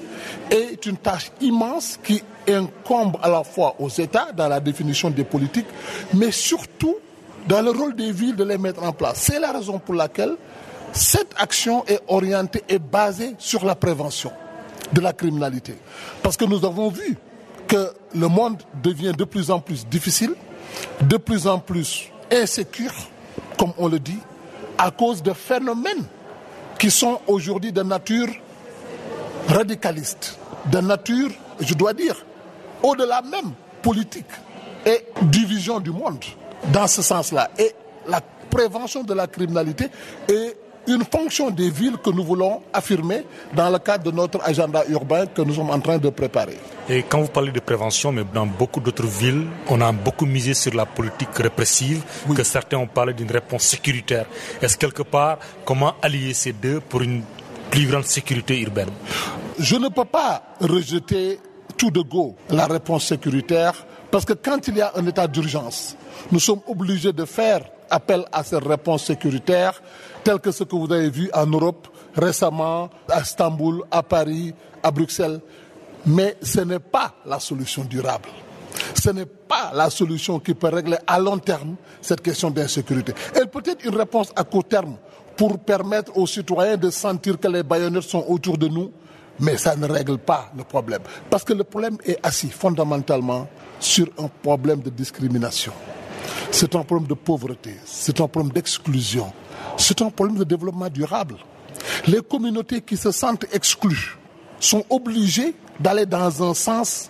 est 0.50 0.86
une 0.86 0.98
tâche 0.98 1.32
immense 1.42 2.00
qui 2.04 2.22
incombe 2.48 3.18
à 3.22 3.30
la 3.30 3.44
fois 3.44 3.76
aux 3.80 3.90
États 3.90 4.32
dans 4.32 4.48
la 4.48 4.60
définition 4.60 5.10
des 5.10 5.24
politiques, 5.24 5.68
mais 6.14 6.32
surtout 6.32 6.96
dans 7.48 7.62
le 7.62 7.72
rôle 7.72 7.96
des 7.96 8.12
villes 8.12 8.36
de 8.36 8.44
les 8.44 8.58
mettre 8.58 8.84
en 8.84 8.92
place. 8.92 9.18
C'est 9.18 9.40
la 9.40 9.52
raison 9.52 9.80
pour 9.80 9.96
laquelle 9.96 10.36
cette 10.92 11.34
action 11.38 11.86
est 11.86 12.02
orientée 12.08 12.64
et 12.68 12.80
basée 12.80 13.36
sur 13.38 13.64
la 13.66 13.76
prévention 13.76 14.32
de 14.92 15.02
la 15.02 15.14
criminalité. 15.14 15.76
Parce 16.24 16.36
que 16.36 16.46
nous 16.46 16.66
avons 16.66 16.90
vu 16.90 17.18
que 17.68 17.92
le 18.16 18.28
monde 18.28 18.58
devient 18.82 19.14
de 19.16 19.24
plus 19.24 19.52
en 19.52 19.60
plus 19.60 19.86
difficile, 19.86 20.34
de 21.02 21.18
plus 21.18 21.48
en 21.48 21.60
plus 21.60 22.10
insécure, 22.32 22.94
comme 23.58 23.74
on 23.78 23.88
le 23.88 24.00
dit, 24.00 24.20
à 24.78 24.92
cause 24.92 25.24
de 25.24 25.34
phénomènes 25.34 26.06
qui 26.80 26.92
sont 26.92 27.20
aujourd'hui 27.28 27.72
de 27.72 27.82
nature 27.82 28.28
radicaliste, 29.48 30.38
de 30.72 30.80
nature, 30.80 31.30
je 31.60 31.74
dois 31.74 31.94
dire, 31.94 32.16
au-delà 32.84 33.22
même 33.22 33.54
politique 33.82 34.26
et 34.86 35.06
division 35.24 35.80
du 35.80 35.92
monde 35.92 36.24
dans 36.72 36.88
ce 36.88 37.02
sens-là. 37.02 37.50
Et 37.58 37.74
la 38.08 38.22
prévention 38.50 39.04
de 39.04 39.14
la 39.14 39.28
criminalité 39.28 39.88
est 40.28 40.58
une 40.88 41.04
fonction 41.04 41.50
des 41.50 41.70
villes 41.70 41.98
que 42.04 42.10
nous 42.10 42.24
voulons 42.24 42.62
affirmer 42.74 43.26
dans 43.56 43.70
le 43.70 43.78
cadre 43.80 44.10
de 44.10 44.16
notre 44.16 44.42
agenda 44.44 44.84
urbain 44.88 45.26
que 45.26 45.42
nous 45.42 45.54
sommes 45.54 45.70
en 45.70 45.80
train 45.80 45.98
de 45.98 46.10
préparer. 46.10 46.58
Et 46.90 47.04
quand 47.04 47.22
vous 47.22 47.28
parlez 47.28 47.52
de 47.52 47.60
prévention, 47.60 48.12
mais 48.12 48.24
dans 48.34 48.46
beaucoup 48.46 48.80
d'autres 48.80 49.06
villes, 49.06 49.46
on 49.68 49.82
a 49.82 49.92
beaucoup 49.92 50.26
misé 50.26 50.54
sur 50.54 50.74
la 50.74 50.86
politique 50.86 51.36
répressive, 51.38 52.04
que 52.34 52.44
certains 52.44 52.78
ont 52.78 52.88
parlé 52.88 53.14
d'une 53.14 53.30
réponse 53.30 53.64
sécuritaire. 53.64 54.26
Est-ce 54.62 54.78
quelque 54.78 55.04
part, 55.04 55.40
comment 55.66 55.94
allier 56.02 56.34
ces 56.34 56.54
deux 56.54 56.80
pour 56.80 57.02
une 57.02 57.22
plus 57.70 57.86
grande 57.88 58.06
sécurité 58.06 58.60
urbaine? 58.62 58.90
Je 59.60 59.76
ne 59.76 59.90
peux 59.90 60.06
pas 60.06 60.44
rejeter 60.62 61.40
tout 61.76 61.92
de 61.92 62.02
go 62.02 62.36
la 62.50 62.66
réponse 62.66 63.06
sécuritaire 63.08 63.86
parce 64.10 64.24
que 64.24 64.34
quand 64.34 64.68
il 64.68 64.78
y 64.78 64.82
a 64.82 64.94
un 64.96 65.06
état 65.06 65.28
d'urgence, 65.28 65.98
nous 66.32 66.40
sommes 66.40 66.62
obligés 66.68 67.12
de 67.12 67.26
faire 67.26 67.62
appel 67.90 68.26
à 68.32 68.44
cette 68.44 68.66
réponse 68.66 69.06
sécuritaire 69.06 69.82
tel 70.28 70.40
que 70.40 70.52
ce 70.52 70.66
que 70.66 70.76
vous 70.76 70.92
avez 70.92 71.10
vu 71.10 71.30
en 71.34 71.46
Europe 71.46 71.88
récemment, 72.14 72.90
à 73.10 73.22
Istanbul, 73.22 73.84
à 73.90 74.04
Paris, 74.04 74.54
à 74.84 74.92
Bruxelles. 74.92 75.40
Mais 76.06 76.36
ce 76.42 76.60
n'est 76.60 76.80
pas 76.80 77.16
la 77.26 77.40
solution 77.40 77.86
durable. 77.86 78.28
Ce 78.94 79.10
n'est 79.10 79.26
pas 79.26 79.72
la 79.74 79.90
solution 79.90 80.38
qui 80.40 80.54
peut 80.54 80.68
régler 80.68 80.98
à 81.08 81.18
long 81.18 81.38
terme 81.38 81.78
cette 82.02 82.22
question 82.22 82.52
d'insécurité. 82.52 83.14
Elle 83.36 83.48
peut 83.48 83.64
être 83.66 83.86
une 83.86 83.96
réponse 83.96 84.34
à 84.36 84.44
court 84.44 84.66
terme 84.66 84.98
pour 85.38 85.60
permettre 85.60 86.18
aux 86.18 86.28
citoyens 86.28 86.76
de 86.76 86.90
sentir 86.90 87.40
que 87.40 87.48
les 87.48 87.64
baïonnettes 87.64 88.04
sont 88.04 88.26
autour 88.28 88.58
de 88.58 88.68
nous, 88.68 88.92
mais 89.40 89.56
ça 89.56 89.78
ne 89.78 89.88
règle 89.88 90.18
pas 90.18 90.52
le 90.58 90.66
problème. 90.66 91.04
Parce 91.30 91.46
que 91.46 91.54
le 91.54 91.64
problème 91.64 91.98
est 92.06 92.20
assis 92.22 92.50
fondamentalement 92.50 93.48
sur 93.80 94.08
un 94.18 94.28
problème 94.44 94.82
de 94.82 94.90
discrimination. 94.90 95.72
C'est 96.52 96.76
un 96.76 96.84
problème 96.84 97.08
de 97.08 97.14
pauvreté, 97.14 97.76
c'est 97.86 98.20
un 98.22 98.28
problème 98.28 98.52
d'exclusion, 98.52 99.32
c'est 99.78 100.02
un 100.02 100.10
problème 100.10 100.38
de 100.38 100.44
développement 100.44 100.90
durable. 100.90 101.36
Les 102.08 102.22
communautés 102.22 102.82
qui 102.82 102.98
se 102.98 103.12
sentent 103.12 103.46
exclues 103.54 104.18
sont 104.60 104.84
obligées 104.90 105.54
d'aller 105.80 106.06
dans 106.06 106.44
un 106.50 106.54
sens 106.54 107.10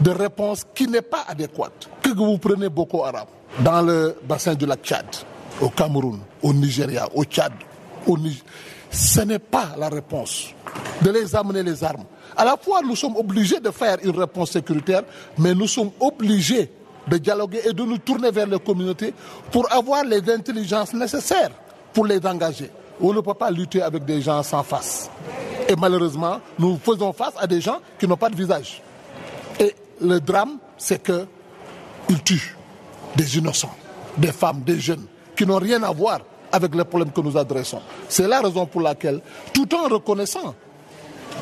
de 0.00 0.10
réponse 0.10 0.64
qui 0.74 0.86
n'est 0.88 1.02
pas 1.02 1.24
adéquate. 1.28 1.88
Que 2.02 2.10
vous 2.10 2.38
prenez 2.38 2.68
Boko 2.68 3.04
Haram 3.04 3.26
dans 3.60 3.82
le 3.82 4.16
bassin 4.26 4.54
du 4.54 4.66
lac 4.66 4.80
Tchad, 4.82 5.06
au 5.60 5.68
Cameroun, 5.68 6.20
au 6.42 6.52
Nigeria, 6.52 7.06
au 7.14 7.24
Tchad, 7.24 7.52
au 8.06 8.16
Niger, 8.16 8.42
ce 8.90 9.20
n'est 9.20 9.38
pas 9.38 9.74
la 9.78 9.88
réponse 9.88 10.48
de 11.02 11.10
les 11.10 11.34
amener 11.36 11.62
les 11.62 11.82
armes. 11.84 12.04
À 12.36 12.44
la 12.44 12.56
fois, 12.56 12.80
nous 12.82 12.96
sommes 12.96 13.16
obligés 13.16 13.60
de 13.60 13.70
faire 13.70 13.98
une 14.02 14.18
réponse 14.18 14.52
sécuritaire, 14.52 15.02
mais 15.38 15.54
nous 15.54 15.66
sommes 15.68 15.90
obligés 16.00 16.70
de 17.10 17.18
dialoguer 17.18 17.60
et 17.68 17.72
de 17.72 17.82
nous 17.82 17.98
tourner 17.98 18.30
vers 18.30 18.46
les 18.46 18.58
communautés 18.60 19.12
pour 19.50 19.70
avoir 19.72 20.04
les 20.04 20.30
intelligences 20.30 20.94
nécessaires 20.94 21.50
pour 21.92 22.06
les 22.06 22.24
engager. 22.24 22.70
On 23.00 23.12
ne 23.12 23.20
peut 23.20 23.34
pas 23.34 23.50
lutter 23.50 23.82
avec 23.82 24.04
des 24.04 24.22
gens 24.22 24.42
sans 24.42 24.62
face. 24.62 25.10
Et 25.68 25.74
malheureusement, 25.76 26.40
nous 26.58 26.78
faisons 26.78 27.12
face 27.12 27.34
à 27.38 27.46
des 27.46 27.60
gens 27.60 27.78
qui 27.98 28.06
n'ont 28.06 28.16
pas 28.16 28.28
de 28.30 28.36
visage. 28.36 28.82
Et 29.58 29.74
le 30.00 30.20
drame, 30.20 30.58
c'est 30.78 31.02
qu'ils 31.02 32.22
tuent 32.24 32.56
des 33.16 33.38
innocents, 33.38 33.74
des 34.16 34.32
femmes, 34.32 34.62
des 34.64 34.78
jeunes, 34.78 35.06
qui 35.36 35.44
n'ont 35.46 35.58
rien 35.58 35.82
à 35.82 35.90
voir 35.92 36.20
avec 36.52 36.74
les 36.74 36.84
problèmes 36.84 37.12
que 37.12 37.20
nous 37.20 37.36
adressons. 37.36 37.80
C'est 38.08 38.28
la 38.28 38.40
raison 38.40 38.66
pour 38.66 38.82
laquelle, 38.82 39.20
tout 39.52 39.68
en 39.74 39.88
reconnaissant 39.88 40.54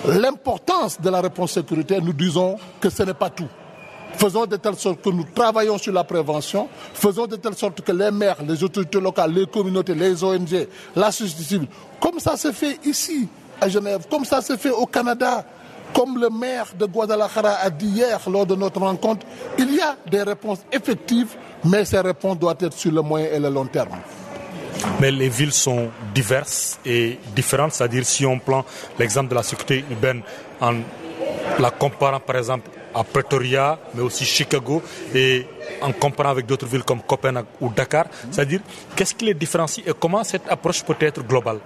l'importance 0.07 1.01
de 1.01 1.11
la 1.11 1.21
réponse 1.21 1.53
sécuritaire, 1.53 2.01
nous 2.03 2.13
disons 2.13 2.57
que 2.81 2.89
ce 2.89 3.03
n'est 3.03 3.15
pas 3.15 3.31
tout. 3.31 3.49
Faisons 4.19 4.47
de 4.47 4.57
telle 4.57 4.75
sorte 4.75 5.01
que 5.01 5.11
nous 5.11 5.25
travaillons 5.33 5.79
sur 5.79 5.93
la 5.93 6.03
prévention, 6.03 6.69
faisons 6.93 7.27
de 7.29 7.37
telle 7.37 7.55
sorte 7.55 7.83
que 7.83 7.93
les 7.93 8.11
maires, 8.11 8.39
les 8.47 8.65
autorités 8.65 9.01
locales, 9.01 9.33
les 9.33 9.47
communautés, 9.47 9.95
les 9.95 10.25
ONG, 10.25 10.67
la 10.97 11.13
société 11.13 11.45
civile, 11.45 11.69
comme 12.01 12.19
ça 12.19 12.37
se 12.37 12.51
fait 12.51 12.81
ici 12.85 13.29
à 13.61 13.69
Genève, 13.69 14.07
comme 14.11 14.25
ça 14.25 14.41
se 14.43 14.57
fait 14.57 14.71
au 14.71 14.87
Canada, 14.87 15.45
comme 15.95 16.21
le 16.21 16.31
maire 16.31 16.67
de 16.77 16.87
Guadalajara 16.87 17.59
a 17.63 17.71
dit 17.71 17.87
hier 17.87 18.19
lors 18.29 18.45
de 18.45 18.57
notre 18.57 18.81
rencontre, 18.81 19.25
il 19.57 19.73
y 19.73 19.81
a 19.81 19.97
des 20.11 20.25
réponses 20.25 20.59
effectives, 20.73 21.37
mais 21.65 21.85
ces 21.85 22.01
réponses 22.01 22.41
doivent 22.41 22.57
être 22.61 22.77
sur 22.77 22.91
le 22.91 23.03
moyen 23.03 23.29
et 23.33 23.39
le 23.39 23.51
long 23.51 23.67
terme. 23.67 23.99
Mais 25.01 25.13
les 25.13 25.29
villes 25.29 25.53
sont 25.53 25.91
diverses 26.13 26.81
et 26.85 27.21
différentes, 27.37 27.73
c'est-à-dire 27.73 28.05
si 28.05 28.27
on 28.27 28.41
prend 28.41 28.65
l'exemple 28.99 29.29
de 29.29 29.37
la 29.37 29.45
sécurité 29.45 29.85
urbaine 29.89 30.23
en 30.61 30.75
la 31.61 31.71
comparant 31.71 32.21
par 32.21 32.37
exemple 32.37 32.69
à 32.99 33.05
Pretoria, 33.05 33.79
mais 33.95 34.03
aussi 34.03 34.25
Chicago, 34.25 34.83
et 35.15 35.47
en 35.81 35.93
comparant 35.93 36.31
avec 36.31 36.47
d'autres 36.47 36.67
villes 36.67 36.83
comme 36.83 37.01
Copenhague 37.01 37.47
ou 37.61 37.71
Dakar, 37.71 38.07
c'est-à-dire 38.31 38.61
qu'est-ce 38.97 39.15
qui 39.15 39.27
les 39.27 39.35
différencie 39.35 39.87
et 39.87 39.93
comment 39.99 40.25
cette 40.25 40.49
approche 40.49 40.83
peut 40.83 40.97
être 41.01 41.23
globale? 41.23 41.61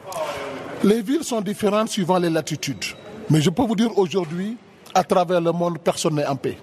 Les 0.85 1.01
villes 1.01 1.25
sont 1.25 1.41
différentes 1.41 1.89
suivant 1.89 2.19
les 2.19 2.29
latitudes. 2.29 2.85
Mais 3.31 3.41
je 3.41 3.49
peux 3.49 3.63
vous 3.63 3.77
dire 3.77 3.97
aujourd'hui, 3.97 4.57
à 4.95 5.05
travers 5.05 5.41
le 5.41 5.53
monde, 5.53 5.79
personne 5.79 6.17
n'est 6.17 6.27
en 6.27 6.37
paix. 6.37 6.59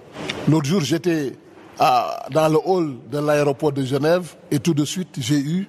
L'autre 0.48 0.66
jour, 0.66 0.80
j'étais 0.82 1.32
dans 1.78 2.48
le 2.48 2.58
hall 2.64 2.96
de 3.10 3.18
l'aéroport 3.18 3.72
de 3.72 3.82
Genève 3.84 4.34
et 4.50 4.60
tout 4.60 4.74
de 4.74 4.84
suite, 4.84 5.16
j'ai 5.18 5.38
eu 5.38 5.68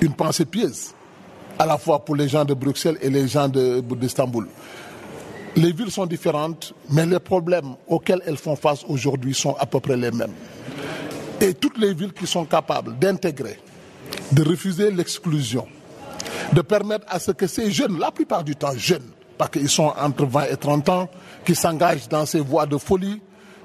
une 0.00 0.12
pensée 0.12 0.44
pieuse, 0.44 0.90
à 1.58 1.64
la 1.64 1.78
fois 1.78 2.04
pour 2.04 2.16
les 2.16 2.28
gens 2.28 2.44
de 2.44 2.52
Bruxelles 2.52 2.98
et 3.00 3.08
les 3.08 3.28
gens 3.28 3.48
d'Istanbul. 3.48 4.48
Les 5.54 5.72
villes 5.72 5.90
sont 5.90 6.06
différentes, 6.06 6.72
mais 6.90 7.04
les 7.04 7.18
problèmes 7.18 7.74
auxquels 7.86 8.22
elles 8.26 8.38
font 8.38 8.56
face 8.56 8.84
aujourd'hui 8.88 9.34
sont 9.34 9.54
à 9.60 9.66
peu 9.66 9.80
près 9.80 9.96
les 9.98 10.10
mêmes. 10.10 10.32
Et 11.40 11.52
toutes 11.52 11.76
les 11.76 11.92
villes 11.92 12.12
qui 12.12 12.26
sont 12.26 12.46
capables 12.46 12.98
d'intégrer, 12.98 13.58
de 14.32 14.42
refuser 14.42 14.90
l'exclusion, 14.90 15.66
de 16.54 16.62
permettre 16.62 17.04
à 17.08 17.18
ce 17.18 17.32
que 17.32 17.46
ces 17.46 17.70
jeunes, 17.70 17.98
la 17.98 18.10
plupart 18.10 18.44
du 18.44 18.56
temps 18.56 18.74
jeunes, 18.76 19.10
parce 19.36 19.50
qu'ils 19.50 19.68
sont 19.68 19.92
entre 19.98 20.24
20 20.24 20.44
et 20.52 20.56
30 20.56 20.88
ans, 20.88 21.08
qui 21.44 21.54
s'engagent 21.54 22.08
dans 22.08 22.24
ces 22.24 22.40
voies 22.40 22.64
de 22.64 22.78
folie, 22.78 23.20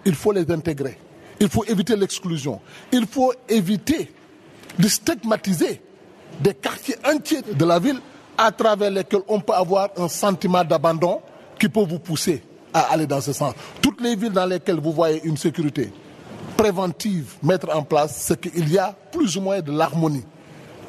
il 0.05 0.15
faut 0.15 0.33
les 0.33 0.49
intégrer. 0.51 0.97
Il 1.39 1.47
faut 1.49 1.63
éviter 1.65 1.95
l'exclusion. 1.95 2.59
Il 2.91 3.05
faut 3.05 3.31
éviter 3.47 4.11
de 4.77 4.87
stigmatiser 4.87 5.81
des 6.41 6.53
quartiers 6.53 6.95
entiers 7.05 7.41
de 7.43 7.65
la 7.65 7.79
ville 7.79 7.99
à 8.37 8.51
travers 8.51 8.91
lesquels 8.91 9.21
on 9.27 9.39
peut 9.39 9.53
avoir 9.53 9.89
un 9.97 10.07
sentiment 10.07 10.63
d'abandon 10.63 11.21
qui 11.57 11.69
peut 11.69 11.85
vous 11.85 11.99
pousser 11.99 12.41
à 12.73 12.91
aller 12.93 13.07
dans 13.07 13.21
ce 13.21 13.33
sens. 13.33 13.53
Toutes 13.81 14.01
les 14.01 14.15
villes 14.15 14.31
dans 14.31 14.45
lesquelles 14.45 14.79
vous 14.79 14.91
voyez 14.91 15.21
une 15.23 15.37
sécurité 15.37 15.91
préventive 16.55 17.35
mettre 17.43 17.75
en 17.75 17.83
place, 17.83 18.17
c'est 18.19 18.39
qu'il 18.39 18.69
y 18.71 18.77
a 18.77 18.95
plus 19.11 19.37
ou 19.37 19.41
moins 19.41 19.61
de 19.61 19.71
l'harmonie 19.71 20.23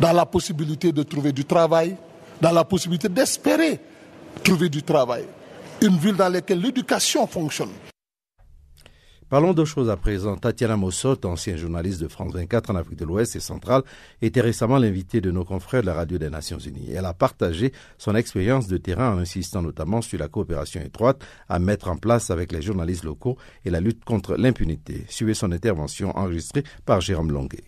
dans 0.00 0.12
la 0.12 0.24
possibilité 0.24 0.92
de 0.92 1.02
trouver 1.02 1.32
du 1.32 1.44
travail, 1.44 1.96
dans 2.40 2.52
la 2.52 2.64
possibilité 2.64 3.08
d'espérer 3.08 3.80
trouver 4.42 4.68
du 4.68 4.82
travail. 4.82 5.24
Une 5.80 5.96
ville 5.96 6.16
dans 6.16 6.28
laquelle 6.28 6.60
l'éducation 6.60 7.26
fonctionne. 7.26 7.70
Parlons 9.28 9.52
d'autre 9.52 9.68
chose 9.68 9.90
à 9.90 9.96
présent. 9.96 10.36
Tatiana 10.36 10.78
Mossot, 10.78 11.26
ancienne 11.26 11.58
journaliste 11.58 12.00
de 12.00 12.08
France 12.08 12.32
24 12.32 12.70
en 12.70 12.76
Afrique 12.76 12.98
de 12.98 13.04
l'Ouest 13.04 13.36
et 13.36 13.40
centrale, 13.40 13.82
était 14.22 14.40
récemment 14.40 14.78
l'invitée 14.78 15.20
de 15.20 15.30
nos 15.30 15.44
confrères 15.44 15.82
de 15.82 15.86
la 15.86 15.92
radio 15.92 16.16
des 16.16 16.30
Nations 16.30 16.58
Unies. 16.58 16.92
Elle 16.94 17.04
a 17.04 17.12
partagé 17.12 17.72
son 17.98 18.14
expérience 18.14 18.68
de 18.68 18.78
terrain 18.78 19.14
en 19.14 19.18
insistant 19.18 19.60
notamment 19.60 20.00
sur 20.00 20.18
la 20.18 20.28
coopération 20.28 20.80
étroite 20.80 21.22
à 21.50 21.58
mettre 21.58 21.88
en 21.88 21.96
place 21.96 22.30
avec 22.30 22.52
les 22.52 22.62
journalistes 22.62 23.04
locaux 23.04 23.36
et 23.66 23.70
la 23.70 23.80
lutte 23.80 24.02
contre 24.02 24.34
l'impunité. 24.36 25.04
Suivez 25.08 25.34
son 25.34 25.52
intervention 25.52 26.16
enregistrée 26.16 26.64
par 26.86 27.02
Jérôme 27.02 27.30
Longuet. 27.30 27.64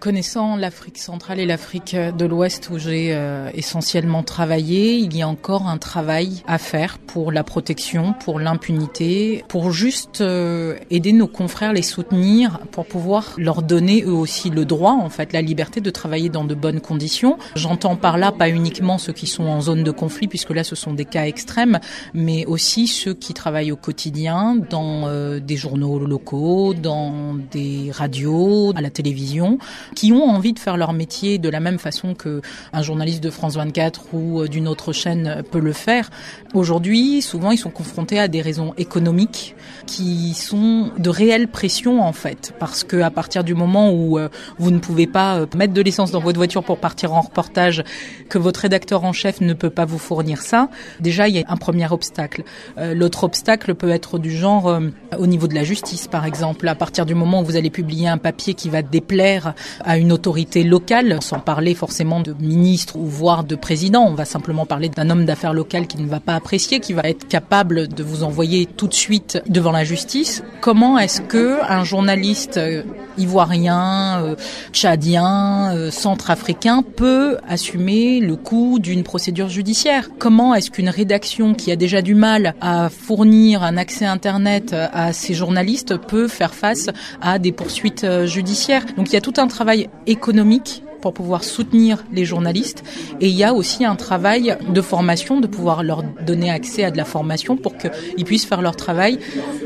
Connaissant 0.00 0.54
l'Afrique 0.54 0.98
centrale 0.98 1.40
et 1.40 1.46
l'Afrique 1.46 1.96
de 1.96 2.24
l'Ouest 2.24 2.70
où 2.70 2.78
j'ai 2.78 3.12
euh, 3.16 3.50
essentiellement 3.52 4.22
travaillé, 4.22 4.94
il 4.94 5.16
y 5.16 5.22
a 5.22 5.28
encore 5.28 5.66
un 5.66 5.76
travail 5.76 6.44
à 6.46 6.58
faire 6.58 6.98
pour 6.98 7.32
la 7.32 7.42
protection, 7.42 8.12
pour 8.12 8.38
l'impunité, 8.38 9.44
pour 9.48 9.72
juste 9.72 10.20
euh, 10.20 10.76
aider 10.90 11.12
nos 11.12 11.26
confrères, 11.26 11.72
les 11.72 11.82
soutenir, 11.82 12.60
pour 12.70 12.86
pouvoir 12.86 13.34
leur 13.38 13.60
donner 13.62 14.04
eux 14.04 14.12
aussi 14.12 14.50
le 14.50 14.64
droit, 14.64 14.92
en 14.92 15.08
fait, 15.08 15.32
la 15.32 15.42
liberté 15.42 15.80
de 15.80 15.90
travailler 15.90 16.28
dans 16.28 16.44
de 16.44 16.54
bonnes 16.54 16.80
conditions. 16.80 17.36
J'entends 17.56 17.96
par 17.96 18.18
là 18.18 18.30
pas 18.30 18.48
uniquement 18.48 18.98
ceux 18.98 19.12
qui 19.12 19.26
sont 19.26 19.46
en 19.46 19.60
zone 19.60 19.82
de 19.82 19.90
conflit, 19.90 20.28
puisque 20.28 20.50
là 20.50 20.62
ce 20.62 20.76
sont 20.76 20.94
des 20.94 21.06
cas 21.06 21.26
extrêmes, 21.26 21.80
mais 22.14 22.46
aussi 22.46 22.86
ceux 22.86 23.14
qui 23.14 23.34
travaillent 23.34 23.72
au 23.72 23.76
quotidien 23.76 24.54
dans 24.70 25.08
euh, 25.08 25.40
des 25.40 25.56
journaux 25.56 25.98
locaux, 25.98 26.72
dans 26.72 27.34
des 27.50 27.90
radios, 27.92 28.72
à 28.76 28.80
la 28.80 28.90
télévision 28.90 29.58
qui 29.94 30.12
ont 30.12 30.24
envie 30.24 30.52
de 30.52 30.58
faire 30.58 30.76
leur 30.76 30.92
métier 30.92 31.38
de 31.38 31.48
la 31.48 31.60
même 31.60 31.78
façon 31.78 32.14
que 32.14 32.40
un 32.72 32.82
journaliste 32.82 33.22
de 33.22 33.30
France 33.30 33.56
24 33.56 34.14
ou 34.14 34.40
euh, 34.40 34.48
d'une 34.48 34.68
autre 34.68 34.92
chaîne 34.92 35.42
peut 35.50 35.60
le 35.60 35.72
faire. 35.72 36.10
Aujourd'hui, 36.54 37.22
souvent, 37.22 37.50
ils 37.50 37.58
sont 37.58 37.70
confrontés 37.70 38.18
à 38.18 38.28
des 38.28 38.40
raisons 38.40 38.74
économiques 38.78 39.54
qui 39.86 40.34
sont 40.34 40.90
de 40.98 41.10
réelles 41.10 41.48
pressions 41.48 42.02
en 42.02 42.12
fait, 42.12 42.54
parce 42.58 42.84
que 42.84 43.00
à 43.00 43.10
partir 43.10 43.44
du 43.44 43.54
moment 43.54 43.90
où 43.90 44.18
euh, 44.18 44.28
vous 44.58 44.70
ne 44.70 44.78
pouvez 44.78 45.06
pas 45.06 45.46
mettre 45.56 45.72
de 45.72 45.80
l'essence 45.80 46.10
dans 46.10 46.20
votre 46.20 46.38
voiture 46.38 46.62
pour 46.62 46.78
partir 46.78 47.14
en 47.14 47.20
reportage, 47.20 47.84
que 48.28 48.38
votre 48.38 48.60
rédacteur 48.60 49.04
en 49.04 49.12
chef 49.12 49.40
ne 49.40 49.54
peut 49.54 49.70
pas 49.70 49.84
vous 49.84 49.98
fournir 49.98 50.42
ça, 50.42 50.68
déjà 51.00 51.28
il 51.28 51.36
y 51.36 51.40
a 51.40 51.44
un 51.48 51.56
premier 51.56 51.90
obstacle. 51.90 52.44
L'autre 52.76 53.24
obstacle 53.24 53.74
peut 53.74 53.90
être 53.90 54.18
du 54.18 54.30
genre 54.30 54.80
au 55.16 55.26
niveau 55.26 55.46
de 55.46 55.54
la 55.54 55.64
justice, 55.64 56.08
par 56.08 56.24
exemple. 56.24 56.68
À 56.68 56.74
partir 56.74 57.06
du 57.06 57.14
moment 57.14 57.42
où 57.42 57.44
vous 57.44 57.56
allez 57.56 57.70
publier 57.70 58.08
un 58.08 58.18
papier 58.18 58.54
qui 58.54 58.68
va 58.68 58.82
déplaire 58.82 59.54
à 59.84 59.98
une 59.98 60.12
autorité 60.12 60.64
locale, 60.64 61.18
sans 61.20 61.38
parler 61.38 61.74
forcément 61.74 62.20
de 62.20 62.34
ministre 62.40 62.96
ou 62.96 63.06
voire 63.06 63.44
de 63.44 63.56
président, 63.56 64.04
on 64.06 64.14
va 64.14 64.24
simplement 64.24 64.66
parler 64.66 64.88
d'un 64.88 65.10
homme 65.10 65.24
d'affaires 65.24 65.52
local 65.52 65.86
qui 65.86 66.00
ne 66.00 66.08
va 66.08 66.20
pas 66.20 66.34
apprécier, 66.34 66.80
qui 66.80 66.92
va 66.92 67.02
être 67.04 67.28
capable 67.28 67.88
de 67.88 68.02
vous 68.02 68.22
envoyer 68.22 68.66
tout 68.66 68.88
de 68.88 68.94
suite 68.94 69.42
devant 69.48 69.72
la 69.72 69.84
justice. 69.84 70.42
Comment 70.60 70.98
est-ce 70.98 71.20
que 71.20 71.58
un 71.68 71.84
journaliste 71.84 72.56
euh, 72.56 72.82
ivoirien, 73.16 74.22
euh, 74.22 74.36
tchadien, 74.72 75.74
euh, 75.74 75.90
centrafricain 75.90 76.82
peut 76.82 77.38
assumer 77.48 78.20
le 78.20 78.36
coût 78.36 78.78
d'une 78.78 79.02
procédure 79.02 79.48
judiciaire? 79.48 80.08
Comment 80.18 80.54
est-ce 80.54 80.70
qu'une 80.70 80.88
rédaction 80.88 81.54
qui 81.54 81.70
a 81.70 81.76
déjà 81.76 82.02
du 82.02 82.14
mal 82.14 82.54
à 82.60 82.88
fournir 82.88 83.62
un 83.62 83.76
accès 83.76 84.06
Internet 84.06 84.74
à 84.74 85.12
ces 85.12 85.34
journalistes 85.34 85.96
peut 85.96 86.28
faire 86.28 86.54
face 86.54 86.88
à 87.20 87.38
des 87.38 87.52
poursuites 87.52 88.06
judiciaires? 88.24 88.84
Donc 88.96 89.10
il 89.10 89.14
y 89.14 89.16
a 89.16 89.20
tout 89.20 89.34
un 89.36 89.46
travail 89.46 89.67
économique 90.06 90.82
pour 91.00 91.14
pouvoir 91.14 91.44
soutenir 91.44 92.04
les 92.12 92.24
journalistes 92.24 92.82
et 93.20 93.28
il 93.28 93.34
y 93.34 93.44
a 93.44 93.54
aussi 93.54 93.84
un 93.84 93.94
travail 93.94 94.56
de 94.68 94.80
formation, 94.80 95.40
de 95.40 95.46
pouvoir 95.46 95.82
leur 95.82 96.02
donner 96.02 96.50
accès 96.50 96.84
à 96.84 96.90
de 96.90 96.96
la 96.96 97.04
formation 97.04 97.56
pour 97.56 97.76
qu'ils 97.76 98.24
puissent 98.24 98.46
faire 98.46 98.62
leur 98.62 98.76
travail 98.76 99.18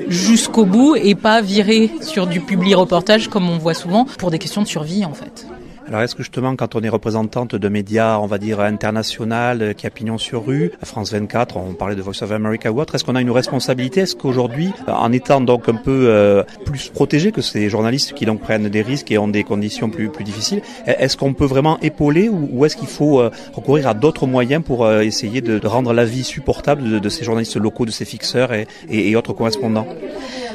jusqu'au 0.09 0.65
bout 0.67 0.97
et 0.97 1.15
pas 1.15 1.41
virer 1.41 1.91
sur 2.01 2.27
du 2.27 2.41
public 2.41 2.77
reportage 2.77 3.29
comme 3.29 3.49
on 3.49 3.59
voit 3.59 3.75
souvent 3.75 4.05
pour 4.19 4.31
des 4.31 4.39
questions 4.39 4.63
de 4.63 4.69
survie 4.69 5.05
en 5.05 5.15
fait. 5.15 5.47
Alors 5.89 6.03
est-ce 6.03 6.15
que 6.15 6.23
justement 6.23 6.55
quand 6.57 6.75
on 6.75 6.81
est 6.81 6.89
représentante 6.89 7.55
de 7.55 7.69
médias, 7.69 8.19
on 8.19 8.27
va 8.27 8.39
dire 8.39 8.61
international, 8.61 9.63
euh, 9.63 9.73
qui 9.73 9.87
a 9.87 9.91
pignon 9.91 10.17
sur 10.17 10.47
rue, 10.47 10.71
France 10.85 11.13
24, 11.13 11.57
on 11.57 11.75
parlait 11.75 11.97
de 11.97 12.03
Voice 12.03 12.23
of 12.23 12.31
America 12.31 12.71
ou 12.71 12.81
autre, 12.81 12.95
est-ce 12.95 13.05
qu'on 13.05 13.17
a 13.17 13.21
une 13.21 13.31
responsabilité? 13.31 14.01
Est-ce 14.01 14.15
qu'aujourd'hui, 14.15 14.73
euh, 14.89 14.93
en 14.93 15.13
étant 15.13 15.41
donc 15.41 15.69
un 15.69 15.75
peu 15.75 16.07
euh, 16.09 16.45
plus 16.65 16.89
protégé 16.89 17.33
que 17.33 17.43
ces 17.43 17.69
journalistes 17.69 18.13
qui 18.13 18.27
donc 18.27 18.41
prennent 18.41 18.69
des 18.69 18.83
risques 18.83 19.11
et 19.11 19.19
ont 19.19 19.29
des 19.29 19.45
conditions 19.45 19.91
plus 19.91 20.09
plus 20.09 20.25
difficiles, 20.25 20.63
est-ce 20.87 21.17
qu'on 21.17 21.35
peut 21.35 21.45
vraiment 21.45 21.79
épauler 21.81 22.29
ou, 22.29 22.65
est-ce 22.65 22.77
qu'il 22.77 22.89
faut 22.89 23.23
recourir 23.53 23.89
à 23.89 23.95
d'autres 23.95 24.27
moyens 24.27 24.63
pour 24.65 24.91
essayer 24.91 25.41
de, 25.41 25.61
rendre 25.67 25.93
la 25.93 26.05
vie 26.05 26.25
supportable 26.25 27.01
de, 27.01 27.09
ces 27.09 27.25
journalistes 27.25 27.57
locaux, 27.57 27.87
de 27.87 27.91
ces 27.91 28.05
fixeurs 28.05 28.53
et, 28.53 28.67
et 28.89 29.17
autres 29.17 29.33
correspondants? 29.33 29.87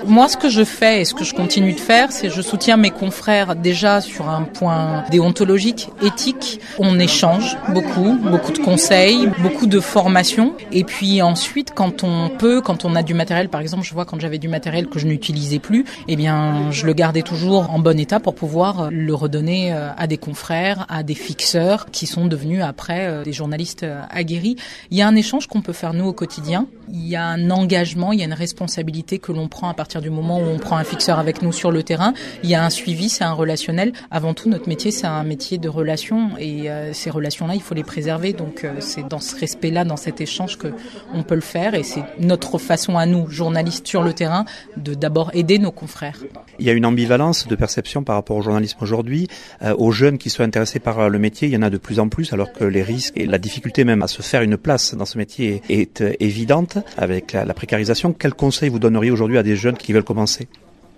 Moi, 0.06 0.28
ce 0.28 0.38
que 0.38 0.50
je 0.50 0.64
fais 0.64 1.02
et 1.02 1.06
ce 1.06 1.14
que 1.14 1.24
je 1.24 1.34
continue 1.34 1.74
de 1.74 1.80
faire, 1.80 2.12
c'est 2.12 2.30
je 2.30 2.42
soutiens 2.42 2.78
mes 2.78 2.92
confrères 2.92 3.56
déjà 3.56 4.02
sur 4.02 4.30
un 4.30 4.44
point 4.44 5.04
déontologique 5.10 5.38
ontologique, 5.38 5.90
éthique. 6.02 6.60
On 6.80 7.00
échange 7.00 7.58
beaucoup, 7.70 8.18
beaucoup 8.18 8.52
de 8.52 8.58
conseils, 8.58 9.30
beaucoup 9.40 9.68
de 9.68 9.80
formations. 9.80 10.56
Et 10.72 10.84
puis 10.84 11.22
ensuite, 11.22 11.74
quand 11.76 12.04
on 12.04 12.30
peut, 12.30 12.60
quand 12.60 12.86
on 12.86 12.96
a 12.96 13.04
du 13.04 13.14
matériel, 13.14 13.50
par 13.50 13.62
exemple, 13.62 13.84
je 13.84 13.94
vois 13.94 14.06
quand 14.06 14.20
j'avais 14.20 14.40
du 14.40 14.48
matériel 14.48 14.88
que 14.88 15.00
je 15.00 15.06
n'utilisais 15.06 15.60
plus, 15.60 15.86
eh 16.08 16.16
bien, 16.16 16.72
je 16.72 16.86
le 16.86 16.94
gardais 16.94 17.22
toujours 17.22 17.70
en 17.70 17.80
bon 17.80 18.00
état 18.00 18.20
pour 18.20 18.36
pouvoir 18.36 18.90
le 18.92 19.14
redonner 19.14 19.74
euh, 19.74 19.90
à 19.96 20.08
des 20.08 20.18
confrères, 20.18 20.86
à 20.90 21.04
des 21.04 21.14
fixeurs 21.14 21.88
qui 21.92 22.08
sont 22.08 22.26
devenus 22.26 22.64
après 22.64 23.08
euh, 23.08 23.24
des 23.24 23.34
journalistes 23.34 23.84
euh, 23.84 24.02
aguerris. 24.10 24.56
Il 24.92 24.98
y 24.98 25.02
a 25.02 25.08
un 25.08 25.16
échange 25.16 25.48
qu'on 25.48 25.62
peut 25.62 25.74
faire 25.74 25.94
nous 25.94 26.06
au 26.06 26.14
quotidien. 26.14 26.68
Il 26.92 27.08
y 27.08 27.16
a 27.16 27.26
un 27.26 27.52
engagement, 27.52 28.12
il 28.12 28.20
y 28.20 28.22
a 28.22 28.26
une 28.26 28.34
responsabilité 28.34 29.20
que 29.20 29.32
l'on 29.32 29.48
prend 29.48 29.70
à 29.70 29.74
partir 29.74 29.87
du 29.96 30.10
moment 30.10 30.40
où 30.40 30.44
on 30.44 30.60
prend 30.60 30.78
un 30.78 30.84
fixeur 30.84 31.18
avec 31.18 31.42
nous 31.42 31.52
sur 31.52 31.72
le 31.72 31.82
terrain. 31.82 32.14
Il 32.44 32.50
y 32.50 32.56
a 32.56 32.64
un 32.64 32.70
suivi, 32.70 33.10
c'est 33.10 33.24
un 33.24 33.32
relationnel. 33.32 33.94
Avant 34.12 34.34
tout, 34.34 34.50
notre 34.50 34.68
métier, 34.68 34.92
c'est 34.92 35.08
un 35.08 35.24
métier 35.24 35.58
de 35.58 35.70
relation 35.70 36.32
et 36.38 36.70
euh, 36.70 36.94
ces 36.94 37.10
relations-là, 37.10 37.56
il 37.56 37.62
faut 37.62 37.74
les 37.74 37.84
préserver. 37.84 38.34
Donc 38.34 38.64
euh, 38.64 38.76
c'est 38.80 39.08
dans 39.08 39.20
ce 39.20 39.36
respect-là, 39.40 39.86
dans 39.86 39.98
cet 39.98 40.22
échange 40.22 40.58
que 40.58 40.68
on 41.14 41.24
peut 41.24 41.36
le 41.36 41.42
faire 41.42 41.74
et 41.74 41.84
c'est 41.84 42.04
notre 42.20 42.58
façon 42.58 42.98
à 42.98 43.06
nous, 43.06 43.30
journalistes 43.30 43.88
sur 43.88 44.04
le 44.04 44.14
terrain, 44.14 44.46
de 44.76 44.94
d'abord 44.94 45.32
aider 45.34 45.58
nos 45.58 45.72
confrères. 45.72 46.20
Il 46.60 46.66
y 46.66 46.70
a 46.70 46.74
une 46.74 46.86
ambivalence 46.86 47.48
de 47.48 47.56
perception 47.56 48.04
par 48.04 48.16
rapport 48.16 48.38
au 48.38 48.42
journalisme 48.42 48.78
aujourd'hui. 48.82 49.28
Euh, 49.62 49.74
aux 49.78 49.92
jeunes 49.92 50.18
qui 50.18 50.30
sont 50.30 50.44
intéressés 50.44 50.80
par 50.80 51.10
le 51.10 51.20
métier, 51.20 51.48
il 51.48 51.54
y 51.54 51.58
en 51.58 51.62
a 51.62 51.70
de 51.70 51.78
plus 51.78 52.00
en 52.00 52.10
plus, 52.10 52.34
alors 52.34 52.52
que 52.52 52.64
les 52.64 52.84
risques 52.84 53.16
et 53.16 53.26
la 53.26 53.38
difficulté 53.38 53.86
même 53.86 54.02
à 54.02 54.08
se 54.08 54.22
faire 54.22 54.42
une 54.42 54.58
place 54.58 54.96
dans 54.96 55.06
ce 55.06 55.18
métier 55.18 55.62
est, 55.70 56.04
évidente 56.20 56.78
avec 56.98 57.32
la, 57.32 57.46
la 57.46 57.54
précarisation. 57.54 58.14
Quel 58.14 58.34
conseil 58.34 58.70
vous 58.70 58.80
donneriez 58.80 59.12
aujourd'hui 59.12 59.38
à 59.38 59.44
des 59.44 59.56
jeunes 59.56 59.77
qui 59.78 59.94
veulent 59.94 60.04
commencer. 60.04 60.48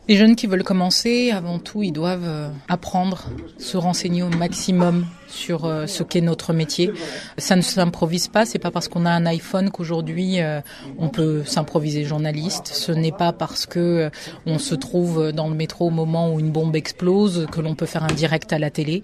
Les 0.08 0.16
jeunes 0.16 0.36
qui 0.36 0.48
veulent 0.48 0.64
commencer, 0.64 1.32
avant 1.32 1.60
tout, 1.60 1.84
ils 1.84 1.92
doivent 1.92 2.24
euh, 2.26 2.50
apprendre, 2.68 3.30
se 3.60 3.78
renseigner 3.78 4.24
au 4.24 4.30
maximum 4.30 5.06
sur 5.30 5.66
euh, 5.66 5.88
ce 5.88 6.04
qu'est 6.04 6.22
notre 6.22 6.54
métier. 6.54 6.92
Ça 7.38 7.56
ne 7.56 7.62
s'improvise 7.62 8.28
pas, 8.28 8.46
c'est 8.46 8.60
pas 8.60 8.72
parce 8.72 8.88
qu'on 8.88 9.06
a 9.06 9.12
un 9.12 9.26
iPhone 9.26 9.70
qu'aujourd'hui 9.70 10.42
euh, 10.42 10.62
on 10.98 11.10
peut 11.10 11.44
s'improviser 11.46 12.04
journaliste. 12.04 12.72
Ce 12.74 12.92
n'est 12.92 13.12
pas 13.12 13.32
parce 13.32 13.66
que 13.66 14.10
euh, 14.48 14.58
se 14.58 14.76
trouve 14.76 15.32
dans 15.32 15.48
le 15.48 15.56
métro 15.56 15.88
au 15.88 15.92
moment 15.92 16.34
où 16.34 16.40
une 16.40 16.52
bombe 16.52 16.76
explose 16.76 17.48
que 17.52 17.62
l'on 17.62 17.76
peut 17.76 17.86
faire 17.86 18.04
un 18.04 18.14
direct 18.14 18.52
à 18.52 18.60
la 18.60 18.70
télé. 18.70 19.04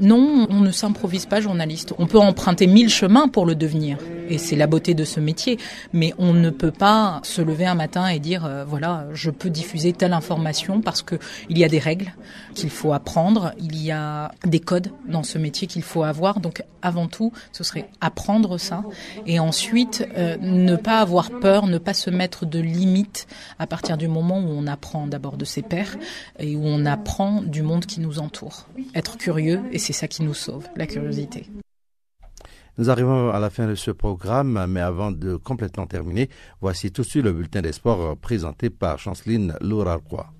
Non, 0.00 0.46
on 0.48 0.60
ne 0.60 0.70
s'improvise 0.70 1.26
pas 1.26 1.40
journaliste. 1.40 1.92
On 1.98 2.06
peut 2.06 2.18
emprunter 2.18 2.66
mille 2.66 2.88
chemins 2.88 3.28
pour 3.28 3.44
le 3.44 3.54
devenir, 3.54 3.98
et 4.30 4.38
c'est 4.38 4.56
la 4.56 4.66
beauté 4.66 4.94
de 4.94 5.04
ce 5.04 5.20
métier. 5.20 5.58
Mais 5.92 6.14
on 6.18 6.32
ne 6.32 6.50
peut 6.50 6.70
pas 6.70 7.20
se 7.22 7.42
lever 7.42 7.66
un 7.66 7.74
matin 7.74 8.08
et 8.08 8.18
dire 8.18 8.48
voilà, 8.66 9.06
je 9.12 9.30
peux 9.30 9.50
diffuser 9.50 9.92
telle 9.92 10.14
information 10.14 10.80
parce 10.80 11.02
que 11.02 11.16
il 11.50 11.58
y 11.58 11.64
a 11.64 11.68
des 11.68 11.78
règles 11.78 12.14
qu'il 12.54 12.70
faut 12.70 12.92
apprendre, 12.92 13.52
il 13.58 13.82
y 13.82 13.90
a 13.90 14.32
des 14.44 14.60
codes 14.60 14.90
dans 15.06 15.22
ce 15.22 15.38
métier 15.38 15.63
qu'il 15.66 15.82
faut 15.82 16.02
avoir. 16.02 16.40
Donc 16.40 16.62
avant 16.82 17.06
tout, 17.06 17.32
ce 17.52 17.64
serait 17.64 17.88
apprendre 18.00 18.58
ça 18.58 18.84
et 19.26 19.38
ensuite 19.38 20.06
euh, 20.16 20.36
ne 20.40 20.76
pas 20.76 21.00
avoir 21.00 21.30
peur, 21.30 21.66
ne 21.66 21.78
pas 21.78 21.94
se 21.94 22.10
mettre 22.10 22.46
de 22.46 22.58
limites 22.60 23.26
à 23.58 23.66
partir 23.66 23.96
du 23.96 24.08
moment 24.08 24.38
où 24.38 24.48
on 24.48 24.66
apprend 24.66 25.06
d'abord 25.06 25.36
de 25.36 25.44
ses 25.44 25.62
pairs 25.62 25.96
et 26.38 26.56
où 26.56 26.62
on 26.64 26.86
apprend 26.86 27.42
du 27.42 27.62
monde 27.62 27.86
qui 27.86 28.00
nous 28.00 28.18
entoure. 28.18 28.66
Être 28.94 29.16
curieux 29.16 29.60
et 29.72 29.78
c'est 29.78 29.92
ça 29.92 30.08
qui 30.08 30.22
nous 30.22 30.34
sauve, 30.34 30.66
la 30.76 30.86
curiosité. 30.86 31.48
Nous 32.76 32.90
arrivons 32.90 33.30
à 33.30 33.38
la 33.38 33.50
fin 33.50 33.68
de 33.68 33.76
ce 33.76 33.92
programme, 33.92 34.66
mais 34.68 34.80
avant 34.80 35.12
de 35.12 35.36
complètement 35.36 35.86
terminer, 35.86 36.28
voici 36.60 36.90
tout 36.90 37.02
de 37.02 37.06
suite 37.06 37.24
le 37.24 37.32
bulletin 37.32 37.62
des 37.62 37.72
sports 37.72 38.16
présenté 38.16 38.68
par 38.68 38.98
Chanceline 38.98 39.54
Lourarquois. 39.60 40.32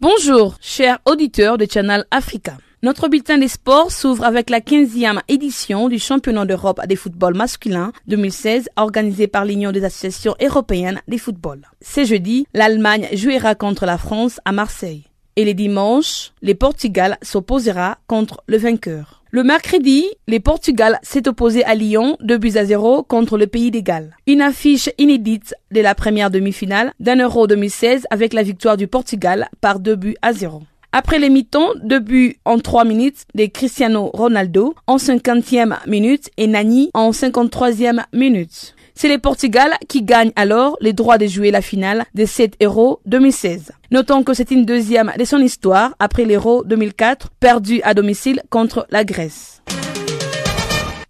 Bonjour, 0.00 0.56
chers 0.62 0.98
auditeurs 1.04 1.58
de 1.58 1.66
Channel 1.70 2.06
Africa. 2.10 2.56
Notre 2.82 3.08
bulletin 3.08 3.36
des 3.36 3.48
sports 3.48 3.92
s'ouvre 3.92 4.24
avec 4.24 4.48
la 4.48 4.60
15e 4.60 5.20
édition 5.28 5.90
du 5.90 5.98
championnat 5.98 6.46
d'Europe 6.46 6.80
des 6.86 6.96
football 6.96 7.34
masculin 7.34 7.92
2016 8.06 8.70
organisé 8.76 9.26
par 9.26 9.44
l'Union 9.44 9.72
des 9.72 9.84
associations 9.84 10.34
européennes 10.40 11.02
des 11.06 11.18
football. 11.18 11.66
Ce 11.82 12.06
jeudi, 12.06 12.46
l'Allemagne 12.54 13.08
jouera 13.12 13.54
contre 13.54 13.84
la 13.84 13.98
France 13.98 14.40
à 14.46 14.52
Marseille. 14.52 15.04
Et 15.36 15.44
les 15.44 15.52
dimanches, 15.52 16.32
le 16.40 16.54
Portugal 16.54 17.18
s'opposera 17.20 17.98
contre 18.06 18.42
le 18.46 18.56
vainqueur. 18.56 19.19
Le 19.32 19.44
mercredi, 19.44 20.06
les 20.26 20.40
Portugal 20.40 20.98
s'est 21.04 21.28
opposé 21.28 21.62
à 21.64 21.76
Lyon 21.76 22.16
2 22.20 22.36
buts 22.36 22.56
à 22.56 22.64
0 22.64 23.04
contre 23.04 23.38
le 23.38 23.46
pays 23.46 23.70
des 23.70 23.84
Galles. 23.84 24.16
Une 24.26 24.40
affiche 24.40 24.90
inédite 24.98 25.54
de 25.70 25.80
la 25.80 25.94
première 25.94 26.32
demi-finale 26.32 26.92
d'un 26.98 27.14
Euro 27.22 27.46
2016 27.46 28.08
avec 28.10 28.32
la 28.32 28.42
victoire 28.42 28.76
du 28.76 28.88
Portugal 28.88 29.48
par 29.60 29.78
2 29.78 29.94
buts 29.94 30.16
à 30.20 30.32
0. 30.32 30.62
Après 30.90 31.20
les 31.20 31.30
mi-temps, 31.30 31.68
deux 31.84 32.00
buts 32.00 32.38
en 32.44 32.58
3 32.58 32.84
minutes 32.84 33.22
de 33.36 33.46
Cristiano 33.46 34.10
Ronaldo 34.12 34.74
en 34.88 34.96
50e 34.96 35.76
minute 35.86 36.30
et 36.36 36.48
Nani 36.48 36.90
en 36.92 37.12
53e 37.12 38.02
minute. 38.12 38.74
C'est 39.00 39.08
le 39.08 39.16
Portugal 39.16 39.72
qui 39.88 40.02
gagne 40.02 40.30
alors 40.36 40.76
les 40.82 40.92
droits 40.92 41.16
de 41.16 41.24
jouer 41.24 41.50
la 41.50 41.62
finale 41.62 42.04
de 42.14 42.26
cette 42.26 42.62
Euro 42.62 43.00
2016. 43.06 43.72
Notons 43.90 44.22
que 44.24 44.34
c'est 44.34 44.50
une 44.50 44.66
deuxième 44.66 45.10
de 45.18 45.24
son 45.24 45.38
histoire 45.38 45.94
après 45.98 46.26
l'Euro 46.26 46.64
2004 46.64 47.30
perdu 47.40 47.80
à 47.82 47.94
domicile 47.94 48.42
contre 48.50 48.86
la 48.90 49.04
Grèce. 49.04 49.62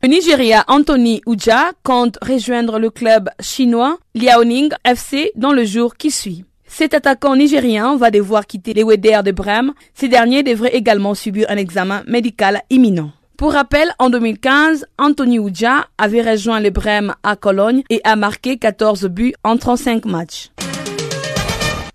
Le 0.05 0.09
Nigeria 0.09 0.63
Anthony 0.69 1.21
Uja 1.27 1.73
compte 1.83 2.17
rejoindre 2.23 2.79
le 2.79 2.91
club 2.91 3.29
chinois 3.41 3.99
Liaoning 4.15 4.69
FC 4.85 5.33
dans 5.35 5.53
le 5.53 5.65
jour 5.65 5.97
qui 5.97 6.13
suit. 6.13 6.45
Cet 6.69 6.95
attaquant 6.95 7.35
nigérien 7.35 7.97
va 7.97 8.13
devoir 8.13 8.47
quitter 8.47 8.73
les 8.73 8.85
Weders 8.85 9.25
de 9.25 9.33
Brême. 9.33 9.73
Ces 9.95 10.07
derniers 10.07 10.45
devraient 10.45 10.77
également 10.77 11.17
subir 11.17 11.47
un 11.51 11.57
examen 11.57 12.05
médical 12.07 12.63
imminent. 12.71 13.11
Pour 13.41 13.55
rappel, 13.55 13.91
en 13.99 14.11
2015, 14.11 14.85
Anthony 14.99 15.39
Uja 15.39 15.87
avait 15.97 16.21
rejoint 16.21 16.61
le 16.61 16.69
Brême 16.69 17.15
à 17.23 17.37
Cologne 17.37 17.83
et 17.89 18.03
a 18.05 18.15
marqué 18.15 18.59
14 18.59 19.07
buts 19.07 19.33
en 19.45 19.57
35 19.57 20.05
matchs. 20.05 20.51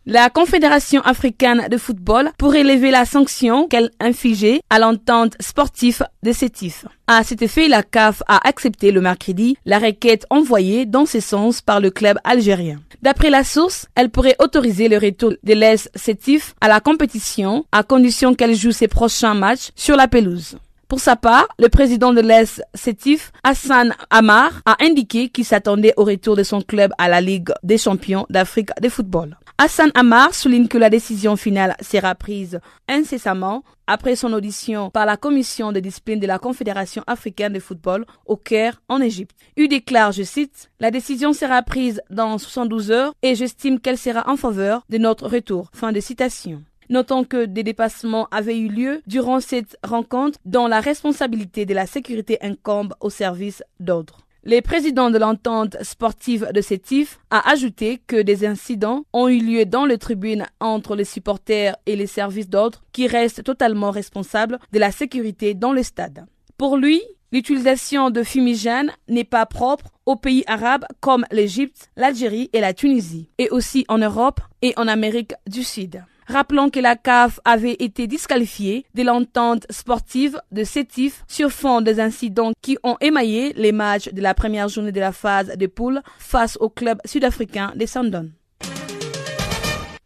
La 0.07 0.31
Confédération 0.31 1.01
africaine 1.01 1.67
de 1.69 1.77
football 1.77 2.31
pourrait 2.39 2.63
lever 2.63 2.89
la 2.89 3.05
sanction 3.05 3.67
qu'elle 3.67 3.91
infligeait 3.99 4.61
à 4.71 4.79
l'entente 4.79 5.35
sportive 5.39 6.03
de 6.23 6.31
Sétif. 6.31 6.87
À 7.05 7.23
cet 7.23 7.43
effet, 7.43 7.67
la 7.67 7.83
CAF 7.83 8.23
a 8.27 8.47
accepté 8.47 8.89
le 8.89 9.01
mercredi 9.01 9.55
la 9.67 9.77
requête 9.77 10.25
envoyée 10.31 10.87
dans 10.87 11.05
ce 11.05 11.19
sens 11.19 11.61
par 11.61 11.79
le 11.79 11.91
club 11.91 12.17
algérien. 12.23 12.79
D'après 13.03 13.29
la 13.29 13.43
source, 13.43 13.85
elle 13.93 14.09
pourrait 14.09 14.35
autoriser 14.39 14.89
le 14.89 14.97
retour 14.97 15.33
de 15.43 15.53
l'Est 15.53 15.91
Sétif 15.93 16.55
à 16.59 16.67
la 16.69 16.79
compétition 16.79 17.65
à 17.71 17.83
condition 17.83 18.33
qu'elle 18.33 18.55
joue 18.55 18.71
ses 18.71 18.87
prochains 18.87 19.35
matchs 19.35 19.69
sur 19.75 19.95
la 19.95 20.07
pelouse. 20.07 20.57
Pour 20.87 20.99
sa 20.99 21.15
part, 21.15 21.47
le 21.57 21.67
président 21.67 22.13
de 22.13 22.21
l'Est 22.21 22.61
Sétif, 22.75 23.31
Hassan 23.43 23.95
Amar, 24.11 24.61
a 24.65 24.75
indiqué 24.81 25.29
qu'il 25.29 25.43
s'attendait 25.43 25.93
au 25.97 26.03
retour 26.03 26.35
de 26.35 26.43
son 26.43 26.61
club 26.61 26.91
à 26.99 27.09
la 27.09 27.21
Ligue 27.21 27.49
des 27.63 27.79
champions 27.79 28.27
d'Afrique 28.29 28.69
de 28.79 28.89
football. 28.89 29.35
Hassan 29.57 29.89
Amar 29.95 30.35
souligne 30.35 30.67
que 30.67 30.77
la 30.77 30.89
décision 30.89 31.37
finale 31.37 31.75
sera 31.81 32.13
prise 32.13 32.59
incessamment 32.87 33.63
après 33.87 34.15
son 34.15 34.33
audition 34.33 34.89
par 34.91 35.05
la 35.05 35.17
commission 35.17 35.71
de 35.71 35.79
discipline 35.79 36.19
de 36.19 36.27
la 36.27 36.39
Confédération 36.39 37.03
africaine 37.07 37.53
de 37.53 37.59
football 37.59 38.05
au 38.25 38.35
Caire 38.35 38.81
en 38.89 39.01
Égypte. 39.01 39.35
Il 39.55 39.69
déclare, 39.69 40.11
je 40.11 40.23
cite, 40.23 40.69
La 40.79 40.91
décision 40.91 41.33
sera 41.33 41.61
prise 41.63 42.01
dans 42.09 42.37
72 42.37 42.91
heures 42.91 43.13
et 43.23 43.33
j'estime 43.33 43.79
qu'elle 43.79 43.97
sera 43.97 44.29
en 44.29 44.35
faveur 44.37 44.83
de 44.89 44.97
notre 44.97 45.27
retour. 45.29 45.69
Fin 45.73 45.91
de 45.91 45.99
citation. 45.99 46.61
Notons 46.89 47.23
que 47.23 47.45
des 47.45 47.63
dépassements 47.63 48.27
avaient 48.31 48.57
eu 48.57 48.67
lieu 48.67 49.01
durant 49.07 49.39
cette 49.39 49.77
rencontre 49.83 50.39
dont 50.45 50.67
la 50.67 50.79
responsabilité 50.79 51.65
de 51.65 51.73
la 51.73 51.85
sécurité 51.85 52.37
incombe 52.41 52.93
au 52.99 53.09
service 53.09 53.63
d'ordre. 53.79 54.25
Le 54.47 54.61
président 54.61 55.09
de 55.09 55.17
l'entente 55.17 55.75
sportive 55.81 56.51
de 56.53 56.61
Sétif 56.61 57.19
a 57.31 57.49
ajouté 57.49 57.99
que 58.05 58.21
des 58.21 58.45
incidents 58.45 59.03
ont 59.11 59.27
eu 59.27 59.39
lieu 59.39 59.65
dans 59.65 59.87
les 59.87 59.97
tribunes 59.97 60.45
entre 60.59 60.95
les 60.95 61.03
supporters 61.03 61.75
et 61.87 61.95
les 61.95 62.05
services 62.05 62.47
d'ordre 62.47 62.83
qui 62.91 63.07
restent 63.07 63.43
totalement 63.43 63.89
responsables 63.89 64.59
de 64.71 64.77
la 64.77 64.91
sécurité 64.91 65.55
dans 65.55 65.73
le 65.73 65.81
stade. 65.81 66.27
Pour 66.57 66.77
lui, 66.77 67.01
l'utilisation 67.31 68.11
de 68.11 68.21
fumigènes 68.21 68.91
n'est 69.09 69.23
pas 69.23 69.47
propre 69.47 69.85
aux 70.05 70.15
pays 70.15 70.43
arabes 70.45 70.85
comme 70.99 71.25
l'Égypte, 71.31 71.89
l'Algérie 71.97 72.51
et 72.53 72.61
la 72.61 72.75
Tunisie, 72.75 73.29
et 73.39 73.49
aussi 73.49 73.83
en 73.87 73.97
Europe 73.97 74.41
et 74.61 74.73
en 74.77 74.87
Amérique 74.87 75.33
du 75.47 75.63
Sud. 75.63 76.03
Rappelons 76.27 76.69
que 76.69 76.79
la 76.79 76.95
CAF 76.95 77.39
avait 77.45 77.75
été 77.79 78.07
disqualifiée 78.07 78.85
de 78.95 79.03
l'entente 79.03 79.65
sportive 79.69 80.41
de 80.51 80.63
Sétif 80.63 81.23
sur 81.27 81.51
fond 81.51 81.81
des 81.81 81.99
incidents 81.99 82.51
qui 82.61 82.77
ont 82.83 82.97
émaillé 82.99 83.53
les 83.53 83.71
matchs 83.71 84.09
de 84.09 84.21
la 84.21 84.33
première 84.33 84.67
journée 84.67 84.91
de 84.91 84.99
la 84.99 85.11
phase 85.11 85.55
de 85.55 85.67
poule 85.67 86.01
face 86.17 86.57
au 86.59 86.69
club 86.69 86.99
sud-africain 87.05 87.73
des 87.75 87.85
Sandon. 87.87 88.31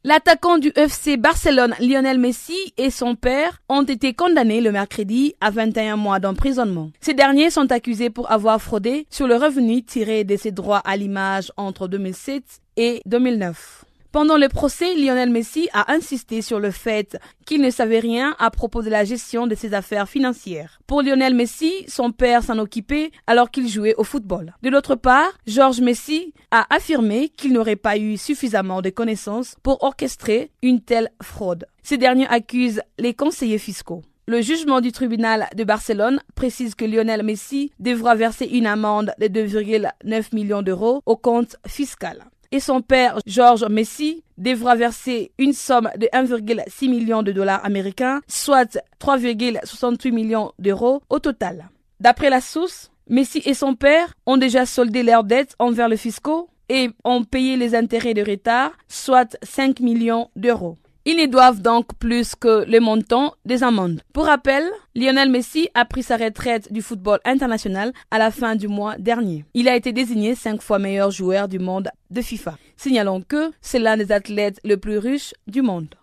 L'attaquant 0.05 0.57
du 0.57 0.71
FC 0.75 1.17
Barcelone 1.17 1.75
Lionel 1.79 2.19
Messi 2.19 2.73
et 2.77 2.89
son 2.89 3.15
père 3.15 3.61
ont 3.67 3.83
été 3.83 4.13
condamnés 4.13 4.61
le 4.61 4.71
mercredi 4.71 5.35
à 5.41 5.51
21 5.51 5.97
mois 5.97 6.19
d'emprisonnement. 6.19 6.89
Ces 7.01 7.13
derniers 7.13 7.49
sont 7.49 7.71
accusés 7.71 8.09
pour 8.09 8.31
avoir 8.31 8.61
fraudé 8.61 9.07
sur 9.09 9.27
le 9.27 9.35
revenu 9.35 9.83
tiré 9.83 10.23
de 10.23 10.37
ses 10.37 10.51
droits 10.51 10.81
à 10.85 10.95
l'image 10.95 11.51
entre 11.57 11.87
2007 11.89 12.43
et 12.77 13.01
2009. 13.05 13.85
Pendant 14.11 14.37
le 14.37 14.49
procès, 14.49 14.95
Lionel 14.95 15.29
Messi 15.29 15.69
a 15.71 15.93
insisté 15.93 16.41
sur 16.41 16.59
le 16.59 16.71
fait 16.71 17.19
qu'il 17.45 17.61
ne 17.61 17.69
savait 17.69 17.99
rien 17.99 18.35
à 18.39 18.49
propos 18.49 18.81
de 18.81 18.89
la 18.89 19.03
gestion 19.03 19.45
de 19.45 19.53
ses 19.53 19.75
affaires 19.75 20.09
financières. 20.09 20.79
Pour 20.87 21.03
Lionel 21.03 21.35
Messi, 21.35 21.85
son 21.87 22.11
père 22.11 22.41
s'en 22.41 22.57
occupait 22.57 23.11
alors 23.27 23.51
qu'il 23.51 23.67
jouait 23.67 23.93
au 23.97 24.03
football. 24.03 24.55
De 24.63 24.69
l'autre 24.71 24.95
part, 24.95 25.29
Georges 25.45 25.81
Messi 25.81 26.33
a 26.49 26.65
affirmé 26.73 27.29
qu'il 27.29 27.53
n'aurait 27.53 27.75
pas 27.75 27.99
eu 27.99 28.17
suffisamment 28.17 28.81
de 28.81 28.89
connaissances 28.89 29.55
pour 29.61 29.83
orchestrer 29.83 30.49
une 30.63 30.81
telle 30.81 31.11
fraude. 31.21 31.67
Ces 31.83 31.99
derniers 31.99 32.27
accusent 32.29 32.81
les 32.97 33.13
conseillers 33.13 33.59
fiscaux. 33.59 34.01
Le 34.25 34.41
jugement 34.41 34.81
du 34.81 34.91
tribunal 34.91 35.47
de 35.55 35.63
Barcelone 35.63 36.19
précise 36.33 36.73
que 36.73 36.85
Lionel 36.85 37.21
Messi 37.21 37.71
devra 37.77 38.15
verser 38.15 38.45
une 38.45 38.65
amende 38.65 39.13
de 39.19 39.27
2,9 39.27 40.33
millions 40.33 40.63
d'euros 40.63 41.03
au 41.05 41.15
compte 41.15 41.57
fiscal 41.67 42.25
et 42.51 42.59
son 42.59 42.81
père, 42.81 43.19
George 43.25 43.65
Messi, 43.65 44.23
devra 44.37 44.75
verser 44.75 45.31
une 45.37 45.53
somme 45.53 45.89
de 45.97 46.07
1,6 46.07 46.89
million 46.89 47.23
de 47.23 47.31
dollars 47.31 47.63
américains, 47.65 48.21
soit 48.27 48.77
3,68 49.01 50.11
millions 50.11 50.51
d'euros 50.59 51.01
au 51.09 51.19
total. 51.19 51.69
D'après 51.99 52.29
la 52.29 52.41
source, 52.41 52.91
Messi 53.07 53.41
et 53.45 53.53
son 53.53 53.75
père 53.75 54.13
ont 54.25 54.37
déjà 54.37 54.65
soldé 54.65 55.03
leurs 55.03 55.23
dettes 55.23 55.55
envers 55.59 55.89
le 55.89 55.95
fiscaux 55.95 56.49
et 56.69 56.89
ont 57.03 57.23
payé 57.23 57.57
les 57.57 57.75
intérêts 57.75 58.13
de 58.13 58.23
retard, 58.23 58.71
soit 58.87 59.37
5 59.43 59.79
millions 59.79 60.29
d'euros. 60.35 60.77
Ils 61.05 61.15
ne 61.15 61.25
doivent 61.25 61.61
donc 61.61 61.95
plus 61.97 62.35
que 62.35 62.65
le 62.69 62.79
montant 62.79 63.33
des 63.45 63.63
amendes. 63.63 64.01
Pour 64.13 64.25
rappel, 64.25 64.63
Lionel 64.95 65.29
Messi 65.29 65.69
a 65.73 65.85
pris 65.85 66.03
sa 66.03 66.17
retraite 66.17 66.71
du 66.73 66.81
football 66.81 67.19
international 67.23 67.93
à 68.11 68.17
la 68.17 68.31
fin 68.31 68.55
du 68.55 68.67
mois 68.67 68.97
dernier. 68.97 69.45
Il 69.53 69.69
a 69.69 69.75
été 69.75 69.93
désigné 69.93 70.35
cinq 70.35 70.61
fois 70.61 70.77
meilleur 70.77 71.09
joueur 71.09 71.47
du 71.47 71.57
monde 71.57 71.89
de 72.11 72.21
FIFA. 72.21 72.57
Signalons 72.75 73.21
que 73.21 73.51
c'est 73.61 73.79
l'un 73.79 73.95
des 73.95 74.11
athlètes 74.11 74.59
les 74.63 74.77
plus 74.77 74.97
riches 74.97 75.33
du 75.47 75.61
monde. 75.61 75.95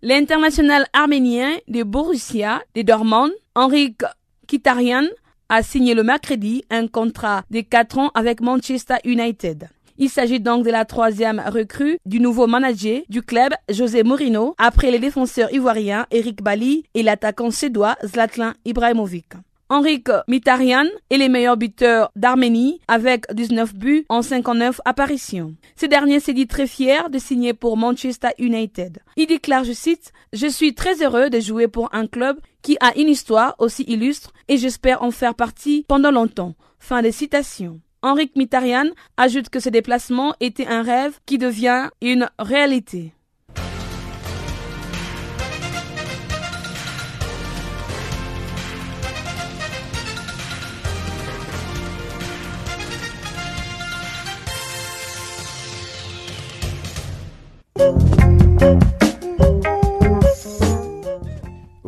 L'international 0.00 0.86
arménien 0.92 1.56
de 1.66 1.82
Borussia 1.82 2.62
de 2.74 2.82
Dortmund, 2.82 3.32
Henrik 3.54 4.02
Kitarian, 4.46 5.06
a 5.48 5.62
signé 5.62 5.94
le 5.94 6.02
mercredi 6.02 6.64
un 6.70 6.86
contrat 6.86 7.42
de 7.50 7.60
4 7.60 7.98
ans 7.98 8.10
avec 8.14 8.40
Manchester 8.40 8.96
United. 9.04 9.68
Il 9.96 10.10
s'agit 10.10 10.40
donc 10.40 10.64
de 10.64 10.70
la 10.70 10.84
troisième 10.84 11.40
recrue 11.46 11.98
du 12.04 12.18
nouveau 12.18 12.46
manager 12.48 13.02
du 13.08 13.22
club, 13.22 13.52
José 13.68 14.02
Mourinho, 14.02 14.54
après 14.58 14.90
les 14.90 14.98
défenseurs 14.98 15.52
ivoiriens 15.52 16.06
Eric 16.10 16.42
Bali 16.42 16.84
et 16.94 17.02
l'attaquant 17.04 17.52
suédois 17.52 17.96
Zlatan 18.04 18.52
Ibrahimovic. 18.64 19.34
Henrik 19.70 20.08
Mitarian 20.28 20.84
est 21.10 21.16
le 21.16 21.28
meilleur 21.28 21.56
buteur 21.56 22.10
d'Arménie 22.16 22.80
avec 22.86 23.24
19 23.32 23.74
buts 23.74 24.04
en 24.08 24.20
59 24.20 24.80
apparitions. 24.84 25.54
Ce 25.74 25.86
dernier 25.86 26.20
s'est 26.20 26.34
dit 26.34 26.46
très 26.46 26.66
fier 26.66 27.08
de 27.08 27.18
signer 27.18 27.54
pour 27.54 27.76
Manchester 27.76 28.28
United. 28.38 28.98
Il 29.16 29.26
déclare, 29.26 29.64
je 29.64 29.72
cite, 29.72 30.12
Je 30.32 30.46
suis 30.48 30.74
très 30.74 31.02
heureux 31.02 31.30
de 31.30 31.40
jouer 31.40 31.66
pour 31.66 31.88
un 31.94 32.06
club 32.06 32.38
qui 32.62 32.76
a 32.80 32.96
une 32.98 33.08
histoire 33.08 33.54
aussi 33.58 33.84
illustre 33.84 34.32
et 34.48 34.58
j'espère 34.58 35.02
en 35.02 35.10
faire 35.10 35.34
partie 35.34 35.84
pendant 35.88 36.10
longtemps. 36.10 36.54
Fin 36.78 37.00
de 37.00 37.10
citation. 37.10 37.80
Henrik 38.04 38.36
Mitarian 38.36 38.90
ajoute 39.16 39.48
que 39.48 39.60
ce 39.60 39.70
déplacement 39.70 40.34
était 40.38 40.66
un 40.66 40.82
rêve 40.82 41.18
qui 41.24 41.38
devient 41.38 41.88
une 42.02 42.28
réalité. 42.38 43.14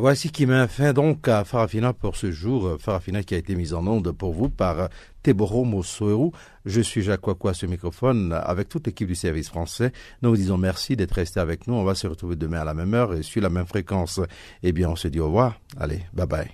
Voici 0.06 0.30
qui 0.30 0.46
met 0.46 0.68
fin 0.68 0.92
donc 0.92 1.26
à 1.26 1.42
Farafina 1.42 1.92
pour 1.92 2.14
ce 2.14 2.30
jour. 2.30 2.76
Farafina 2.78 3.24
qui 3.24 3.34
a 3.34 3.38
été 3.38 3.56
mise 3.56 3.74
en 3.74 3.84
onde 3.88 4.12
pour 4.12 4.32
vous 4.32 4.48
par 4.48 4.88
Teboro 5.24 5.64
Mosoeru. 5.64 6.30
Je 6.64 6.80
suis 6.80 7.02
Jacques 7.02 7.26
Wakwa 7.26 7.54
ce 7.54 7.66
microphone 7.66 8.32
avec 8.32 8.68
toute 8.68 8.86
l'équipe 8.86 9.08
du 9.08 9.16
service 9.16 9.48
français. 9.48 9.90
Nous 10.22 10.30
vous 10.30 10.36
disons 10.36 10.58
merci 10.58 10.94
d'être 10.94 11.10
resté 11.10 11.40
avec 11.40 11.66
nous. 11.66 11.74
On 11.74 11.82
va 11.82 11.96
se 11.96 12.06
retrouver 12.06 12.36
demain 12.36 12.60
à 12.60 12.64
la 12.64 12.72
même 12.74 12.94
heure 12.94 13.14
et 13.14 13.24
sur 13.24 13.42
la 13.42 13.50
même 13.50 13.66
fréquence. 13.66 14.20
Eh 14.62 14.70
bien, 14.70 14.90
on 14.90 14.94
se 14.94 15.08
dit 15.08 15.18
au 15.18 15.26
revoir. 15.26 15.58
Allez, 15.76 16.02
bye 16.12 16.28
bye. 16.28 16.50